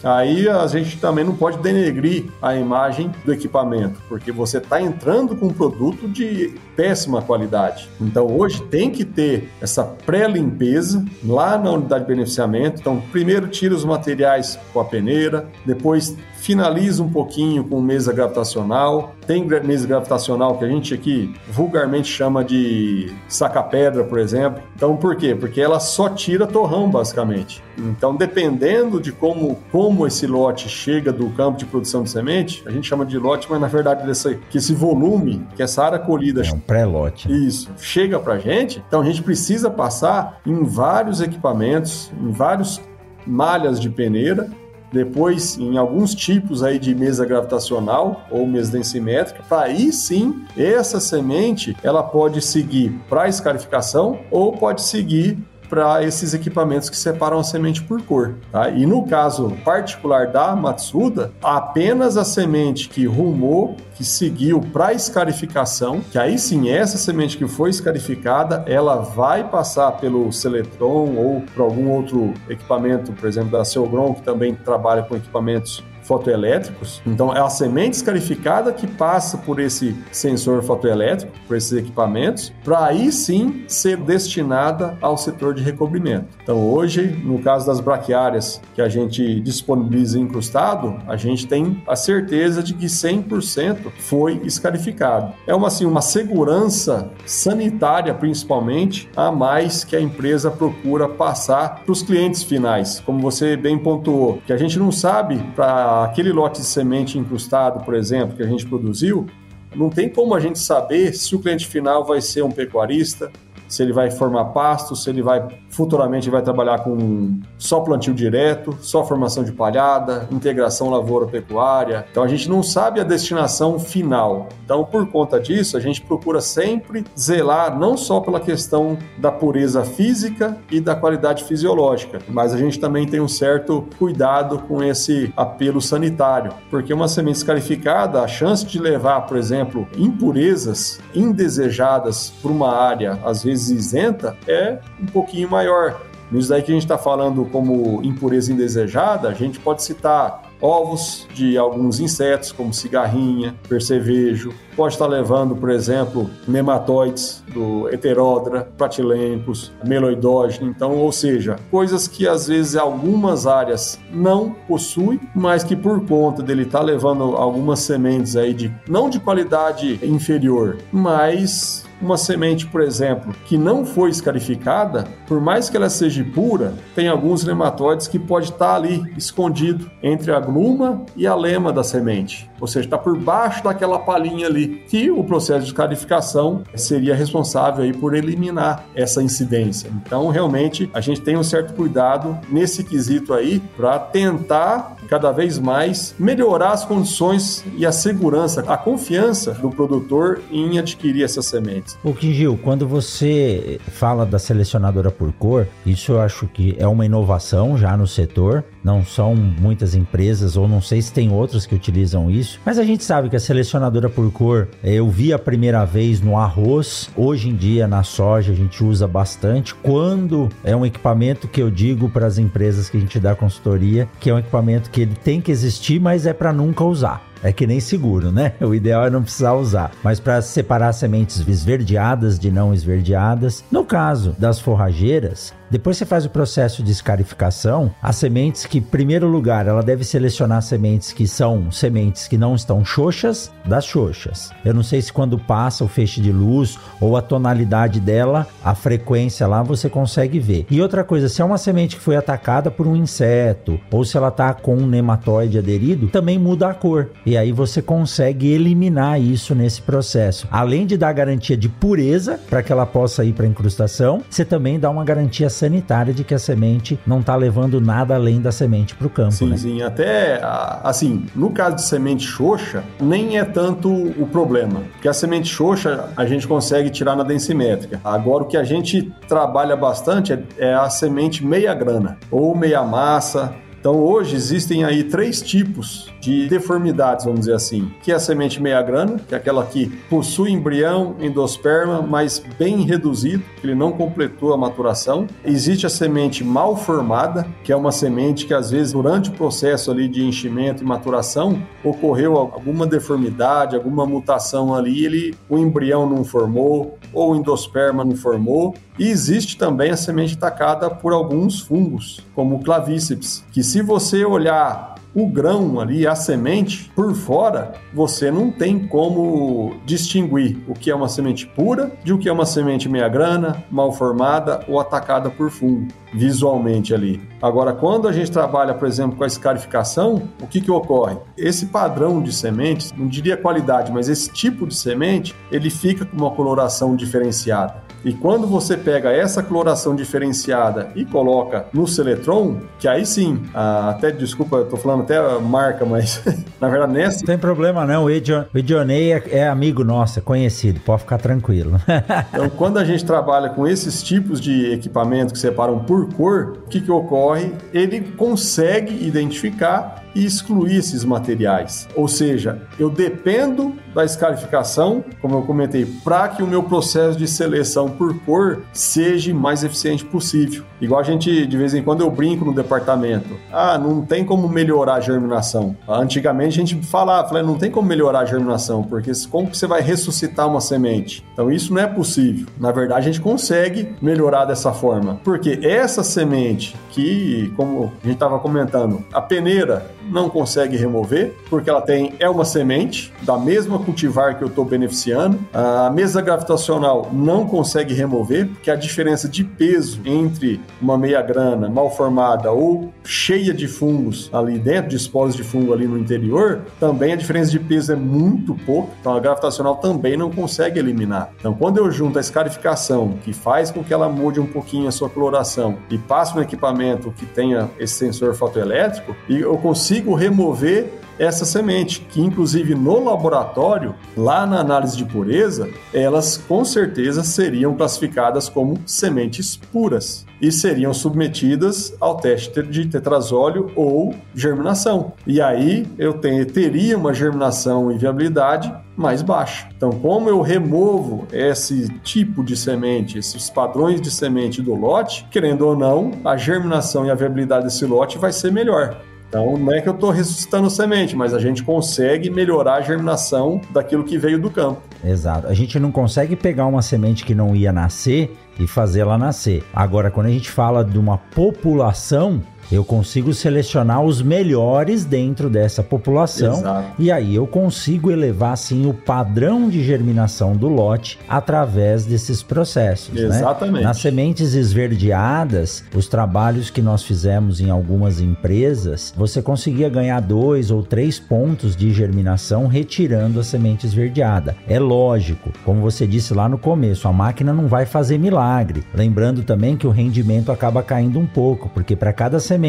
Aí 0.02 0.48
a 0.48 0.66
gente 0.66 0.98
também 0.98 1.24
não 1.24 1.34
pode 1.34 1.58
denegrir 1.58 2.24
a 2.40 2.54
imagem 2.56 3.12
do 3.24 3.32
equipamento, 3.32 4.00
porque 4.08 4.32
você 4.32 4.58
está 4.58 4.80
entrando 4.80 5.36
com 5.36 5.46
um 5.46 5.52
produto 5.52 6.08
de 6.08 6.54
péssima 6.76 7.20
qualidade. 7.20 7.88
Então 8.00 8.26
hoje 8.26 8.62
tem 8.64 8.90
que 8.90 9.04
ter 9.04 9.48
essa 9.60 9.84
pré-limpeza 9.84 11.04
lá 11.24 11.58
na 11.58 11.72
unidade 11.72 12.04
de 12.04 12.08
beneficiamento. 12.08 12.80
Então, 12.80 13.00
primeiro 13.12 13.48
tira 13.48 13.74
os 13.74 13.84
materiais 13.84 14.58
com 14.72 14.80
a 14.80 14.84
peneira, 14.84 15.48
depois 15.64 16.16
finaliza 16.50 17.00
um 17.00 17.08
pouquinho 17.08 17.62
com 17.62 17.80
mesa 17.80 18.12
gravitacional. 18.12 19.14
Tem 19.24 19.46
mesa 19.64 19.86
gravitacional 19.86 20.58
que 20.58 20.64
a 20.64 20.68
gente 20.68 20.92
aqui 20.92 21.32
vulgarmente 21.48 22.08
chama 22.08 22.42
de 22.42 23.12
saca-pedra, 23.28 24.02
por 24.02 24.18
exemplo. 24.18 24.60
Então, 24.74 24.96
por 24.96 25.14
quê? 25.14 25.32
Porque 25.32 25.60
ela 25.60 25.78
só 25.78 26.08
tira 26.08 26.48
torrão, 26.48 26.90
basicamente. 26.90 27.62
Então, 27.78 28.16
dependendo 28.16 29.00
de 29.00 29.12
como, 29.12 29.60
como 29.70 30.08
esse 30.08 30.26
lote 30.26 30.68
chega 30.68 31.12
do 31.12 31.30
campo 31.30 31.56
de 31.56 31.66
produção 31.66 32.02
de 32.02 32.10
semente, 32.10 32.64
a 32.66 32.70
gente 32.72 32.88
chama 32.88 33.06
de 33.06 33.16
lote, 33.16 33.46
mas 33.48 33.60
na 33.60 33.68
verdade 33.68 34.04
desse, 34.04 34.36
que 34.50 34.58
esse 34.58 34.74
volume, 34.74 35.46
que 35.54 35.62
essa 35.62 35.84
área 35.84 36.00
colhida... 36.00 36.42
É 36.44 36.52
um 36.52 36.58
pré-lote. 36.58 37.30
Isso. 37.30 37.70
Chega 37.78 38.18
pra 38.18 38.38
gente, 38.38 38.82
então 38.88 39.00
a 39.00 39.04
gente 39.04 39.22
precisa 39.22 39.70
passar 39.70 40.40
em 40.44 40.64
vários 40.64 41.20
equipamentos, 41.20 42.10
em 42.20 42.32
vários 42.32 42.80
malhas 43.24 43.78
de 43.78 43.88
peneira 43.88 44.50
depois 44.92 45.56
em 45.58 45.76
alguns 45.76 46.14
tipos 46.14 46.62
aí 46.62 46.78
de 46.78 46.94
mesa 46.94 47.24
gravitacional 47.24 48.26
ou 48.30 48.46
mesa 48.46 48.72
densimétrica, 48.72 49.42
para 49.48 49.62
aí 49.62 49.92
sim 49.92 50.44
essa 50.56 51.00
semente 51.00 51.76
ela 51.82 52.02
pode 52.02 52.40
seguir 52.40 52.90
para 53.08 53.28
escarificação 53.28 54.20
ou 54.30 54.52
pode 54.52 54.82
seguir 54.82 55.38
para 55.70 56.02
esses 56.02 56.34
equipamentos 56.34 56.90
que 56.90 56.96
separam 56.96 57.38
a 57.38 57.44
semente 57.44 57.80
por 57.80 58.02
cor. 58.02 58.34
Tá? 58.50 58.68
E 58.68 58.84
no 58.84 59.06
caso 59.06 59.56
particular 59.64 60.26
da 60.26 60.54
Matsuda, 60.56 61.32
apenas 61.40 62.16
a 62.16 62.24
semente 62.24 62.88
que 62.88 63.06
rumou, 63.06 63.76
que 63.94 64.04
seguiu 64.04 64.60
para 64.60 64.92
escarificação, 64.92 66.00
que 66.00 66.18
aí 66.18 66.38
sim 66.38 66.68
essa 66.68 66.98
semente 66.98 67.38
que 67.38 67.46
foi 67.46 67.70
escarificada, 67.70 68.64
ela 68.66 68.96
vai 68.96 69.48
passar 69.48 69.92
pelo 69.92 70.32
Seletron 70.32 71.14
ou 71.16 71.42
por 71.42 71.62
algum 71.62 71.90
outro 71.90 72.34
equipamento, 72.48 73.12
por 73.12 73.28
exemplo 73.28 73.50
da 73.50 73.64
Celgron, 73.64 74.14
que 74.14 74.22
também 74.22 74.54
trabalha 74.54 75.02
com 75.02 75.16
equipamentos 75.16 75.84
fotoelétricos. 76.02 77.00
Então, 77.06 77.34
é 77.34 77.40
a 77.40 77.48
semente 77.48 77.96
escarificada 77.96 78.72
que 78.72 78.86
passa 78.86 79.38
por 79.38 79.60
esse 79.60 79.96
sensor 80.10 80.62
fotoelétrico, 80.62 81.32
por 81.46 81.56
esses 81.56 81.72
equipamentos, 81.72 82.52
para 82.64 82.84
aí 82.84 83.12
sim 83.12 83.64
ser 83.66 83.96
destinada 83.96 84.96
ao 85.00 85.16
setor 85.16 85.54
de 85.54 85.62
recobrimento. 85.62 86.26
Então, 86.42 86.68
hoje, 86.68 87.06
no 87.24 87.38
caso 87.40 87.66
das 87.66 87.80
braquiárias 87.80 88.60
que 88.74 88.82
a 88.82 88.88
gente 88.88 89.40
disponibiliza 89.40 90.18
incrustado, 90.18 90.98
a 91.06 91.16
gente 91.16 91.46
tem 91.46 91.82
a 91.86 91.96
certeza 91.96 92.62
de 92.62 92.74
que 92.74 92.86
100% 92.86 93.90
foi 93.98 94.40
escarificado. 94.44 95.32
É 95.46 95.54
uma, 95.54 95.68
assim, 95.68 95.84
uma 95.84 96.02
segurança 96.02 97.10
sanitária, 97.26 98.14
principalmente, 98.14 99.08
a 99.16 99.30
mais 99.30 99.84
que 99.84 99.96
a 99.96 100.00
empresa 100.00 100.50
procura 100.50 101.08
passar 101.08 101.82
para 101.84 101.92
os 101.92 102.02
clientes 102.02 102.42
finais. 102.42 103.00
Como 103.00 103.20
você 103.20 103.56
bem 103.56 103.78
pontuou, 103.78 104.40
que 104.46 104.52
a 104.52 104.56
gente 104.56 104.78
não 104.78 104.90
sabe 104.90 105.38
para 105.54 105.89
aquele 105.90 106.32
lote 106.32 106.60
de 106.60 106.66
semente 106.66 107.18
incrustado, 107.18 107.84
por 107.84 107.94
exemplo, 107.94 108.36
que 108.36 108.42
a 108.42 108.46
gente 108.46 108.64
produziu, 108.66 109.26
não 109.74 109.90
tem 109.90 110.08
como 110.08 110.34
a 110.34 110.40
gente 110.40 110.58
saber 110.58 111.14
se 111.14 111.34
o 111.34 111.40
cliente 111.40 111.66
final 111.66 112.04
vai 112.04 112.20
ser 112.20 112.42
um 112.42 112.50
pecuarista, 112.50 113.30
se 113.70 113.82
ele 113.82 113.92
vai 113.92 114.10
formar 114.10 114.46
pasto, 114.46 114.94
se 114.96 115.08
ele 115.08 115.22
vai 115.22 115.48
futuramente 115.70 116.28
vai 116.28 116.42
trabalhar 116.42 116.80
com 116.80 117.38
só 117.56 117.80
plantio 117.80 118.12
direto, 118.12 118.76
só 118.80 119.04
formação 119.04 119.44
de 119.44 119.52
palhada, 119.52 120.28
integração 120.30 120.90
lavoura-pecuária. 120.90 122.04
Então 122.10 122.22
a 122.22 122.28
gente 122.28 122.48
não 122.48 122.62
sabe 122.62 123.00
a 123.00 123.04
destinação 123.04 123.78
final. 123.78 124.48
Então, 124.64 124.84
por 124.84 125.06
conta 125.06 125.38
disso, 125.38 125.76
a 125.76 125.80
gente 125.80 126.02
procura 126.02 126.40
sempre 126.40 127.04
zelar 127.18 127.78
não 127.78 127.96
só 127.96 128.20
pela 128.20 128.40
questão 128.40 128.98
da 129.16 129.30
pureza 129.30 129.84
física 129.84 130.58
e 130.70 130.80
da 130.80 130.94
qualidade 130.94 131.44
fisiológica, 131.44 132.18
mas 132.28 132.52
a 132.52 132.58
gente 132.58 132.80
também 132.80 133.06
tem 133.06 133.20
um 133.20 133.28
certo 133.28 133.86
cuidado 133.98 134.58
com 134.58 134.82
esse 134.82 135.32
apelo 135.36 135.80
sanitário, 135.80 136.52
porque 136.68 136.92
uma 136.92 137.06
semente 137.06 137.38
escarificada, 137.38 138.20
a 138.20 138.26
chance 138.26 138.66
de 138.66 138.78
levar, 138.78 139.22
por 139.22 139.36
exemplo, 139.36 139.86
impurezas 139.96 141.00
indesejadas 141.14 142.30
para 142.42 142.50
uma 142.50 142.72
área, 142.72 143.18
às 143.24 143.44
vezes 143.44 143.59
isenta, 143.68 144.36
é 144.46 144.78
um 145.00 145.06
pouquinho 145.06 145.50
maior. 145.50 146.00
Nisso 146.30 146.48
daí 146.48 146.62
que 146.62 146.70
a 146.70 146.74
gente 146.74 146.84
está 146.84 146.96
falando 146.96 147.44
como 147.46 148.00
impureza 148.04 148.52
indesejada, 148.52 149.28
a 149.28 149.34
gente 149.34 149.58
pode 149.58 149.82
citar 149.82 150.48
ovos 150.60 151.26
de 151.34 151.56
alguns 151.56 151.98
insetos, 152.00 152.52
como 152.52 152.72
cigarrinha, 152.72 153.54
percevejo. 153.68 154.52
Pode 154.76 154.94
estar 154.94 155.06
levando, 155.06 155.56
por 155.56 155.70
exemplo, 155.70 156.30
nematóides 156.46 157.42
do 157.52 157.88
heteródra, 157.88 158.68
pratilênicos, 158.76 159.72
meloidógeno. 159.84 160.70
Então, 160.70 160.96
ou 160.96 161.10
seja, 161.10 161.56
coisas 161.70 162.06
que 162.06 162.28
às 162.28 162.46
vezes 162.46 162.76
algumas 162.76 163.46
áreas 163.46 163.98
não 164.12 164.50
possuem, 164.68 165.20
mas 165.34 165.64
que 165.64 165.74
por 165.74 166.06
conta 166.06 166.42
dele 166.42 166.62
estar 166.62 166.82
levando 166.82 167.22
algumas 167.36 167.80
sementes 167.80 168.36
aí 168.36 168.54
de 168.54 168.72
não 168.88 169.10
de 169.10 169.18
qualidade 169.18 169.98
inferior, 170.02 170.76
mas 170.92 171.84
uma 172.00 172.16
semente, 172.16 172.66
por 172.66 172.80
exemplo, 172.80 173.34
que 173.44 173.56
não 173.56 173.84
foi 173.84 174.10
escarificada, 174.10 175.06
por 175.26 175.40
mais 175.40 175.68
que 175.68 175.76
ela 175.76 175.90
seja 175.90 176.24
pura, 176.24 176.74
tem 176.94 177.08
alguns 177.08 177.44
nematóides 177.44 178.08
que 178.08 178.18
pode 178.18 178.50
estar 178.50 178.74
ali 178.74 179.02
escondido 179.16 179.90
entre 180.02 180.32
a 180.32 180.40
gluma 180.40 181.04
e 181.16 181.26
a 181.26 181.34
lema 181.34 181.72
da 181.72 181.82
semente. 181.82 182.50
Ou 182.60 182.66
seja, 182.66 182.86
está 182.86 182.98
por 182.98 183.18
baixo 183.18 183.64
daquela 183.64 183.98
palhinha 183.98 184.46
ali, 184.46 184.84
que 184.88 185.10
o 185.10 185.24
processo 185.24 185.60
de 185.60 185.66
escarificação 185.66 186.62
seria 186.74 187.14
responsável 187.14 187.84
aí 187.84 187.92
por 187.92 188.14
eliminar 188.14 188.84
essa 188.94 189.22
incidência. 189.22 189.90
Então, 190.04 190.28
realmente, 190.28 190.90
a 190.92 191.00
gente 191.00 191.20
tem 191.20 191.36
um 191.36 191.42
certo 191.42 191.74
cuidado 191.74 192.38
nesse 192.50 192.84
quesito 192.84 193.32
aí 193.32 193.60
para 193.76 193.98
tentar 193.98 194.96
cada 195.10 195.32
vez 195.32 195.58
mais 195.58 196.14
melhorar 196.18 196.70
as 196.70 196.84
condições 196.84 197.64
e 197.76 197.84
a 197.84 197.90
segurança, 197.90 198.60
a 198.68 198.76
confiança 198.76 199.52
do 199.54 199.68
produtor 199.68 200.40
em 200.52 200.78
adquirir 200.78 201.24
essas 201.24 201.46
sementes. 201.46 201.98
O 202.04 202.14
Gil, 202.16 202.56
quando 202.62 202.86
você 202.86 203.80
fala 203.88 204.24
da 204.24 204.38
selecionadora 204.38 205.10
por 205.10 205.32
cor, 205.32 205.66
isso 205.84 206.12
eu 206.12 206.20
acho 206.20 206.46
que 206.46 206.76
é 206.78 206.86
uma 206.86 207.04
inovação 207.04 207.76
já 207.76 207.96
no 207.96 208.06
setor. 208.06 208.64
Não 208.84 209.04
são 209.04 209.34
muitas 209.34 209.94
empresas, 209.94 210.56
ou 210.56 210.68
não 210.68 210.80
sei 210.80 211.02
se 211.02 211.12
tem 211.12 211.30
outras 211.30 211.66
que 211.66 211.74
utilizam 211.74 212.30
isso, 212.30 212.60
mas 212.64 212.78
a 212.78 212.84
gente 212.84 213.04
sabe 213.04 213.28
que 213.28 213.36
a 213.36 213.40
selecionadora 213.40 214.08
por 214.08 214.30
cor 214.30 214.68
eu 214.82 215.08
vi 215.10 215.32
a 215.32 215.38
primeira 215.38 215.84
vez 215.84 216.20
no 216.20 216.38
arroz, 216.38 217.10
hoje 217.16 217.48
em 217.48 217.56
dia 217.56 217.88
na 217.88 218.02
soja 218.02 218.52
a 218.52 218.54
gente 218.54 218.82
usa 218.84 219.08
bastante. 219.08 219.74
Quando 219.74 220.48
é 220.62 220.74
um 220.74 220.86
equipamento 220.86 221.48
que 221.48 221.60
eu 221.60 221.70
digo 221.70 222.08
para 222.08 222.26
as 222.26 222.38
empresas 222.38 222.88
que 222.88 222.96
a 222.96 223.00
gente 223.00 223.18
dá 223.18 223.34
consultoria, 223.34 224.08
que 224.20 224.30
é 224.30 224.34
um 224.34 224.38
equipamento 224.38 224.88
que 224.88 224.99
ele 225.00 225.14
tem 225.14 225.40
que 225.40 225.50
existir, 225.50 226.00
mas 226.00 226.26
é 226.26 226.32
para 226.32 226.52
nunca 226.52 226.84
usar. 226.84 227.29
É 227.42 227.52
que 227.52 227.66
nem 227.66 227.80
seguro, 227.80 228.30
né? 228.30 228.52
O 228.60 228.74
ideal 228.74 229.06
é 229.06 229.10
não 229.10 229.22
precisar 229.22 229.54
usar. 229.54 229.90
Mas 230.02 230.20
para 230.20 230.40
separar 230.42 230.92
sementes 230.92 231.46
esverdeadas 231.46 232.38
de 232.38 232.50
não 232.50 232.72
esverdeadas, 232.72 233.64
no 233.70 233.84
caso 233.84 234.34
das 234.38 234.60
forrageiras, 234.60 235.52
depois 235.70 235.96
você 235.96 236.04
faz 236.04 236.24
o 236.24 236.30
processo 236.30 236.82
de 236.82 236.90
escarificação, 236.90 237.94
as 238.02 238.16
sementes 238.16 238.66
que, 238.66 238.78
em 238.78 238.82
primeiro 238.82 239.28
lugar, 239.28 239.68
ela 239.68 239.84
deve 239.84 240.02
selecionar 240.02 240.62
sementes 240.62 241.12
que 241.12 241.28
são 241.28 241.70
sementes 241.70 242.26
que 242.26 242.36
não 242.36 242.56
estão 242.56 242.84
xoxas 242.84 243.52
das 243.64 243.84
xoxas. 243.84 244.50
Eu 244.64 244.74
não 244.74 244.82
sei 244.82 245.00
se 245.00 245.12
quando 245.12 245.38
passa 245.38 245.84
o 245.84 245.88
feixe 245.88 246.20
de 246.20 246.32
luz 246.32 246.76
ou 247.00 247.16
a 247.16 247.22
tonalidade 247.22 248.00
dela, 248.00 248.48
a 248.64 248.74
frequência 248.74 249.46
lá 249.46 249.62
você 249.62 249.88
consegue 249.88 250.40
ver. 250.40 250.66
E 250.68 250.82
outra 250.82 251.04
coisa, 251.04 251.28
se 251.28 251.40
é 251.40 251.44
uma 251.44 251.56
semente 251.56 251.94
que 251.94 252.02
foi 252.02 252.16
atacada 252.16 252.68
por 252.68 252.88
um 252.88 252.96
inseto 252.96 253.78
ou 253.92 254.04
se 254.04 254.16
ela 254.16 254.32
tá 254.32 254.52
com 254.52 254.74
um 254.74 254.86
nematóide 254.86 255.56
aderido, 255.56 256.08
também 256.08 256.36
muda 256.36 256.68
a 256.68 256.74
cor. 256.74 257.10
E 257.30 257.36
aí 257.36 257.52
você 257.52 257.80
consegue 257.80 258.48
eliminar 258.50 259.20
isso 259.20 259.54
nesse 259.54 259.80
processo. 259.80 260.48
Além 260.50 260.84
de 260.84 260.96
dar 260.96 261.12
garantia 261.12 261.56
de 261.56 261.68
pureza 261.68 262.40
para 262.50 262.60
que 262.60 262.72
ela 262.72 262.84
possa 262.84 263.24
ir 263.24 263.32
para 263.32 263.46
incrustação, 263.46 264.20
você 264.28 264.44
também 264.44 264.80
dá 264.80 264.90
uma 264.90 265.04
garantia 265.04 265.48
sanitária 265.48 266.12
de 266.12 266.24
que 266.24 266.34
a 266.34 266.40
semente 266.40 266.98
não 267.06 267.20
está 267.20 267.36
levando 267.36 267.80
nada 267.80 268.16
além 268.16 268.40
da 268.40 268.50
semente 268.50 268.96
para 268.96 269.06
o 269.06 269.10
campo. 269.10 269.30
Sim, 269.30 269.50
né? 269.50 269.56
sim. 269.56 269.80
Até 269.80 270.40
assim, 270.82 271.24
no 271.36 271.50
caso 271.50 271.76
de 271.76 271.82
semente 271.82 272.24
xoxa, 272.24 272.82
nem 273.00 273.38
é 273.38 273.44
tanto 273.44 273.88
o 273.92 274.26
problema, 274.26 274.80
porque 274.94 275.06
a 275.06 275.12
semente 275.12 275.46
xoxa 275.46 276.08
a 276.16 276.26
gente 276.26 276.48
consegue 276.48 276.90
tirar 276.90 277.14
na 277.14 277.22
densimétrica. 277.22 278.00
Agora 278.02 278.42
o 278.42 278.46
que 278.48 278.56
a 278.56 278.64
gente 278.64 279.08
trabalha 279.28 279.76
bastante 279.76 280.32
é, 280.32 280.42
é 280.58 280.74
a 280.74 280.90
semente 280.90 281.46
meia 281.46 281.72
grana 281.74 282.18
ou 282.28 282.56
meia 282.56 282.82
massa. 282.82 283.54
Então 283.78 283.94
hoje 283.94 284.34
existem 284.34 284.84
aí 284.84 285.04
três 285.04 285.40
tipos 285.40 286.10
de 286.20 286.48
deformidades, 286.48 287.24
vamos 287.24 287.40
dizer 287.40 287.54
assim, 287.54 287.90
que 288.02 288.12
é 288.12 288.14
a 288.14 288.20
semente 288.20 288.60
meia 288.60 288.82
grana, 288.82 289.18
que 289.26 289.34
é 289.34 289.38
aquela 289.38 289.64
que 289.64 289.86
possui 290.08 290.50
embrião, 290.50 291.16
endosperma, 291.20 292.02
mas 292.02 292.42
bem 292.58 292.82
reduzido, 292.82 293.42
ele 293.64 293.74
não 293.74 293.92
completou 293.92 294.52
a 294.52 294.56
maturação. 294.56 295.26
Existe 295.44 295.86
a 295.86 295.90
semente 295.90 296.44
mal 296.44 296.76
formada, 296.76 297.46
que 297.64 297.72
é 297.72 297.76
uma 297.76 297.92
semente 297.92 298.46
que 298.46 298.54
às 298.54 298.70
vezes 298.70 298.92
durante 298.92 299.30
o 299.30 299.32
processo 299.32 299.90
ali 299.90 300.08
de 300.08 300.24
enchimento 300.24 300.82
e 300.82 300.86
maturação 300.86 301.62
ocorreu 301.82 302.36
alguma 302.36 302.86
deformidade, 302.86 303.74
alguma 303.74 304.04
mutação 304.06 304.74
ali, 304.74 305.04
ele 305.04 305.34
o 305.48 305.58
embrião 305.58 306.08
não 306.08 306.24
formou 306.24 306.98
ou 307.12 307.32
o 307.32 307.36
endosperma 307.36 308.04
não 308.04 308.16
formou. 308.16 308.74
E 308.98 309.08
existe 309.08 309.56
também 309.56 309.90
a 309.90 309.96
semente 309.96 310.34
atacada 310.34 310.90
por 310.90 311.12
alguns 311.12 311.60
fungos, 311.60 312.20
como 312.34 312.56
o 312.56 312.62
clavíceps, 312.62 313.42
que 313.50 313.62
se 313.62 313.80
você 313.80 314.24
olhar 314.24 314.94
o 315.14 315.28
grão 315.28 315.80
ali, 315.80 316.06
a 316.06 316.14
semente, 316.14 316.90
por 316.94 317.14
fora, 317.14 317.72
você 317.92 318.30
não 318.30 318.50
tem 318.50 318.78
como 318.78 319.76
distinguir 319.84 320.58
o 320.68 320.74
que 320.74 320.90
é 320.90 320.94
uma 320.94 321.08
semente 321.08 321.46
pura 321.46 321.92
de 322.04 322.12
o 322.12 322.18
que 322.18 322.28
é 322.28 322.32
uma 322.32 322.46
semente 322.46 322.88
meia 322.88 323.08
grana, 323.08 323.64
mal 323.70 323.92
formada 323.92 324.64
ou 324.68 324.78
atacada 324.78 325.30
por 325.30 325.50
fungo, 325.50 325.88
visualmente 326.14 326.94
ali. 326.94 327.20
Agora, 327.42 327.72
quando 327.72 328.06
a 328.06 328.12
gente 328.12 328.30
trabalha, 328.30 328.74
por 328.74 328.86
exemplo, 328.86 329.16
com 329.16 329.24
a 329.24 329.26
escarificação, 329.26 330.28
o 330.40 330.46
que, 330.46 330.60
que 330.60 330.70
ocorre? 330.70 331.16
Esse 331.36 331.66
padrão 331.66 332.22
de 332.22 332.32
sementes, 332.32 332.92
não 332.96 333.08
diria 333.08 333.36
qualidade, 333.36 333.90
mas 333.92 334.08
esse 334.08 334.32
tipo 334.32 334.66
de 334.66 334.74
semente, 334.74 335.34
ele 335.50 335.70
fica 335.70 336.04
com 336.04 336.16
uma 336.16 336.30
coloração 336.30 336.94
diferenciada. 336.94 337.89
E 338.04 338.12
quando 338.12 338.46
você 338.46 338.76
pega 338.76 339.10
essa 339.10 339.42
coloração 339.42 339.94
diferenciada 339.94 340.90
e 340.94 341.04
coloca 341.04 341.66
no 341.72 341.86
Seletron, 341.86 342.60
que 342.78 342.88
aí 342.88 343.04
sim, 343.04 343.42
até 343.54 344.10
desculpa, 344.10 344.56
eu 344.56 344.66
tô 344.66 344.76
falando 344.76 345.02
até 345.02 345.20
marca, 345.38 345.84
mas 345.84 346.22
na 346.60 346.68
verdade 346.68 346.92
nessa. 346.92 347.18
Não 347.18 347.26
tem 347.26 347.38
problema 347.38 347.86
não, 347.86 348.04
o 348.04 348.10
Edionei 348.10 349.12
é, 349.12 349.22
é 349.30 349.48
amigo 349.48 349.84
nosso, 349.84 350.18
é 350.18 350.22
conhecido, 350.22 350.80
pode 350.80 351.02
ficar 351.02 351.18
tranquilo. 351.18 351.80
então, 352.32 352.48
quando 352.50 352.78
a 352.78 352.84
gente 352.84 353.04
trabalha 353.04 353.50
com 353.50 353.66
esses 353.66 354.02
tipos 354.02 354.40
de 354.40 354.72
equipamento 354.72 355.32
que 355.32 355.38
separam 355.38 355.78
por 355.80 356.12
cor, 356.14 356.58
o 356.64 356.68
que, 356.68 356.80
que 356.80 356.90
ocorre? 356.90 357.52
Ele 357.72 358.00
consegue 358.16 359.06
identificar 359.06 359.99
e 360.14 360.24
excluir 360.24 360.76
esses 360.76 361.04
materiais. 361.04 361.88
Ou 361.94 362.08
seja, 362.08 362.62
eu 362.78 362.90
dependo 362.90 363.74
da 363.94 364.04
escarificação, 364.04 365.04
como 365.20 365.36
eu 365.36 365.42
comentei, 365.42 365.84
para 366.04 366.28
que 366.28 366.42
o 366.42 366.46
meu 366.46 366.62
processo 366.62 367.18
de 367.18 367.26
seleção 367.26 367.88
por 367.90 368.18
cor 368.20 368.62
seja 368.72 369.32
mais 369.34 369.64
eficiente 369.64 370.04
possível. 370.04 370.64
Igual 370.80 371.00
a 371.00 371.04
gente, 371.04 371.46
de 371.46 371.56
vez 371.56 371.74
em 371.74 371.82
quando, 371.82 372.00
eu 372.00 372.10
brinco 372.10 372.44
no 372.44 372.54
departamento. 372.54 373.36
Ah, 373.52 373.76
não 373.76 374.02
tem 374.02 374.24
como 374.24 374.48
melhorar 374.48 374.94
a 374.94 375.00
germinação. 375.00 375.76
Antigamente 375.88 376.60
a 376.60 376.64
gente 376.64 376.86
falava, 376.86 377.28
falava, 377.28 377.46
não 377.46 377.58
tem 377.58 377.70
como 377.70 377.88
melhorar 377.88 378.20
a 378.20 378.24
germinação, 378.24 378.82
porque 378.82 379.10
como 379.30 379.54
você 379.54 379.66
vai 379.66 379.82
ressuscitar 379.82 380.48
uma 380.48 380.60
semente? 380.60 381.24
Então 381.32 381.50
isso 381.50 381.74
não 381.74 381.82
é 381.82 381.86
possível. 381.86 382.46
Na 382.58 382.72
verdade, 382.72 383.00
a 383.00 383.12
gente 383.12 383.20
consegue 383.20 383.94
melhorar 384.00 384.44
dessa 384.44 384.72
forma. 384.72 385.20
Porque 385.22 385.58
essa 385.62 386.02
semente 386.02 386.74
que, 386.90 387.52
como 387.56 387.92
a 388.02 388.06
gente 388.06 388.14
estava 388.14 388.38
comentando, 388.38 389.04
a 389.12 389.20
peneira 389.20 389.90
não 390.08 390.28
consegue 390.28 390.76
remover, 390.76 391.34
porque 391.48 391.68
ela 391.68 391.82
tem 391.82 392.14
é 392.18 392.28
uma 392.28 392.44
semente 392.44 393.12
da 393.22 393.36
mesma 393.36 393.78
cultivar 393.78 394.36
que 394.38 394.44
eu 394.44 394.48
estou 394.48 394.64
beneficiando. 394.64 395.38
A 395.52 395.90
mesa 395.90 396.20
gravitacional 396.20 397.08
não 397.12 397.46
consegue 397.46 397.94
remover, 397.94 398.48
porque 398.48 398.70
a 398.70 398.76
diferença 398.76 399.28
de 399.28 399.44
peso 399.44 400.00
entre 400.04 400.60
uma 400.80 400.96
meia 400.96 401.22
grana 401.22 401.68
mal 401.68 401.90
formada 401.90 402.50
ou 402.50 402.92
cheia 403.04 403.52
de 403.52 403.68
fungos 403.68 404.30
ali 404.32 404.58
dentro, 404.58 404.90
de 404.90 404.96
esporos 404.96 405.34
de 405.34 405.42
fungo 405.42 405.72
ali 405.72 405.86
no 405.86 405.98
interior, 405.98 406.60
também 406.78 407.12
a 407.12 407.16
diferença 407.16 407.50
de 407.50 407.58
peso 407.58 407.92
é 407.92 407.96
muito 407.96 408.54
pouco, 408.54 408.90
então 409.00 409.14
a 409.14 409.20
gravitacional 409.20 409.76
também 409.76 410.16
não 410.16 410.30
consegue 410.30 410.78
eliminar. 410.78 411.32
Então, 411.38 411.54
quando 411.54 411.78
eu 411.78 411.90
junto 411.90 412.18
a 412.18 412.20
escarificação, 412.20 413.14
que 413.22 413.32
faz 413.32 413.70
com 413.70 413.82
que 413.82 413.92
ela 413.92 414.08
mude 414.08 414.40
um 414.40 414.46
pouquinho 414.46 414.88
a 414.88 414.92
sua 414.92 415.08
coloração, 415.08 415.78
e 415.90 415.98
passo 415.98 416.36
no 416.36 416.42
equipamento 416.42 417.12
que 417.12 417.26
tenha 417.26 417.68
esse 417.78 417.94
sensor 417.94 418.34
fotoelétrico, 418.34 419.14
e 419.28 419.40
eu 419.40 419.56
consigo 419.58 419.89
consigo 419.90 420.14
remover 420.14 420.88
essa 421.18 421.44
semente, 421.44 422.00
que 422.08 422.20
inclusive 422.20 422.74
no 422.74 423.04
laboratório, 423.04 423.94
lá 424.16 424.46
na 424.46 424.60
análise 424.60 424.96
de 424.96 425.04
pureza, 425.04 425.68
elas 425.92 426.38
com 426.38 426.64
certeza 426.64 427.22
seriam 427.24 427.74
classificadas 427.74 428.48
como 428.48 428.78
sementes 428.86 429.56
puras 429.56 430.24
e 430.40 430.50
seriam 430.50 430.94
submetidas 430.94 431.92
ao 432.00 432.16
teste 432.16 432.62
de 432.62 432.86
tetrazóleo 432.86 433.70
ou 433.76 434.14
germinação. 434.34 435.12
E 435.26 435.42
aí 435.42 435.86
eu 435.98 436.14
tenho, 436.14 436.46
teria 436.46 436.96
uma 436.96 437.12
germinação 437.12 437.92
e 437.92 437.98
viabilidade 437.98 438.72
mais 438.96 439.20
baixa. 439.20 439.68
Então, 439.76 439.90
como 439.90 440.28
eu 440.28 440.40
removo 440.40 441.26
esse 441.32 441.88
tipo 442.02 442.42
de 442.42 442.56
semente, 442.56 443.18
esses 443.18 443.50
padrões 443.50 444.00
de 444.00 444.10
semente 444.10 444.62
do 444.62 444.74
lote, 444.74 445.26
querendo 445.30 445.66
ou 445.66 445.76
não, 445.76 446.12
a 446.24 446.36
germinação 446.36 447.04
e 447.04 447.10
a 447.10 447.14
viabilidade 447.14 447.64
desse 447.64 447.84
lote 447.84 448.16
vai 448.16 448.32
ser 448.32 448.50
melhor. 448.52 449.09
Então, 449.30 449.56
não 449.56 449.72
é 449.72 449.80
que 449.80 449.88
eu 449.88 449.94
estou 449.94 450.10
ressuscitando 450.10 450.68
semente, 450.68 451.14
mas 451.14 451.32
a 451.32 451.38
gente 451.38 451.62
consegue 451.62 452.28
melhorar 452.28 452.74
a 452.74 452.80
germinação 452.80 453.60
daquilo 453.70 454.02
que 454.02 454.18
veio 454.18 454.40
do 454.40 454.50
campo. 454.50 454.82
Exato. 455.04 455.46
A 455.46 455.54
gente 455.54 455.78
não 455.78 455.92
consegue 455.92 456.34
pegar 456.34 456.66
uma 456.66 456.82
semente 456.82 457.24
que 457.24 457.32
não 457.32 457.54
ia 457.54 457.72
nascer 457.72 458.36
e 458.58 458.66
fazê-la 458.66 459.16
nascer. 459.16 459.62
Agora, 459.72 460.10
quando 460.10 460.26
a 460.26 460.30
gente 460.30 460.50
fala 460.50 460.84
de 460.84 460.98
uma 460.98 461.16
população, 461.16 462.42
Eu 462.70 462.84
consigo 462.84 463.34
selecionar 463.34 464.00
os 464.02 464.22
melhores 464.22 465.04
dentro 465.04 465.50
dessa 465.50 465.82
população 465.82 466.58
Exato. 466.58 466.88
e 467.00 467.10
aí 467.10 467.34
eu 467.34 467.44
consigo 467.46 468.12
elevar 468.12 468.52
assim 468.52 468.86
o 468.86 468.94
padrão 468.94 469.68
de 469.68 469.82
germinação 469.82 470.54
do 470.54 470.68
lote 470.68 471.18
através 471.28 472.04
desses 472.04 472.44
processos. 472.44 473.12
Né? 473.12 473.22
Exatamente. 473.22 473.80
Né? 473.80 473.82
Nas 473.82 473.98
sementes 473.98 474.54
esverdeadas, 474.54 475.82
os 475.94 476.06
trabalhos 476.06 476.70
que 476.70 476.80
nós 476.80 477.02
fizemos 477.02 477.60
em 477.60 477.70
algumas 477.70 478.20
empresas, 478.20 479.12
você 479.16 479.42
conseguia 479.42 479.88
ganhar 479.88 480.20
dois 480.20 480.70
ou 480.70 480.82
três 480.82 481.18
pontos 481.18 481.74
de 481.74 481.92
germinação 481.92 482.68
retirando 482.68 483.40
a 483.40 483.44
semente 483.44 483.84
esverdeada. 483.84 484.56
É 484.68 484.78
lógico, 484.78 485.50
como 485.64 485.80
você 485.80 486.06
disse 486.06 486.32
lá 486.32 486.48
no 486.48 486.58
começo, 486.58 487.08
a 487.08 487.12
máquina 487.12 487.52
não 487.52 487.66
vai 487.66 487.84
fazer 487.84 488.16
milagre. 488.16 488.84
Lembrando 488.94 489.42
também 489.42 489.76
que 489.76 489.88
o 489.88 489.90
rendimento 489.90 490.52
acaba 490.52 490.84
caindo 490.84 491.18
um 491.18 491.26
pouco, 491.26 491.68
porque 491.70 491.96
para 491.96 492.12
cada 492.12 492.38
semente 492.38 492.59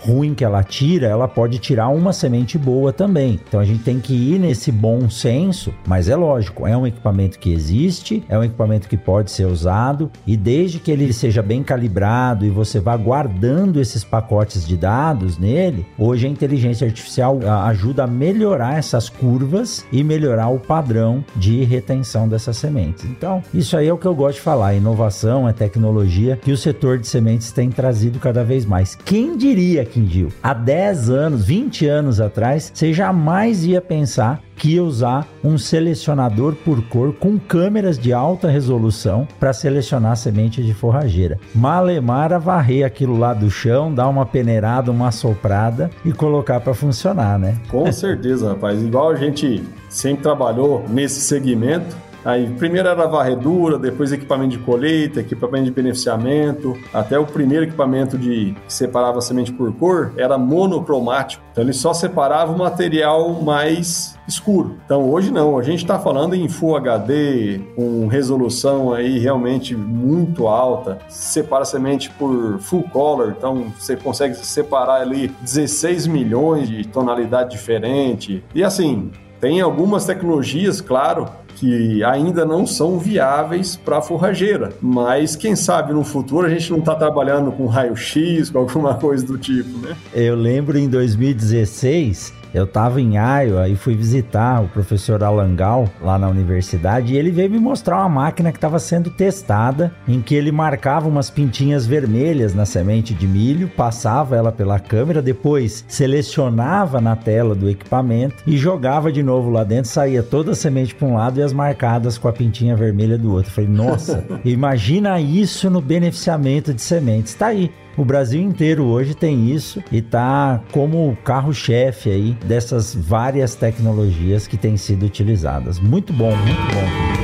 ruim 0.00 0.34
que 0.34 0.44
ela 0.44 0.62
tira, 0.62 1.06
ela 1.06 1.28
pode 1.28 1.58
tirar 1.58 1.88
uma 1.88 2.12
semente 2.12 2.58
boa 2.58 2.92
também. 2.92 3.40
Então 3.48 3.60
a 3.60 3.64
gente 3.64 3.82
tem 3.82 3.98
que 3.98 4.14
ir 4.14 4.38
nesse 4.38 4.70
bom 4.70 5.08
senso, 5.08 5.72
mas 5.86 6.08
é 6.08 6.16
lógico, 6.16 6.66
é 6.66 6.76
um 6.76 6.86
equipamento 6.86 7.38
que 7.38 7.52
existe, 7.52 8.22
é 8.28 8.38
um 8.38 8.44
equipamento 8.44 8.88
que 8.88 8.96
pode 8.96 9.30
ser 9.30 9.46
usado 9.46 10.10
e 10.26 10.36
desde 10.36 10.78
que 10.78 10.90
ele 10.90 11.12
seja 11.12 11.42
bem 11.42 11.62
calibrado 11.62 12.44
e 12.44 12.50
você 12.50 12.80
vá 12.80 12.96
guardando 12.96 13.80
esses 13.80 14.04
pacotes 14.04 14.66
de 14.66 14.76
dados 14.76 15.38
nele, 15.38 15.86
hoje 15.98 16.26
a 16.26 16.30
inteligência 16.30 16.86
artificial 16.86 17.38
ajuda 17.64 18.04
a 18.04 18.06
melhorar 18.06 18.78
essas 18.78 19.08
curvas 19.08 19.84
e 19.92 20.02
melhorar 20.02 20.48
o 20.48 20.58
padrão 20.58 21.24
de 21.36 21.64
retenção 21.64 22.28
dessas 22.28 22.56
sementes. 22.56 23.04
Então, 23.04 23.42
isso 23.52 23.76
aí 23.76 23.88
é 23.88 23.92
o 23.92 23.98
que 23.98 24.06
eu 24.06 24.14
gosto 24.14 24.36
de 24.36 24.42
falar, 24.42 24.74
inovação, 24.74 25.48
é 25.48 25.52
tecnologia 25.52 26.36
que 26.36 26.52
o 26.52 26.56
setor 26.56 26.98
de 26.98 27.06
sementes 27.06 27.52
tem 27.52 27.70
trazido 27.70 28.18
cada 28.18 28.44
vez 28.44 28.64
mais. 28.64 28.94
Quem 28.94 29.29
diria, 29.36 29.84
Kindil, 29.84 30.28
há 30.42 30.52
10 30.54 31.10
anos, 31.10 31.44
20 31.44 31.86
anos 31.86 32.20
atrás, 32.20 32.70
você 32.74 32.92
jamais 32.92 33.64
ia 33.64 33.80
pensar 33.80 34.42
que 34.56 34.74
ia 34.74 34.84
usar 34.84 35.26
um 35.42 35.56
selecionador 35.56 36.54
por 36.54 36.82
cor 36.88 37.14
com 37.14 37.38
câmeras 37.38 37.98
de 37.98 38.12
alta 38.12 38.50
resolução 38.50 39.26
para 39.38 39.54
selecionar 39.54 40.16
semente 40.16 40.62
de 40.62 40.74
forrageira. 40.74 41.38
Malemar 41.54 42.30
a 42.30 42.38
varrer 42.38 42.84
aquilo 42.84 43.18
lá 43.18 43.32
do 43.32 43.50
chão, 43.50 43.92
dar 43.92 44.08
uma 44.08 44.26
peneirada, 44.26 44.90
uma 44.90 45.10
soprada 45.10 45.90
e 46.04 46.12
colocar 46.12 46.60
para 46.60 46.74
funcionar, 46.74 47.38
né? 47.38 47.56
Com 47.70 47.90
certeza, 47.90 48.50
rapaz. 48.50 48.82
Igual 48.82 49.10
a 49.10 49.16
gente 49.16 49.62
sempre 49.88 50.22
trabalhou 50.22 50.84
nesse 50.90 51.20
segmento, 51.22 51.96
Aí, 52.24 52.48
primeiro 52.58 52.88
era 52.88 53.06
varredura, 53.06 53.78
depois 53.78 54.12
equipamento 54.12 54.56
de 54.56 54.58
colheita, 54.58 55.20
equipamento 55.20 55.66
de 55.66 55.70
beneficiamento, 55.70 56.76
até 56.92 57.18
o 57.18 57.26
primeiro 57.26 57.64
equipamento 57.64 58.18
de 58.18 58.30
que 58.30 58.72
separava 58.72 59.18
a 59.18 59.20
semente 59.20 59.52
por 59.52 59.72
cor 59.74 60.12
era 60.16 60.38
monocromático. 60.38 61.42
Então 61.52 61.64
ele 61.64 61.72
só 61.72 61.92
separava 61.92 62.52
o 62.52 62.58
material 62.58 63.32
mais 63.42 64.18
escuro. 64.26 64.76
Então 64.84 65.10
hoje 65.10 65.32
não, 65.32 65.58
a 65.58 65.62
gente 65.62 65.80
está 65.80 65.98
falando 65.98 66.34
em 66.34 66.48
Full 66.48 66.76
HD, 66.76 67.60
com 67.74 68.06
resolução 68.06 68.92
aí 68.92 69.18
realmente 69.18 69.74
muito 69.74 70.46
alta, 70.46 70.98
separa 71.08 71.62
a 71.62 71.66
semente 71.66 72.10
por 72.10 72.58
full 72.60 72.84
color, 72.84 73.34
então 73.36 73.72
você 73.76 73.96
consegue 73.96 74.34
separar 74.34 75.00
ali 75.00 75.28
16 75.42 76.06
milhões 76.06 76.68
de 76.68 76.86
tonalidade 76.86 77.50
diferente. 77.50 78.44
E 78.54 78.62
assim, 78.62 79.10
tem 79.40 79.60
algumas 79.60 80.04
tecnologias, 80.04 80.80
claro, 80.80 81.28
que 81.56 82.02
ainda 82.04 82.44
não 82.44 82.66
são 82.66 82.98
viáveis 82.98 83.76
para 83.76 83.98
a 83.98 84.02
forrageira, 84.02 84.72
mas 84.80 85.36
quem 85.36 85.56
sabe 85.56 85.92
no 85.92 86.04
futuro 86.04 86.46
a 86.46 86.50
gente 86.50 86.70
não 86.70 86.78
está 86.78 86.94
trabalhando 86.94 87.52
com 87.52 87.66
raio-x, 87.66 88.50
com 88.50 88.58
alguma 88.58 88.94
coisa 88.94 89.26
do 89.26 89.36
tipo, 89.36 89.78
né? 89.78 89.96
Eu 90.14 90.34
lembro 90.36 90.78
em 90.78 90.88
2016 90.88 92.39
eu 92.52 92.64
estava 92.64 93.00
em 93.00 93.14
Iowa 93.16 93.68
e 93.68 93.76
fui 93.76 93.94
visitar 93.94 94.62
o 94.62 94.68
professor 94.68 95.22
Alangal 95.22 95.88
lá 96.00 96.18
na 96.18 96.28
universidade 96.28 97.14
e 97.14 97.16
ele 97.16 97.30
veio 97.30 97.50
me 97.50 97.58
mostrar 97.58 97.98
uma 97.98 98.08
máquina 98.08 98.50
que 98.50 98.58
estava 98.58 98.78
sendo 98.78 99.10
testada, 99.10 99.92
em 100.06 100.20
que 100.20 100.34
ele 100.34 100.50
marcava 100.50 101.08
umas 101.08 101.30
pintinhas 101.30 101.86
vermelhas 101.86 102.54
na 102.54 102.66
semente 102.66 103.14
de 103.14 103.26
milho, 103.26 103.68
passava 103.68 104.36
ela 104.36 104.52
pela 104.52 104.78
câmera, 104.78 105.22
depois 105.22 105.84
selecionava 105.88 107.00
na 107.00 107.16
tela 107.16 107.54
do 107.54 107.68
equipamento 107.68 108.42
e 108.46 108.56
jogava 108.56 109.12
de 109.12 109.22
novo 109.22 109.50
lá 109.50 109.64
dentro, 109.64 109.90
saía 109.90 110.22
toda 110.22 110.52
a 110.52 110.54
semente 110.54 110.94
para 110.94 111.08
um 111.08 111.14
lado 111.14 111.40
e 111.40 111.42
as 111.42 111.52
marcadas 111.52 112.18
com 112.18 112.28
a 112.28 112.32
pintinha 112.32 112.76
vermelha 112.76 113.16
do 113.16 113.32
outro. 113.32 113.50
Eu 113.50 113.54
falei, 113.54 113.70
nossa, 113.70 114.24
imagina 114.44 115.20
isso 115.20 115.70
no 115.70 115.80
beneficiamento 115.80 116.74
de 116.74 116.82
sementes. 116.82 117.32
Está 117.32 117.48
aí. 117.48 117.70
O 117.96 118.04
Brasil 118.04 118.40
inteiro 118.40 118.84
hoje 118.84 119.14
tem 119.14 119.50
isso 119.50 119.82
e 119.90 120.00
tá 120.00 120.62
como 120.72 121.16
carro-chefe 121.24 122.10
aí 122.10 122.36
dessas 122.44 122.94
várias 122.94 123.54
tecnologias 123.54 124.46
que 124.46 124.56
têm 124.56 124.76
sido 124.76 125.06
utilizadas. 125.06 125.78
Muito 125.78 126.12
bom, 126.12 126.34
muito 126.34 126.74
bom. 126.74 127.20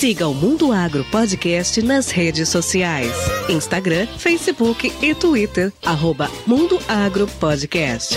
Siga 0.00 0.26
o 0.26 0.32
Mundo 0.32 0.72
Agro 0.72 1.04
Podcast 1.04 1.82
nas 1.82 2.10
redes 2.10 2.48
sociais: 2.48 3.12
Instagram, 3.50 4.06
Facebook 4.06 4.90
e 5.02 5.14
Twitter. 5.14 5.70
Arroba 5.84 6.30
Mundo 6.46 6.78
Agro 6.88 7.26
Podcast. 7.38 8.16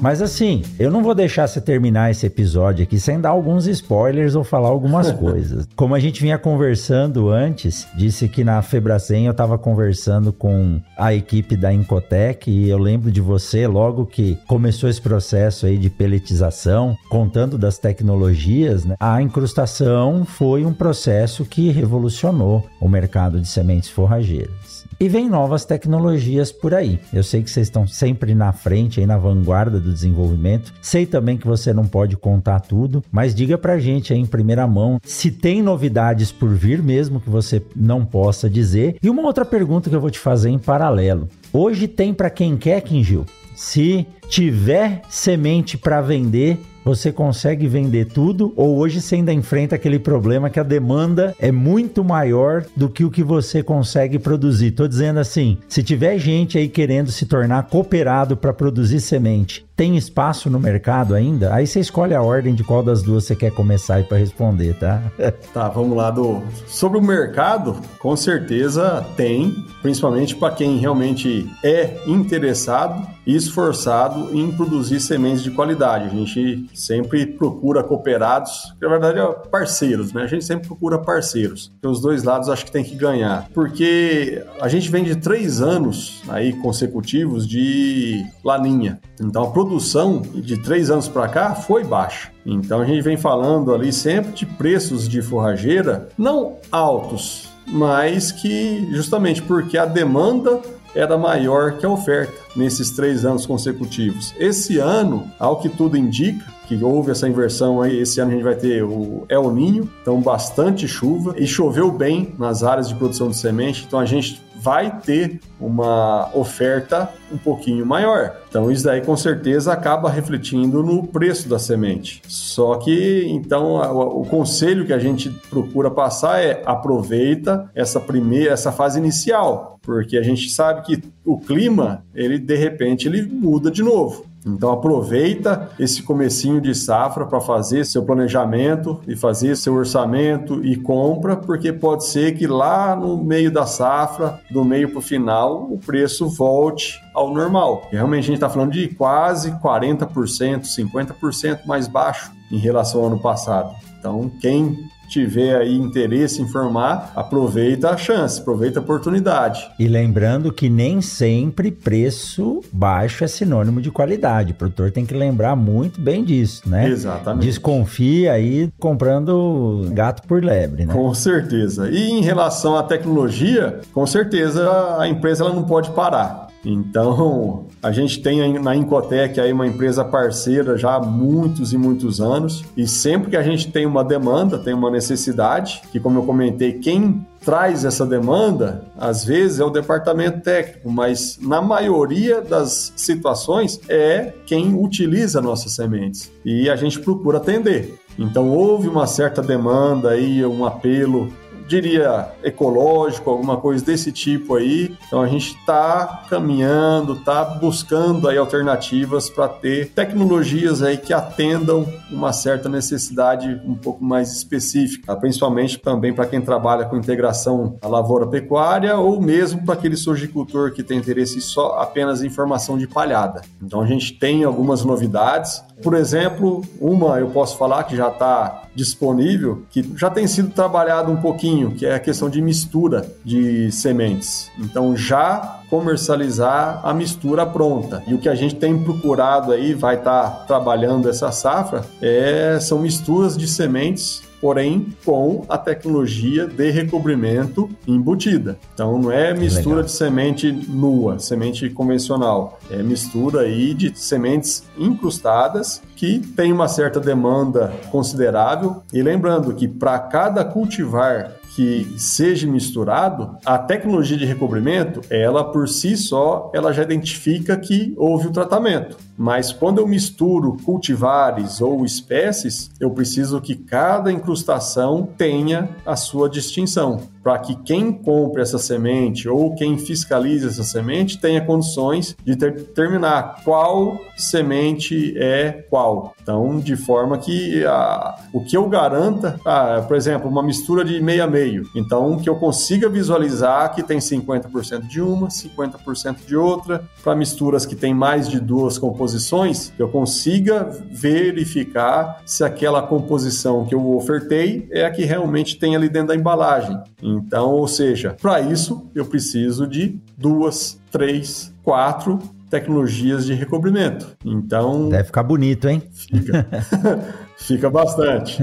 Mas 0.00 0.22
assim, 0.22 0.62
eu 0.78 0.90
não 0.90 1.02
vou 1.02 1.14
deixar 1.14 1.46
você 1.48 1.60
terminar 1.60 2.10
esse 2.10 2.24
episódio 2.24 2.84
aqui 2.84 3.00
sem 3.00 3.20
dar 3.20 3.30
alguns 3.30 3.66
spoilers 3.66 4.34
ou 4.34 4.44
falar 4.44 4.68
algumas 4.68 5.10
coisas. 5.12 5.66
Como 5.74 5.94
a 5.94 5.98
gente 5.98 6.22
vinha 6.22 6.38
conversando 6.38 7.30
antes, 7.30 7.86
disse 7.96 8.28
que 8.28 8.44
na 8.44 8.62
Febracem 8.62 9.26
eu 9.26 9.32
estava 9.32 9.58
conversando 9.58 10.32
com 10.32 10.80
a 10.96 11.12
equipe 11.12 11.56
da 11.56 11.72
Incotec 11.72 12.50
e 12.50 12.68
eu 12.68 12.78
lembro 12.78 13.10
de 13.10 13.20
você 13.20 13.66
logo 13.66 14.06
que 14.06 14.38
começou 14.46 14.88
esse 14.88 15.00
processo 15.00 15.66
aí 15.66 15.76
de 15.76 15.90
peletização, 15.90 16.96
contando 17.08 17.58
das 17.58 17.78
tecnologias, 17.78 18.84
né? 18.84 18.94
A 19.00 19.20
incrustação 19.20 20.24
foi 20.24 20.64
um 20.64 20.72
processo 20.72 21.44
que 21.44 21.70
revolucionou 21.70 22.64
o 22.80 22.88
mercado 22.88 23.40
de 23.40 23.48
sementes 23.48 23.90
forrageiras. 23.90 24.77
E 25.00 25.08
vem 25.08 25.28
novas 25.28 25.64
tecnologias 25.64 26.50
por 26.50 26.74
aí. 26.74 26.98
Eu 27.12 27.22
sei 27.22 27.40
que 27.40 27.48
vocês 27.48 27.68
estão 27.68 27.86
sempre 27.86 28.34
na 28.34 28.52
frente, 28.52 28.98
aí 28.98 29.06
na 29.06 29.16
vanguarda 29.16 29.78
do 29.78 29.92
desenvolvimento. 29.92 30.74
Sei 30.82 31.06
também 31.06 31.36
que 31.36 31.46
você 31.46 31.72
não 31.72 31.86
pode 31.86 32.16
contar 32.16 32.58
tudo, 32.58 33.04
mas 33.12 33.32
diga 33.32 33.56
pra 33.56 33.78
gente 33.78 34.12
aí 34.12 34.18
em 34.18 34.26
primeira 34.26 34.66
mão 34.66 34.98
se 35.04 35.30
tem 35.30 35.62
novidades 35.62 36.32
por 36.32 36.48
vir, 36.48 36.82
mesmo 36.82 37.20
que 37.20 37.30
você 37.30 37.62
não 37.76 38.04
possa 38.04 38.50
dizer. 38.50 38.96
E 39.00 39.08
uma 39.08 39.22
outra 39.22 39.44
pergunta 39.44 39.88
que 39.88 39.94
eu 39.94 40.00
vou 40.00 40.10
te 40.10 40.18
fazer 40.18 40.50
em 40.50 40.58
paralelo. 40.58 41.28
Hoje 41.52 41.86
tem 41.86 42.12
para 42.12 42.28
quem 42.28 42.56
quer, 42.56 42.80
Kingil? 42.80 43.24
Se 43.54 44.04
tiver 44.28 45.02
semente 45.08 45.76
para 45.76 46.00
vender, 46.00 46.60
você 46.84 47.12
consegue 47.12 47.66
vender 47.66 48.06
tudo 48.06 48.52
ou 48.56 48.78
hoje 48.78 49.00
você 49.00 49.16
ainda 49.16 49.32
enfrenta 49.32 49.74
aquele 49.74 49.98
problema 49.98 50.48
que 50.48 50.58
a 50.58 50.62
demanda 50.62 51.34
é 51.38 51.52
muito 51.52 52.02
maior 52.02 52.64
do 52.74 52.88
que 52.88 53.04
o 53.04 53.10
que 53.10 53.22
você 53.22 53.62
consegue 53.62 54.18
produzir? 54.18 54.70
Tô 54.70 54.88
dizendo 54.88 55.18
assim, 55.18 55.58
se 55.68 55.82
tiver 55.82 56.18
gente 56.18 56.56
aí 56.56 56.68
querendo 56.68 57.10
se 57.10 57.26
tornar 57.26 57.64
cooperado 57.64 58.36
para 58.36 58.52
produzir 58.52 59.00
semente 59.00 59.68
tem 59.78 59.96
espaço 59.96 60.50
no 60.50 60.58
mercado 60.58 61.14
ainda? 61.14 61.54
Aí 61.54 61.64
você 61.64 61.78
escolhe 61.78 62.12
a 62.12 62.20
ordem 62.20 62.52
de 62.52 62.64
qual 62.64 62.82
das 62.82 63.00
duas 63.00 63.22
você 63.22 63.36
quer 63.36 63.52
começar 63.52 63.94
aí 63.94 64.02
para 64.02 64.18
responder, 64.18 64.74
tá? 64.74 65.00
tá, 65.54 65.68
vamos 65.68 65.96
lá 65.96 66.10
do 66.10 66.42
sobre 66.66 66.98
o 66.98 67.02
mercado, 67.02 67.76
com 68.00 68.16
certeza 68.16 69.06
tem, 69.16 69.54
principalmente 69.80 70.34
para 70.34 70.52
quem 70.52 70.78
realmente 70.78 71.48
é 71.62 71.96
interessado 72.08 73.06
e 73.24 73.36
esforçado 73.36 74.17
em 74.32 74.50
produzir 74.52 75.00
sementes 75.00 75.42
de 75.42 75.50
qualidade. 75.50 76.06
A 76.06 76.08
gente 76.08 76.68
sempre 76.74 77.26
procura 77.26 77.82
cooperados, 77.82 78.74
que 78.78 78.86
na 78.86 78.88
verdade 78.88 79.18
é 79.18 79.48
parceiros, 79.50 80.12
né? 80.12 80.22
A 80.22 80.26
gente 80.26 80.44
sempre 80.44 80.68
procura 80.68 80.98
parceiros. 80.98 81.72
E 81.82 81.86
os 81.86 82.00
dois 82.00 82.22
lados 82.22 82.48
acho 82.48 82.64
que 82.64 82.72
tem 82.72 82.84
que 82.84 82.94
ganhar, 82.94 83.48
porque 83.54 84.44
a 84.60 84.68
gente 84.68 84.90
vem 84.90 85.04
de 85.04 85.16
três 85.16 85.60
anos 85.60 86.22
aí 86.28 86.52
consecutivos 86.54 87.46
de 87.46 88.24
laninha. 88.44 89.00
Então 89.20 89.44
a 89.44 89.50
produção 89.50 90.20
de 90.20 90.56
três 90.62 90.90
anos 90.90 91.08
para 91.08 91.28
cá 91.28 91.54
foi 91.54 91.84
baixa. 91.84 92.30
Então 92.44 92.80
a 92.80 92.84
gente 92.84 93.02
vem 93.02 93.16
falando 93.16 93.74
ali 93.74 93.92
sempre 93.92 94.32
de 94.32 94.46
preços 94.46 95.08
de 95.08 95.20
forrageira 95.20 96.08
não 96.16 96.56
altos, 96.70 97.48
mas 97.66 98.32
que 98.32 98.88
justamente 98.92 99.42
porque 99.42 99.76
a 99.76 99.84
demanda 99.84 100.60
era 100.98 101.16
maior 101.16 101.78
que 101.78 101.86
a 101.86 101.88
oferta 101.88 102.34
nesses 102.56 102.90
três 102.90 103.24
anos 103.24 103.46
consecutivos. 103.46 104.34
Esse 104.36 104.78
ano, 104.78 105.30
ao 105.38 105.60
que 105.60 105.68
tudo 105.68 105.96
indica, 105.96 106.44
que 106.66 106.82
houve 106.82 107.12
essa 107.12 107.28
inversão 107.28 107.80
aí. 107.80 108.00
Esse 108.00 108.20
ano 108.20 108.32
a 108.32 108.34
gente 108.34 108.42
vai 108.42 108.56
ter 108.56 108.82
o 108.82 109.24
El 109.28 109.52
Ninho, 109.52 109.88
então 110.02 110.20
bastante 110.20 110.88
chuva 110.88 111.34
e 111.38 111.46
choveu 111.46 111.90
bem 111.92 112.34
nas 112.36 112.64
áreas 112.64 112.88
de 112.88 112.96
produção 112.96 113.30
de 113.30 113.36
semente. 113.36 113.84
Então 113.86 114.00
a 114.00 114.04
gente 114.04 114.42
vai 114.60 115.00
ter 115.00 115.40
uma 115.60 116.30
oferta 116.34 117.12
um 117.32 117.38
pouquinho 117.38 117.84
maior. 117.86 118.36
Então 118.48 118.70
isso 118.70 118.84
daí 118.84 119.00
com 119.00 119.16
certeza 119.16 119.72
acaba 119.72 120.10
refletindo 120.10 120.82
no 120.82 121.06
preço 121.06 121.48
da 121.48 121.58
semente. 121.58 122.22
Só 122.26 122.76
que 122.76 123.24
então 123.28 123.76
o, 124.20 124.24
conselho 124.24 124.86
que 124.86 124.92
a 124.92 124.98
gente 124.98 125.30
procura 125.50 125.90
passar 125.90 126.42
é 126.42 126.62
aproveita 126.64 127.70
essa 127.74 128.00
primeira 128.00 128.52
essa 128.52 128.72
fase 128.72 128.98
inicial, 128.98 129.78
porque 129.82 130.16
a 130.16 130.22
gente 130.22 130.50
sabe 130.50 130.82
que 130.82 131.02
o 131.24 131.38
clima, 131.38 132.04
ele 132.14 132.38
de 132.38 132.56
repente 132.56 133.06
ele 133.06 133.22
muda 133.22 133.70
de 133.70 133.82
novo. 133.82 134.26
Então 134.54 134.70
aproveita 134.70 135.70
esse 135.78 136.02
comecinho 136.02 136.60
de 136.60 136.74
safra 136.74 137.26
para 137.26 137.40
fazer 137.40 137.84
seu 137.84 138.04
planejamento 138.04 139.00
e 139.06 139.16
fazer 139.16 139.56
seu 139.56 139.74
orçamento 139.74 140.64
e 140.64 140.76
compra, 140.76 141.36
porque 141.36 141.72
pode 141.72 142.06
ser 142.06 142.36
que 142.36 142.46
lá 142.46 142.96
no 142.96 143.16
meio 143.16 143.50
da 143.50 143.66
safra, 143.66 144.40
do 144.50 144.64
meio 144.64 144.90
para 144.90 144.98
o 144.98 145.02
final, 145.02 145.68
o 145.70 145.78
preço 145.78 146.28
volte 146.28 147.00
ao 147.14 147.32
normal. 147.32 147.86
Realmente 147.90 148.24
a 148.24 148.26
gente 148.26 148.34
está 148.34 148.48
falando 148.48 148.72
de 148.72 148.88
quase 148.88 149.52
40%, 149.52 150.62
50% 150.62 151.66
mais 151.66 151.88
baixo 151.88 152.32
em 152.50 152.58
relação 152.58 153.00
ao 153.00 153.06
ano 153.08 153.18
passado. 153.18 153.74
Então, 153.98 154.30
quem 154.40 154.88
tiver 155.08 155.56
aí 155.56 155.74
interesse 155.74 156.42
em 156.42 156.48
formar, 156.48 157.12
aproveita 157.16 157.90
a 157.90 157.96
chance, 157.96 158.40
aproveita 158.40 158.78
a 158.78 158.82
oportunidade. 158.82 159.68
E 159.78 159.88
lembrando 159.88 160.52
que 160.52 160.68
nem 160.68 161.00
sempre 161.00 161.70
preço 161.70 162.60
baixo 162.72 163.24
é 163.24 163.26
sinônimo 163.26 163.80
de 163.80 163.90
qualidade. 163.90 164.52
O 164.52 164.54
produtor 164.54 164.90
tem 164.90 165.06
que 165.06 165.14
lembrar 165.14 165.56
muito 165.56 166.00
bem 166.00 166.24
disso, 166.24 166.68
né? 166.68 166.88
Exatamente. 166.88 167.46
Desconfia 167.46 168.32
aí 168.32 168.70
comprando 168.78 169.88
gato 169.92 170.26
por 170.26 170.42
lebre, 170.42 170.86
né? 170.86 170.92
Com 170.92 171.12
certeza. 171.14 171.88
E 171.90 172.10
em 172.10 172.20
relação 172.20 172.76
à 172.76 172.82
tecnologia, 172.82 173.80
com 173.92 174.06
certeza 174.06 174.96
a 174.98 175.08
empresa 175.08 175.44
ela 175.44 175.54
não 175.54 175.64
pode 175.64 175.90
parar. 175.90 176.48
Então, 176.64 177.66
a 177.82 177.92
gente 177.92 178.20
tem 178.20 178.58
na 178.58 178.74
Incotec 178.74 179.40
aí 179.40 179.52
uma 179.52 179.66
empresa 179.66 180.04
parceira 180.04 180.76
já 180.76 180.96
há 180.96 181.00
muitos 181.00 181.72
e 181.72 181.78
muitos 181.78 182.20
anos, 182.20 182.64
e 182.76 182.86
sempre 182.86 183.30
que 183.30 183.36
a 183.36 183.42
gente 183.42 183.70
tem 183.70 183.86
uma 183.86 184.04
demanda, 184.04 184.58
tem 184.58 184.74
uma 184.74 184.90
necessidade, 184.90 185.80
que 185.92 186.00
como 186.00 186.18
eu 186.18 186.22
comentei, 186.24 186.74
quem 186.74 187.24
traz 187.40 187.84
essa 187.84 188.04
demanda, 188.04 188.84
às 188.98 189.24
vezes 189.24 189.60
é 189.60 189.64
o 189.64 189.70
departamento 189.70 190.40
técnico, 190.40 190.90
mas 190.90 191.38
na 191.40 191.62
maioria 191.62 192.40
das 192.40 192.92
situações 192.96 193.80
é 193.88 194.32
quem 194.44 194.74
utiliza 194.74 195.40
nossas 195.40 195.72
sementes. 195.72 196.30
E 196.44 196.68
a 196.68 196.76
gente 196.76 196.98
procura 197.00 197.38
atender. 197.38 197.98
Então 198.18 198.50
houve 198.50 198.88
uma 198.88 199.06
certa 199.06 199.40
demanda 199.40 200.10
aí, 200.10 200.44
um 200.44 200.66
apelo 200.66 201.32
diria, 201.68 202.28
ecológico, 202.42 203.30
alguma 203.30 203.58
coisa 203.58 203.84
desse 203.84 204.10
tipo 204.10 204.54
aí. 204.54 204.96
Então 205.06 205.20
a 205.20 205.28
gente 205.28 205.54
está 205.54 206.24
caminhando, 206.28 207.12
está 207.12 207.44
buscando 207.44 208.26
aí 208.26 208.38
alternativas 208.38 209.28
para 209.28 209.48
ter 209.48 209.90
tecnologias 209.90 210.82
aí 210.82 210.96
que 210.96 211.12
atendam 211.12 211.86
uma 212.10 212.32
certa 212.32 212.68
necessidade 212.68 213.60
um 213.64 213.74
pouco 213.74 214.02
mais 214.02 214.32
específica, 214.32 215.14
principalmente 215.16 215.78
também 215.78 216.12
para 216.12 216.26
quem 216.26 216.40
trabalha 216.40 216.86
com 216.86 216.96
integração 216.96 217.76
à 217.82 217.86
lavoura 217.86 218.26
pecuária 218.26 218.96
ou 218.96 219.20
mesmo 219.20 219.64
para 219.64 219.74
aquele 219.74 219.96
sojicultor 219.96 220.72
que 220.72 220.82
tem 220.82 220.98
interesse 220.98 221.40
só 221.40 221.78
apenas 221.80 222.22
em 222.22 222.30
formação 222.30 222.78
de 222.78 222.86
palhada. 222.86 223.42
Então 223.62 223.82
a 223.82 223.86
gente 223.86 224.14
tem 224.18 224.44
algumas 224.44 224.84
novidades. 224.84 225.62
Por 225.82 225.94
exemplo, 225.94 226.62
uma 226.80 227.18
eu 227.20 227.28
posso 227.28 227.58
falar 227.58 227.84
que 227.84 227.94
já 227.94 228.08
está 228.08 228.62
disponível, 228.78 229.62
que 229.70 229.82
já 229.96 230.08
tem 230.08 230.28
sido 230.28 230.50
trabalhado 230.50 231.10
um 231.10 231.16
pouquinho, 231.16 231.72
que 231.72 231.84
é 231.84 231.96
a 231.96 231.98
questão 231.98 232.30
de 232.30 232.40
mistura 232.40 233.04
de 233.24 233.72
sementes. 233.72 234.52
Então, 234.56 234.96
já 234.96 235.62
comercializar 235.68 236.80
a 236.84 236.94
mistura 236.94 237.44
pronta. 237.44 238.04
E 238.06 238.14
o 238.14 238.18
que 238.18 238.28
a 238.28 238.36
gente 238.36 238.54
tem 238.54 238.78
procurado 238.78 239.50
aí, 239.50 239.74
vai 239.74 239.96
estar 239.96 240.30
tá 240.30 240.44
trabalhando 240.46 241.08
essa 241.08 241.32
safra, 241.32 241.84
é, 242.00 242.58
são 242.60 242.78
misturas 242.78 243.36
de 243.36 243.48
sementes 243.48 244.22
porém 244.40 244.88
com 245.04 245.44
a 245.48 245.58
tecnologia 245.58 246.46
de 246.46 246.70
recobrimento 246.70 247.68
embutida. 247.86 248.58
Então 248.74 248.98
não 248.98 249.10
é 249.10 249.34
mistura 249.34 249.76
Legal. 249.76 249.84
de 249.84 249.92
semente 249.92 250.52
nua, 250.52 251.18
semente 251.18 251.68
convencional, 251.70 252.58
é 252.70 252.82
mistura 252.82 253.40
aí 253.40 253.74
de 253.74 253.98
sementes 253.98 254.64
incrustadas 254.76 255.82
que 255.96 256.20
tem 256.20 256.52
uma 256.52 256.68
certa 256.68 257.00
demanda 257.00 257.72
considerável. 257.90 258.82
E 258.92 259.02
lembrando 259.02 259.52
que 259.54 259.66
para 259.66 259.98
cada 259.98 260.44
cultivar 260.44 261.37
que 261.58 261.98
seja 261.98 262.46
misturado, 262.46 263.36
a 263.44 263.58
tecnologia 263.58 264.16
de 264.16 264.24
recobrimento, 264.24 265.00
ela 265.10 265.42
por 265.42 265.68
si 265.68 265.96
só, 265.96 266.52
ela 266.54 266.72
já 266.72 266.84
identifica 266.84 267.56
que 267.56 267.92
houve 267.96 268.28
o 268.28 268.30
tratamento. 268.30 268.96
Mas 269.16 269.52
quando 269.52 269.78
eu 269.78 269.88
misturo 269.88 270.56
cultivares 270.64 271.60
ou 271.60 271.84
espécies, 271.84 272.70
eu 272.78 272.92
preciso 272.92 273.40
que 273.40 273.56
cada 273.56 274.12
incrustação 274.12 275.08
tenha 275.18 275.68
a 275.84 275.96
sua 275.96 276.30
distinção, 276.30 277.00
para 277.22 277.38
que 277.38 277.56
quem 277.62 277.92
compre 277.92 278.42
essa 278.42 278.58
semente 278.58 279.28
ou 279.28 279.54
quem 279.54 279.78
fiscalize 279.78 280.46
essa 280.46 280.64
semente 280.64 281.20
tenha 281.20 281.40
condições 281.40 282.16
de 282.24 282.34
determinar 282.34 283.42
qual 283.44 283.98
semente 284.16 285.14
é 285.16 285.64
qual. 285.68 286.14
Então, 286.22 286.58
de 286.58 286.76
forma 286.76 287.18
que 287.18 287.64
a, 287.64 288.16
o 288.32 288.40
que 288.44 288.56
eu 288.56 288.68
garanta, 288.68 289.40
ah, 289.44 289.82
por 289.86 289.96
exemplo, 289.96 290.28
uma 290.28 290.42
mistura 290.42 290.84
de 290.84 291.00
meio 291.00 291.24
a 291.24 291.26
meio, 291.26 291.68
então 291.74 292.18
que 292.18 292.28
eu 292.28 292.36
consiga 292.36 292.88
visualizar 292.88 293.74
que 293.74 293.82
tem 293.82 293.98
50% 293.98 294.86
de 294.86 295.00
uma, 295.00 295.28
50% 295.28 296.26
de 296.26 296.36
outra, 296.36 296.84
para 297.02 297.14
misturas 297.14 297.64
que 297.64 297.74
tem 297.74 297.94
mais 297.94 298.28
de 298.28 298.40
duas 298.40 298.78
composições, 298.78 299.72
eu 299.78 299.88
consiga 299.88 300.68
verificar 300.90 302.22
se 302.26 302.44
aquela 302.44 302.82
composição 302.82 303.64
que 303.64 303.74
eu 303.74 303.94
ofertei 303.94 304.68
é 304.70 304.84
a 304.84 304.90
que 304.90 305.04
realmente 305.04 305.58
tem 305.58 305.74
ali 305.74 305.88
dentro 305.88 306.08
da 306.08 306.16
embalagem. 306.16 306.78
Então, 307.08 307.52
ou 307.52 307.66
seja, 307.66 308.16
para 308.20 308.40
isso 308.40 308.90
eu 308.94 309.06
preciso 309.06 309.66
de 309.66 309.98
duas, 310.16 310.80
três, 310.90 311.52
quatro 311.62 312.18
tecnologias 312.50 313.26
de 313.26 313.34
recobrimento. 313.34 314.16
Então. 314.24 314.88
Deve 314.88 315.04
ficar 315.04 315.22
bonito, 315.22 315.68
hein? 315.68 315.82
Fica. 315.92 316.46
fica 317.36 317.70
bastante. 317.70 318.38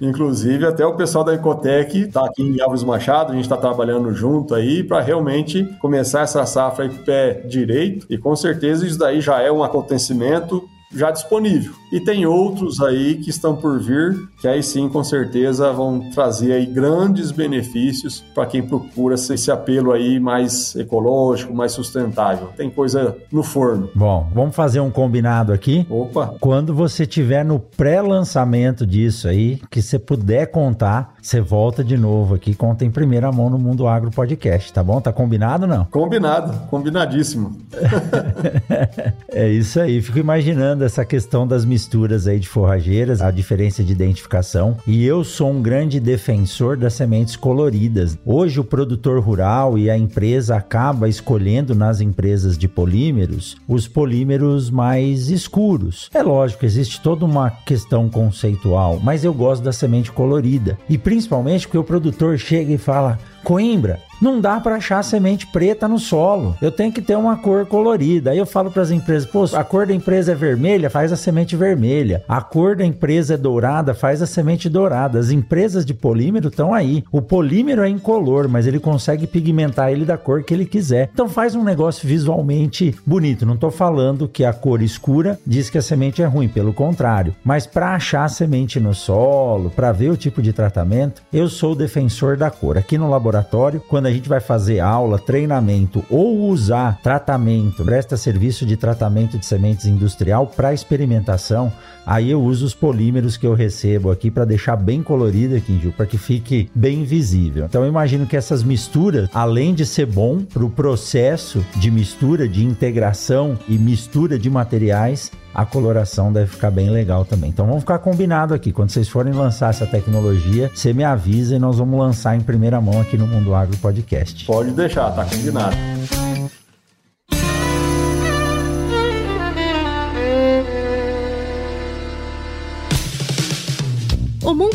Inclusive, 0.00 0.66
até 0.66 0.84
o 0.84 0.96
pessoal 0.96 1.24
da 1.24 1.34
Ecotec 1.34 1.98
está 1.98 2.24
aqui 2.24 2.42
em 2.42 2.60
Alves 2.60 2.82
Machado, 2.82 3.32
a 3.32 3.34
gente 3.34 3.44
está 3.44 3.56
trabalhando 3.56 4.12
junto 4.14 4.54
aí 4.54 4.82
para 4.82 5.00
realmente 5.00 5.64
começar 5.78 6.22
essa 6.22 6.44
safra 6.46 6.84
aí 6.84 6.90
pé 6.90 7.34
direito. 7.46 8.06
E 8.08 8.16
com 8.16 8.34
certeza 8.34 8.86
isso 8.86 8.98
daí 8.98 9.20
já 9.20 9.40
é 9.40 9.52
um 9.52 9.62
acontecimento 9.62 10.68
já 10.92 11.10
disponível. 11.10 11.72
E 11.92 12.00
tem 12.00 12.26
outros 12.26 12.80
aí 12.80 13.16
que 13.16 13.30
estão 13.30 13.56
por 13.56 13.80
vir, 13.80 14.16
que 14.40 14.48
aí 14.48 14.62
sim, 14.62 14.88
com 14.88 15.02
certeza, 15.02 15.72
vão 15.72 16.10
trazer 16.10 16.52
aí 16.52 16.66
grandes 16.66 17.30
benefícios 17.30 18.24
para 18.34 18.46
quem 18.46 18.62
procura 18.62 19.14
esse 19.14 19.50
apelo 19.50 19.92
aí 19.92 20.18
mais 20.20 20.74
ecológico, 20.76 21.54
mais 21.54 21.72
sustentável. 21.72 22.48
Tem 22.56 22.70
coisa 22.70 23.16
no 23.30 23.42
forno. 23.42 23.90
Bom, 23.94 24.28
vamos 24.34 24.54
fazer 24.54 24.80
um 24.80 24.90
combinado 24.90 25.52
aqui. 25.52 25.86
Opa! 25.88 26.34
Quando 26.40 26.74
você 26.74 27.06
tiver 27.06 27.44
no 27.44 27.58
pré-lançamento 27.58 28.86
disso 28.86 29.28
aí, 29.28 29.60
que 29.70 29.82
você 29.82 29.98
puder 29.98 30.46
contar, 30.46 31.14
você 31.22 31.40
volta 31.40 31.84
de 31.84 31.96
novo 31.96 32.34
aqui, 32.34 32.54
conta 32.54 32.84
em 32.84 32.90
primeira 32.90 33.30
mão 33.30 33.50
no 33.50 33.58
Mundo 33.58 33.86
Agro 33.86 34.10
Podcast, 34.10 34.72
tá 34.72 34.82
bom? 34.82 35.00
Tá 35.00 35.12
combinado 35.12 35.66
não? 35.66 35.84
Combinado, 35.84 36.52
combinadíssimo. 36.68 37.56
é 39.28 39.48
isso 39.48 39.80
aí, 39.80 40.00
fico 40.00 40.18
imaginando 40.18 40.84
essa 40.84 41.04
questão 41.04 41.46
das 41.46 41.64
misturas 41.64 42.26
aí 42.26 42.38
de 42.38 42.48
forrageiras, 42.48 43.20
a 43.20 43.30
diferença 43.30 43.82
de 43.82 43.92
identificação. 43.92 44.76
E 44.86 45.04
eu 45.04 45.22
sou 45.24 45.50
um 45.50 45.62
grande 45.62 46.00
defensor 46.00 46.76
das 46.76 46.94
sementes 46.94 47.36
coloridas. 47.36 48.18
Hoje 48.24 48.60
o 48.60 48.64
produtor 48.64 49.20
rural 49.22 49.76
e 49.78 49.90
a 49.90 49.96
empresa 49.96 50.56
acaba 50.56 51.08
escolhendo 51.08 51.74
nas 51.74 52.00
empresas 52.00 52.56
de 52.56 52.68
polímeros 52.68 53.56
os 53.68 53.86
polímeros 53.86 54.70
mais 54.70 55.30
escuros. 55.30 56.08
É 56.12 56.22
lógico, 56.22 56.64
existe 56.64 57.00
toda 57.00 57.24
uma 57.24 57.50
questão 57.50 58.08
conceitual, 58.08 58.98
mas 59.02 59.24
eu 59.24 59.32
gosto 59.32 59.62
da 59.62 59.72
semente 59.72 60.10
colorida. 60.10 60.78
E 60.88 60.98
principalmente 61.10 61.66
porque 61.66 61.76
o 61.76 61.82
produtor 61.82 62.38
chega 62.38 62.72
e 62.72 62.78
fala: 62.78 63.18
Coimbra, 63.42 63.98
não 64.20 64.40
dá 64.40 64.60
para 64.60 64.76
achar 64.76 65.02
semente 65.02 65.46
preta 65.46 65.88
no 65.88 65.98
solo. 65.98 66.56
Eu 66.60 66.70
tenho 66.70 66.92
que 66.92 67.00
ter 67.00 67.16
uma 67.16 67.36
cor 67.36 67.66
colorida. 67.66 68.30
Aí 68.30 68.38
eu 68.38 68.46
falo 68.46 68.70
para 68.70 68.82
as 68.82 68.90
empresas: 68.90 69.28
pô, 69.28 69.44
a 69.54 69.64
cor 69.64 69.86
da 69.86 69.94
empresa 69.94 70.32
é 70.32 70.34
vermelha, 70.34 70.90
faz 70.90 71.12
a 71.12 71.16
semente 71.16 71.56
vermelha. 71.56 72.22
A 72.28 72.40
cor 72.40 72.76
da 72.76 72.84
empresa 72.84 73.34
é 73.34 73.36
dourada, 73.36 73.94
faz 73.94 74.20
a 74.20 74.26
semente 74.26 74.68
dourada. 74.68 75.18
As 75.18 75.30
empresas 75.30 75.84
de 75.84 75.94
polímero 75.94 76.48
estão 76.48 76.74
aí. 76.74 77.02
O 77.10 77.22
polímero 77.22 77.82
é 77.82 77.88
incolor, 77.88 78.48
mas 78.48 78.66
ele 78.66 78.78
consegue 78.78 79.26
pigmentar 79.26 79.90
ele 79.90 80.04
da 80.04 80.18
cor 80.18 80.42
que 80.42 80.52
ele 80.52 80.66
quiser. 80.66 81.10
Então 81.12 81.28
faz 81.28 81.54
um 81.54 81.64
negócio 81.64 82.06
visualmente 82.06 82.94
bonito. 83.06 83.46
Não 83.46 83.54
estou 83.54 83.70
falando 83.70 84.28
que 84.28 84.44
a 84.44 84.52
cor 84.52 84.82
escura 84.82 85.38
diz 85.46 85.70
que 85.70 85.78
a 85.78 85.82
semente 85.82 86.22
é 86.22 86.26
ruim, 86.26 86.48
pelo 86.48 86.72
contrário. 86.72 87.34
Mas 87.44 87.66
para 87.66 87.94
achar 87.94 88.24
a 88.24 88.28
semente 88.28 88.78
no 88.78 88.94
solo, 88.94 89.70
para 89.70 89.92
ver 89.92 90.10
o 90.10 90.16
tipo 90.16 90.42
de 90.42 90.52
tratamento, 90.52 91.22
eu 91.32 91.48
sou 91.48 91.74
defensor 91.74 92.36
da 92.36 92.50
cor. 92.50 92.76
Aqui 92.76 92.98
no 92.98 93.08
laboratório. 93.08 93.80
Quando 93.88 94.06
a 94.06 94.09
gente 94.10 94.28
vai 94.28 94.40
fazer 94.40 94.80
aula, 94.80 95.18
treinamento 95.18 96.04
ou 96.10 96.48
usar 96.48 96.98
tratamento, 97.02 97.84
presta 97.84 98.16
serviço 98.16 98.64
de 98.66 98.76
tratamento 98.76 99.38
de 99.38 99.46
sementes 99.46 99.86
industrial 99.86 100.46
para 100.46 100.74
experimentação, 100.74 101.72
aí 102.10 102.32
eu 102.32 102.42
uso 102.42 102.66
os 102.66 102.74
polímeros 102.74 103.36
que 103.36 103.46
eu 103.46 103.54
recebo 103.54 104.10
aqui 104.10 104.32
para 104.32 104.44
deixar 104.44 104.74
bem 104.74 105.00
colorido 105.00 105.54
aqui, 105.54 105.78
Gil, 105.78 105.92
para 105.92 106.06
que 106.06 106.18
fique 106.18 106.68
bem 106.74 107.04
visível. 107.04 107.66
Então 107.66 107.82
eu 107.82 107.88
imagino 107.88 108.26
que 108.26 108.36
essas 108.36 108.64
misturas, 108.64 109.30
além 109.32 109.72
de 109.72 109.86
ser 109.86 110.06
bom 110.06 110.42
para 110.42 110.64
o 110.64 110.68
processo 110.68 111.64
de 111.76 111.88
mistura, 111.88 112.48
de 112.48 112.64
integração 112.64 113.56
e 113.68 113.78
mistura 113.78 114.36
de 114.36 114.50
materiais, 114.50 115.30
a 115.54 115.64
coloração 115.64 116.32
deve 116.32 116.50
ficar 116.50 116.72
bem 116.72 116.90
legal 116.90 117.24
também. 117.24 117.50
Então 117.50 117.64
vamos 117.66 117.82
ficar 117.82 118.00
combinado 118.00 118.54
aqui. 118.54 118.72
Quando 118.72 118.90
vocês 118.90 119.08
forem 119.08 119.32
lançar 119.32 119.70
essa 119.70 119.86
tecnologia, 119.86 120.68
você 120.74 120.92
me 120.92 121.04
avisa 121.04 121.54
e 121.54 121.58
nós 121.60 121.78
vamos 121.78 121.98
lançar 121.98 122.36
em 122.36 122.40
primeira 122.40 122.80
mão 122.80 123.00
aqui 123.00 123.16
no 123.16 123.26
Mundo 123.26 123.54
Agro 123.54 123.76
Podcast. 123.76 124.44
Pode 124.46 124.72
deixar, 124.72 125.10
tá 125.12 125.24
combinado. 125.24 125.76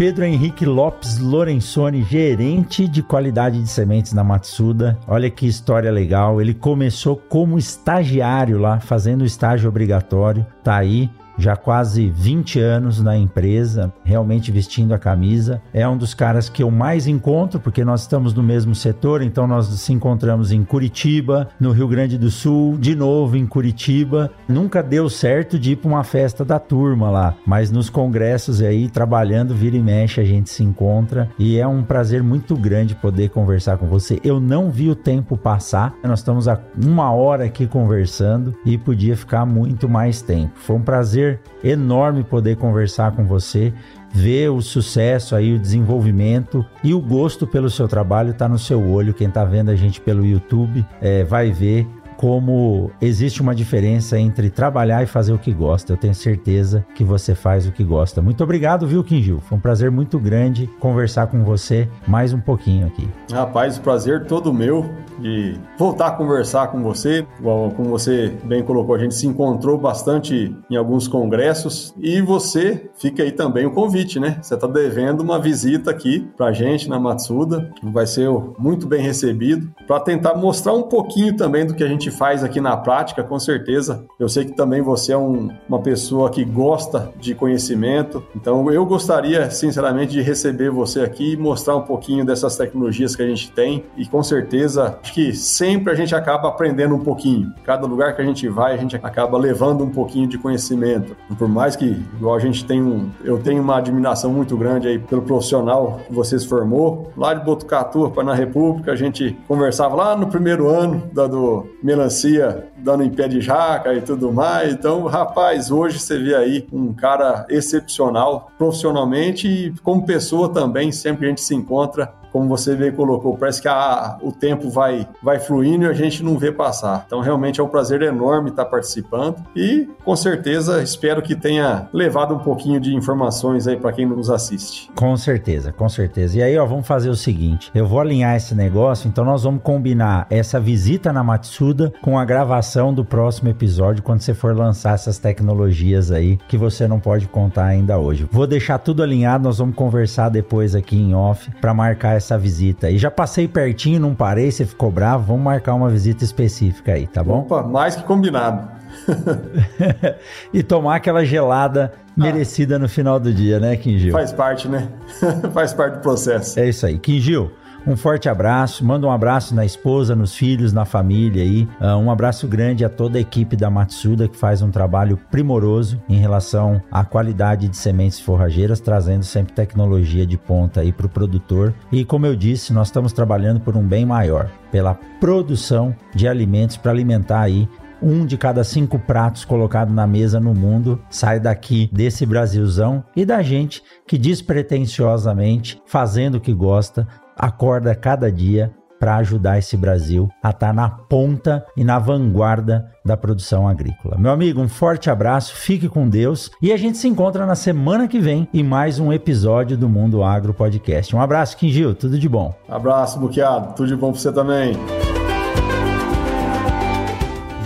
Pedro 0.00 0.24
Henrique 0.24 0.64
Lopes 0.64 1.18
Lorenzoni, 1.18 2.02
gerente 2.02 2.88
de 2.88 3.02
qualidade 3.02 3.60
de 3.60 3.68
sementes 3.68 4.14
na 4.14 4.24
Matsuda. 4.24 4.98
Olha 5.06 5.28
que 5.28 5.46
história 5.46 5.92
legal. 5.92 6.40
Ele 6.40 6.54
começou 6.54 7.16
como 7.16 7.58
estagiário 7.58 8.58
lá, 8.58 8.80
fazendo 8.80 9.26
estágio 9.26 9.68
obrigatório. 9.68 10.46
Tá 10.64 10.78
aí 10.78 11.10
já 11.40 11.56
quase 11.56 12.10
20 12.10 12.60
anos 12.60 13.02
na 13.02 13.16
empresa, 13.16 13.92
realmente 14.04 14.52
vestindo 14.52 14.92
a 14.92 14.98
camisa. 14.98 15.60
É 15.72 15.88
um 15.88 15.96
dos 15.96 16.14
caras 16.14 16.48
que 16.48 16.62
eu 16.62 16.70
mais 16.70 17.06
encontro, 17.06 17.58
porque 17.58 17.84
nós 17.84 18.02
estamos 18.02 18.34
no 18.34 18.42
mesmo 18.42 18.74
setor, 18.74 19.22
então 19.22 19.46
nós 19.46 19.66
se 19.66 19.92
encontramos 19.92 20.52
em 20.52 20.62
Curitiba, 20.64 21.48
no 21.58 21.72
Rio 21.72 21.88
Grande 21.88 22.18
do 22.18 22.30
Sul, 22.30 22.76
de 22.78 22.94
novo 22.94 23.36
em 23.36 23.46
Curitiba. 23.46 24.30
Nunca 24.48 24.82
deu 24.82 25.08
certo 25.08 25.58
de 25.58 25.72
ir 25.72 25.76
para 25.76 25.88
uma 25.88 26.04
festa 26.04 26.44
da 26.44 26.58
turma 26.58 27.10
lá, 27.10 27.34
mas 27.46 27.70
nos 27.70 27.88
congressos 27.88 28.60
aí, 28.60 28.88
trabalhando, 28.88 29.54
vira 29.54 29.76
e 29.76 29.82
mexe, 29.82 30.20
a 30.20 30.24
gente 30.24 30.50
se 30.50 30.62
encontra 30.62 31.28
e 31.38 31.58
é 31.58 31.66
um 31.66 31.82
prazer 31.82 32.22
muito 32.22 32.56
grande 32.56 32.94
poder 32.94 33.30
conversar 33.30 33.78
com 33.78 33.86
você. 33.86 34.20
Eu 34.22 34.40
não 34.40 34.70
vi 34.70 34.90
o 34.90 34.94
tempo 34.94 35.36
passar, 35.36 35.94
nós 36.02 36.20
estamos 36.20 36.48
há 36.48 36.60
uma 36.82 37.12
hora 37.12 37.44
aqui 37.44 37.66
conversando 37.66 38.54
e 38.64 38.76
podia 38.76 39.16
ficar 39.16 39.46
muito 39.46 39.88
mais 39.88 40.20
tempo. 40.20 40.52
Foi 40.56 40.76
um 40.76 40.82
prazer 40.82 41.29
enorme 41.62 42.24
poder 42.24 42.56
conversar 42.56 43.12
com 43.12 43.24
você, 43.24 43.72
ver 44.12 44.50
o 44.50 44.60
sucesso 44.60 45.36
aí, 45.36 45.54
o 45.54 45.58
desenvolvimento 45.58 46.64
e 46.82 46.92
o 46.94 47.00
gosto 47.00 47.46
pelo 47.46 47.70
seu 47.70 47.86
trabalho 47.86 48.30
está 48.30 48.48
no 48.48 48.58
seu 48.58 48.82
olho. 48.88 49.14
Quem 49.14 49.28
está 49.28 49.44
vendo 49.44 49.70
a 49.70 49.76
gente 49.76 50.00
pelo 50.00 50.24
YouTube 50.24 50.84
é, 51.00 51.24
vai 51.24 51.52
ver 51.52 51.86
como 52.20 52.90
existe 53.00 53.40
uma 53.40 53.54
diferença 53.54 54.18
entre 54.18 54.50
trabalhar 54.50 55.02
e 55.02 55.06
fazer 55.06 55.32
o 55.32 55.38
que 55.38 55.50
gosta. 55.54 55.94
Eu 55.94 55.96
tenho 55.96 56.14
certeza 56.14 56.84
que 56.94 57.02
você 57.02 57.34
faz 57.34 57.66
o 57.66 57.72
que 57.72 57.82
gosta. 57.82 58.20
Muito 58.20 58.44
obrigado, 58.44 58.86
viu, 58.86 59.02
Kinjil? 59.02 59.40
Foi 59.40 59.56
um 59.56 59.60
prazer 59.60 59.90
muito 59.90 60.18
grande 60.18 60.66
conversar 60.78 61.28
com 61.28 61.42
você 61.42 61.88
mais 62.06 62.34
um 62.34 62.38
pouquinho 62.38 62.88
aqui. 62.88 63.08
Rapaz, 63.32 63.78
o 63.78 63.80
prazer 63.80 64.26
todo 64.26 64.52
meu 64.52 64.84
de 65.20 65.54
voltar 65.78 66.08
a 66.08 66.10
conversar 66.12 66.68
com 66.68 66.82
você. 66.82 67.26
Como 67.40 67.88
você 67.88 68.32
bem 68.44 68.62
colocou, 68.62 68.94
a 68.94 68.98
gente 68.98 69.14
se 69.14 69.26
encontrou 69.26 69.78
bastante 69.78 70.54
em 70.68 70.76
alguns 70.76 71.06
congressos 71.06 71.94
e 71.98 72.20
você 72.20 72.90
fica 72.96 73.22
aí 73.22 73.30
também 73.30 73.66
o 73.66 73.70
convite, 73.70 74.18
né? 74.18 74.38
Você 74.42 74.54
está 74.54 74.66
devendo 74.66 75.20
uma 75.20 75.38
visita 75.38 75.90
aqui 75.90 76.28
pra 76.36 76.52
gente 76.52 76.88
na 76.88 76.98
Matsuda. 76.98 77.70
Vai 77.82 78.06
ser 78.06 78.28
muito 78.58 78.86
bem 78.86 79.00
recebido 79.00 79.72
para 79.86 80.00
tentar 80.00 80.34
mostrar 80.34 80.72
um 80.72 80.82
pouquinho 80.82 81.36
também 81.36 81.64
do 81.64 81.74
que 81.74 81.84
a 81.84 81.88
gente 81.88 82.00
gente 82.00 82.10
faz 82.10 82.42
aqui 82.42 82.60
na 82.60 82.76
prática, 82.76 83.22
com 83.22 83.38
certeza. 83.38 84.06
Eu 84.18 84.28
sei 84.28 84.46
que 84.46 84.52
também 84.52 84.80
você 84.80 85.12
é 85.12 85.18
um, 85.18 85.50
uma 85.68 85.80
pessoa 85.80 86.30
que 86.30 86.42
gosta 86.44 87.12
de 87.20 87.34
conhecimento, 87.34 88.24
então 88.34 88.70
eu 88.72 88.86
gostaria, 88.86 89.50
sinceramente, 89.50 90.12
de 90.12 90.22
receber 90.22 90.70
você 90.70 91.00
aqui 91.00 91.32
e 91.32 91.36
mostrar 91.36 91.76
um 91.76 91.82
pouquinho 91.82 92.24
dessas 92.24 92.56
tecnologias 92.56 93.14
que 93.14 93.22
a 93.22 93.26
gente 93.26 93.52
tem 93.52 93.84
e 93.96 94.06
com 94.06 94.22
certeza 94.22 94.98
acho 95.10 95.12
que 95.12 95.34
sempre 95.34 95.92
a 95.92 95.96
gente 95.96 96.14
acaba 96.14 96.48
aprendendo 96.48 96.94
um 96.94 97.00
pouquinho. 97.00 97.52
Cada 97.64 97.86
lugar 97.86 98.14
que 98.14 98.22
a 98.22 98.24
gente 98.24 98.48
vai, 98.48 98.74
a 98.74 98.76
gente 98.76 98.94
acaba 98.96 99.36
levando 99.36 99.82
um 99.82 99.90
pouquinho 99.90 100.28
de 100.28 100.38
conhecimento. 100.38 101.16
Por 101.36 101.48
mais 101.48 101.74
que, 101.74 101.86
igual 102.16 102.36
a 102.36 102.38
gente 102.38 102.64
tem 102.64 102.80
um, 102.80 103.10
eu 103.24 103.38
tenho 103.38 103.60
uma 103.60 103.78
admiração 103.78 104.32
muito 104.32 104.56
grande 104.56 104.86
aí 104.86 104.98
pelo 104.98 105.22
profissional 105.22 106.00
que 106.06 106.14
você 106.14 106.38
se 106.38 106.46
formou, 106.46 107.12
lá 107.16 107.34
de 107.34 107.44
Botucatu, 107.44 108.12
na 108.22 108.34
República, 108.34 108.92
a 108.92 108.96
gente 108.96 109.36
conversava 109.48 109.96
lá 109.96 110.16
no 110.16 110.28
primeiro 110.28 110.68
ano 110.68 111.10
da, 111.12 111.26
do 111.26 111.66
melancia 111.82 112.68
dando 112.76 113.02
em 113.02 113.10
pé 113.10 113.26
de 113.26 113.40
jaca 113.40 113.92
e 113.94 114.00
tudo 114.00 114.32
mais. 114.32 114.72
Então, 114.72 115.04
rapaz, 115.06 115.70
hoje 115.70 115.98
você 115.98 116.18
vê 116.18 116.34
aí 116.34 116.66
um 116.72 116.92
cara 116.92 117.46
excepcional 117.48 118.50
profissionalmente 118.56 119.48
e 119.48 119.74
como 119.82 120.04
pessoa 120.04 120.48
também, 120.48 120.92
sempre 120.92 121.20
que 121.20 121.24
a 121.26 121.28
gente 121.28 121.40
se 121.40 121.54
encontra, 121.54 122.12
como 122.32 122.48
você 122.48 122.74
bem 122.74 122.92
colocou, 122.92 123.36
parece 123.36 123.60
que 123.60 123.68
a, 123.68 124.18
o 124.22 124.32
tempo 124.32 124.70
vai, 124.70 125.06
vai 125.22 125.38
fluindo 125.38 125.84
e 125.84 125.88
a 125.88 125.92
gente 125.92 126.22
não 126.22 126.38
vê 126.38 126.52
passar. 126.52 127.04
Então, 127.06 127.20
realmente 127.20 127.60
é 127.60 127.62
um 127.62 127.68
prazer 127.68 128.02
enorme 128.02 128.50
estar 128.50 128.64
participando 128.64 129.36
e, 129.54 129.88
com 130.04 130.16
certeza, 130.16 130.82
espero 130.82 131.22
que 131.22 131.34
tenha 131.34 131.88
levado 131.92 132.34
um 132.34 132.38
pouquinho 132.38 132.80
de 132.80 132.94
informações 132.94 133.66
aí 133.66 133.76
para 133.76 133.92
quem 133.92 134.06
nos 134.06 134.30
assiste. 134.30 134.90
Com 134.94 135.16
certeza, 135.16 135.72
com 135.72 135.88
certeza. 135.88 136.38
E 136.38 136.42
aí, 136.42 136.56
ó, 136.58 136.66
vamos 136.66 136.86
fazer 136.86 137.10
o 137.10 137.16
seguinte: 137.16 137.70
eu 137.74 137.86
vou 137.86 138.00
alinhar 138.00 138.36
esse 138.36 138.54
negócio, 138.54 139.08
então 139.08 139.24
nós 139.24 139.42
vamos 139.42 139.62
combinar 139.62 140.26
essa 140.30 140.60
visita 140.60 141.12
na 141.12 141.22
Matsuda 141.22 141.92
com 142.02 142.18
a 142.18 142.24
gravação 142.24 142.92
do 142.92 143.04
próximo 143.04 143.48
episódio 143.48 144.02
quando 144.02 144.20
você 144.20 144.34
for 144.34 144.56
lançar 144.56 144.94
essas 144.94 145.18
tecnologias 145.18 146.10
aí 146.10 146.38
que 146.48 146.56
você 146.56 146.86
não 146.86 147.00
pode 147.00 147.28
contar 147.28 147.66
ainda 147.66 147.98
hoje. 147.98 148.26
Vou 148.30 148.46
deixar 148.46 148.78
tudo 148.78 149.02
alinhado, 149.02 149.44
nós 149.44 149.58
vamos 149.58 149.74
conversar 149.74 150.28
depois 150.28 150.74
aqui 150.74 150.96
em 150.96 151.14
off 151.14 151.50
para 151.60 151.74
marcar 151.74 152.16
essa 152.20 152.38
visita. 152.38 152.90
E 152.90 152.96
já 152.96 153.10
passei 153.10 153.48
pertinho, 153.48 153.98
não 153.98 154.14
parei, 154.14 154.50
você 154.50 154.64
ficou 154.64 154.90
bravo. 154.90 155.24
Vamos 155.24 155.42
marcar 155.42 155.74
uma 155.74 155.88
visita 155.88 156.22
específica 156.22 156.92
aí, 156.92 157.06
tá 157.06 157.24
bom? 157.24 157.40
Opa, 157.40 157.62
mais 157.62 157.96
que 157.96 158.04
combinado. 158.04 158.68
e 160.52 160.62
tomar 160.62 160.96
aquela 160.96 161.24
gelada 161.24 161.92
ah. 161.94 162.00
merecida 162.16 162.78
no 162.78 162.88
final 162.88 163.18
do 163.18 163.32
dia, 163.32 163.58
né, 163.58 163.76
Quingil? 163.76 164.12
Faz 164.12 164.32
parte, 164.32 164.68
né? 164.68 164.88
Faz 165.52 165.72
parte 165.72 165.94
do 165.94 166.00
processo. 166.00 166.58
É 166.58 166.68
isso 166.68 166.86
aí. 166.86 166.98
Quingil, 166.98 167.50
um 167.86 167.96
forte 167.96 168.28
abraço, 168.28 168.84
manda 168.84 169.06
um 169.06 169.10
abraço 169.10 169.54
na 169.54 169.64
esposa, 169.64 170.14
nos 170.14 170.34
filhos, 170.34 170.72
na 170.72 170.84
família 170.84 171.42
aí. 171.42 171.68
Uh, 171.80 171.96
um 171.96 172.10
abraço 172.10 172.46
grande 172.46 172.84
a 172.84 172.88
toda 172.88 173.18
a 173.18 173.20
equipe 173.20 173.56
da 173.56 173.70
Matsuda 173.70 174.28
que 174.28 174.36
faz 174.36 174.62
um 174.62 174.70
trabalho 174.70 175.18
primoroso 175.30 176.00
em 176.08 176.16
relação 176.16 176.80
à 176.90 177.04
qualidade 177.04 177.68
de 177.68 177.76
sementes 177.76 178.20
forrageiras, 178.20 178.80
trazendo 178.80 179.24
sempre 179.24 179.52
tecnologia 179.52 180.26
de 180.26 180.36
ponta 180.36 180.80
aí 180.80 180.92
para 180.92 181.06
o 181.06 181.10
produtor. 181.10 181.74
E 181.90 182.04
como 182.04 182.26
eu 182.26 182.36
disse, 182.36 182.72
nós 182.72 182.88
estamos 182.88 183.12
trabalhando 183.12 183.60
por 183.60 183.76
um 183.76 183.86
bem 183.86 184.04
maior, 184.04 184.50
pela 184.70 184.94
produção 185.20 185.94
de 186.14 186.28
alimentos 186.28 186.76
para 186.76 186.92
alimentar 186.92 187.40
aí 187.40 187.68
um 188.02 188.24
de 188.24 188.36
cada 188.38 188.64
cinco 188.64 188.98
pratos 188.98 189.44
colocado 189.44 189.92
na 189.92 190.06
mesa 190.06 190.40
no 190.40 190.54
mundo 190.54 191.00
sai 191.10 191.38
daqui 191.38 191.90
desse 191.92 192.24
Brasilzão 192.24 193.04
e 193.14 193.24
da 193.24 193.42
gente 193.42 193.82
que 194.06 194.16
despretensiosamente, 194.16 195.80
fazendo 195.86 196.36
o 196.36 196.40
que 196.40 196.52
gosta, 196.52 197.06
acorda 197.40 197.94
cada 197.94 198.30
dia 198.30 198.70
para 199.00 199.16
ajudar 199.16 199.58
esse 199.58 199.78
Brasil 199.78 200.28
a 200.42 200.50
estar 200.50 200.68
tá 200.68 200.72
na 200.74 200.90
ponta 200.90 201.64
e 201.74 201.82
na 201.82 201.98
vanguarda 201.98 202.92
da 203.02 203.16
produção 203.16 203.66
agrícola. 203.66 204.18
Meu 204.18 204.30
amigo, 204.30 204.60
um 204.60 204.68
forte 204.68 205.08
abraço, 205.08 205.56
fique 205.56 205.88
com 205.88 206.06
Deus 206.06 206.50
e 206.60 206.70
a 206.70 206.76
gente 206.76 206.98
se 206.98 207.08
encontra 207.08 207.46
na 207.46 207.54
semana 207.54 208.06
que 208.06 208.20
vem 208.20 208.46
em 208.52 208.62
mais 208.62 208.98
um 208.98 209.10
episódio 209.10 209.74
do 209.78 209.88
Mundo 209.88 210.22
Agro 210.22 210.52
Podcast. 210.52 211.16
Um 211.16 211.20
abraço, 211.20 211.56
Quingil, 211.56 211.94
tudo 211.94 212.18
de 212.18 212.28
bom. 212.28 212.54
Abraço, 212.68 213.18
Buqueado, 213.18 213.74
tudo 213.74 213.88
de 213.88 213.96
bom 213.96 214.12
para 214.12 214.20
você 214.20 214.30
também. 214.30 215.09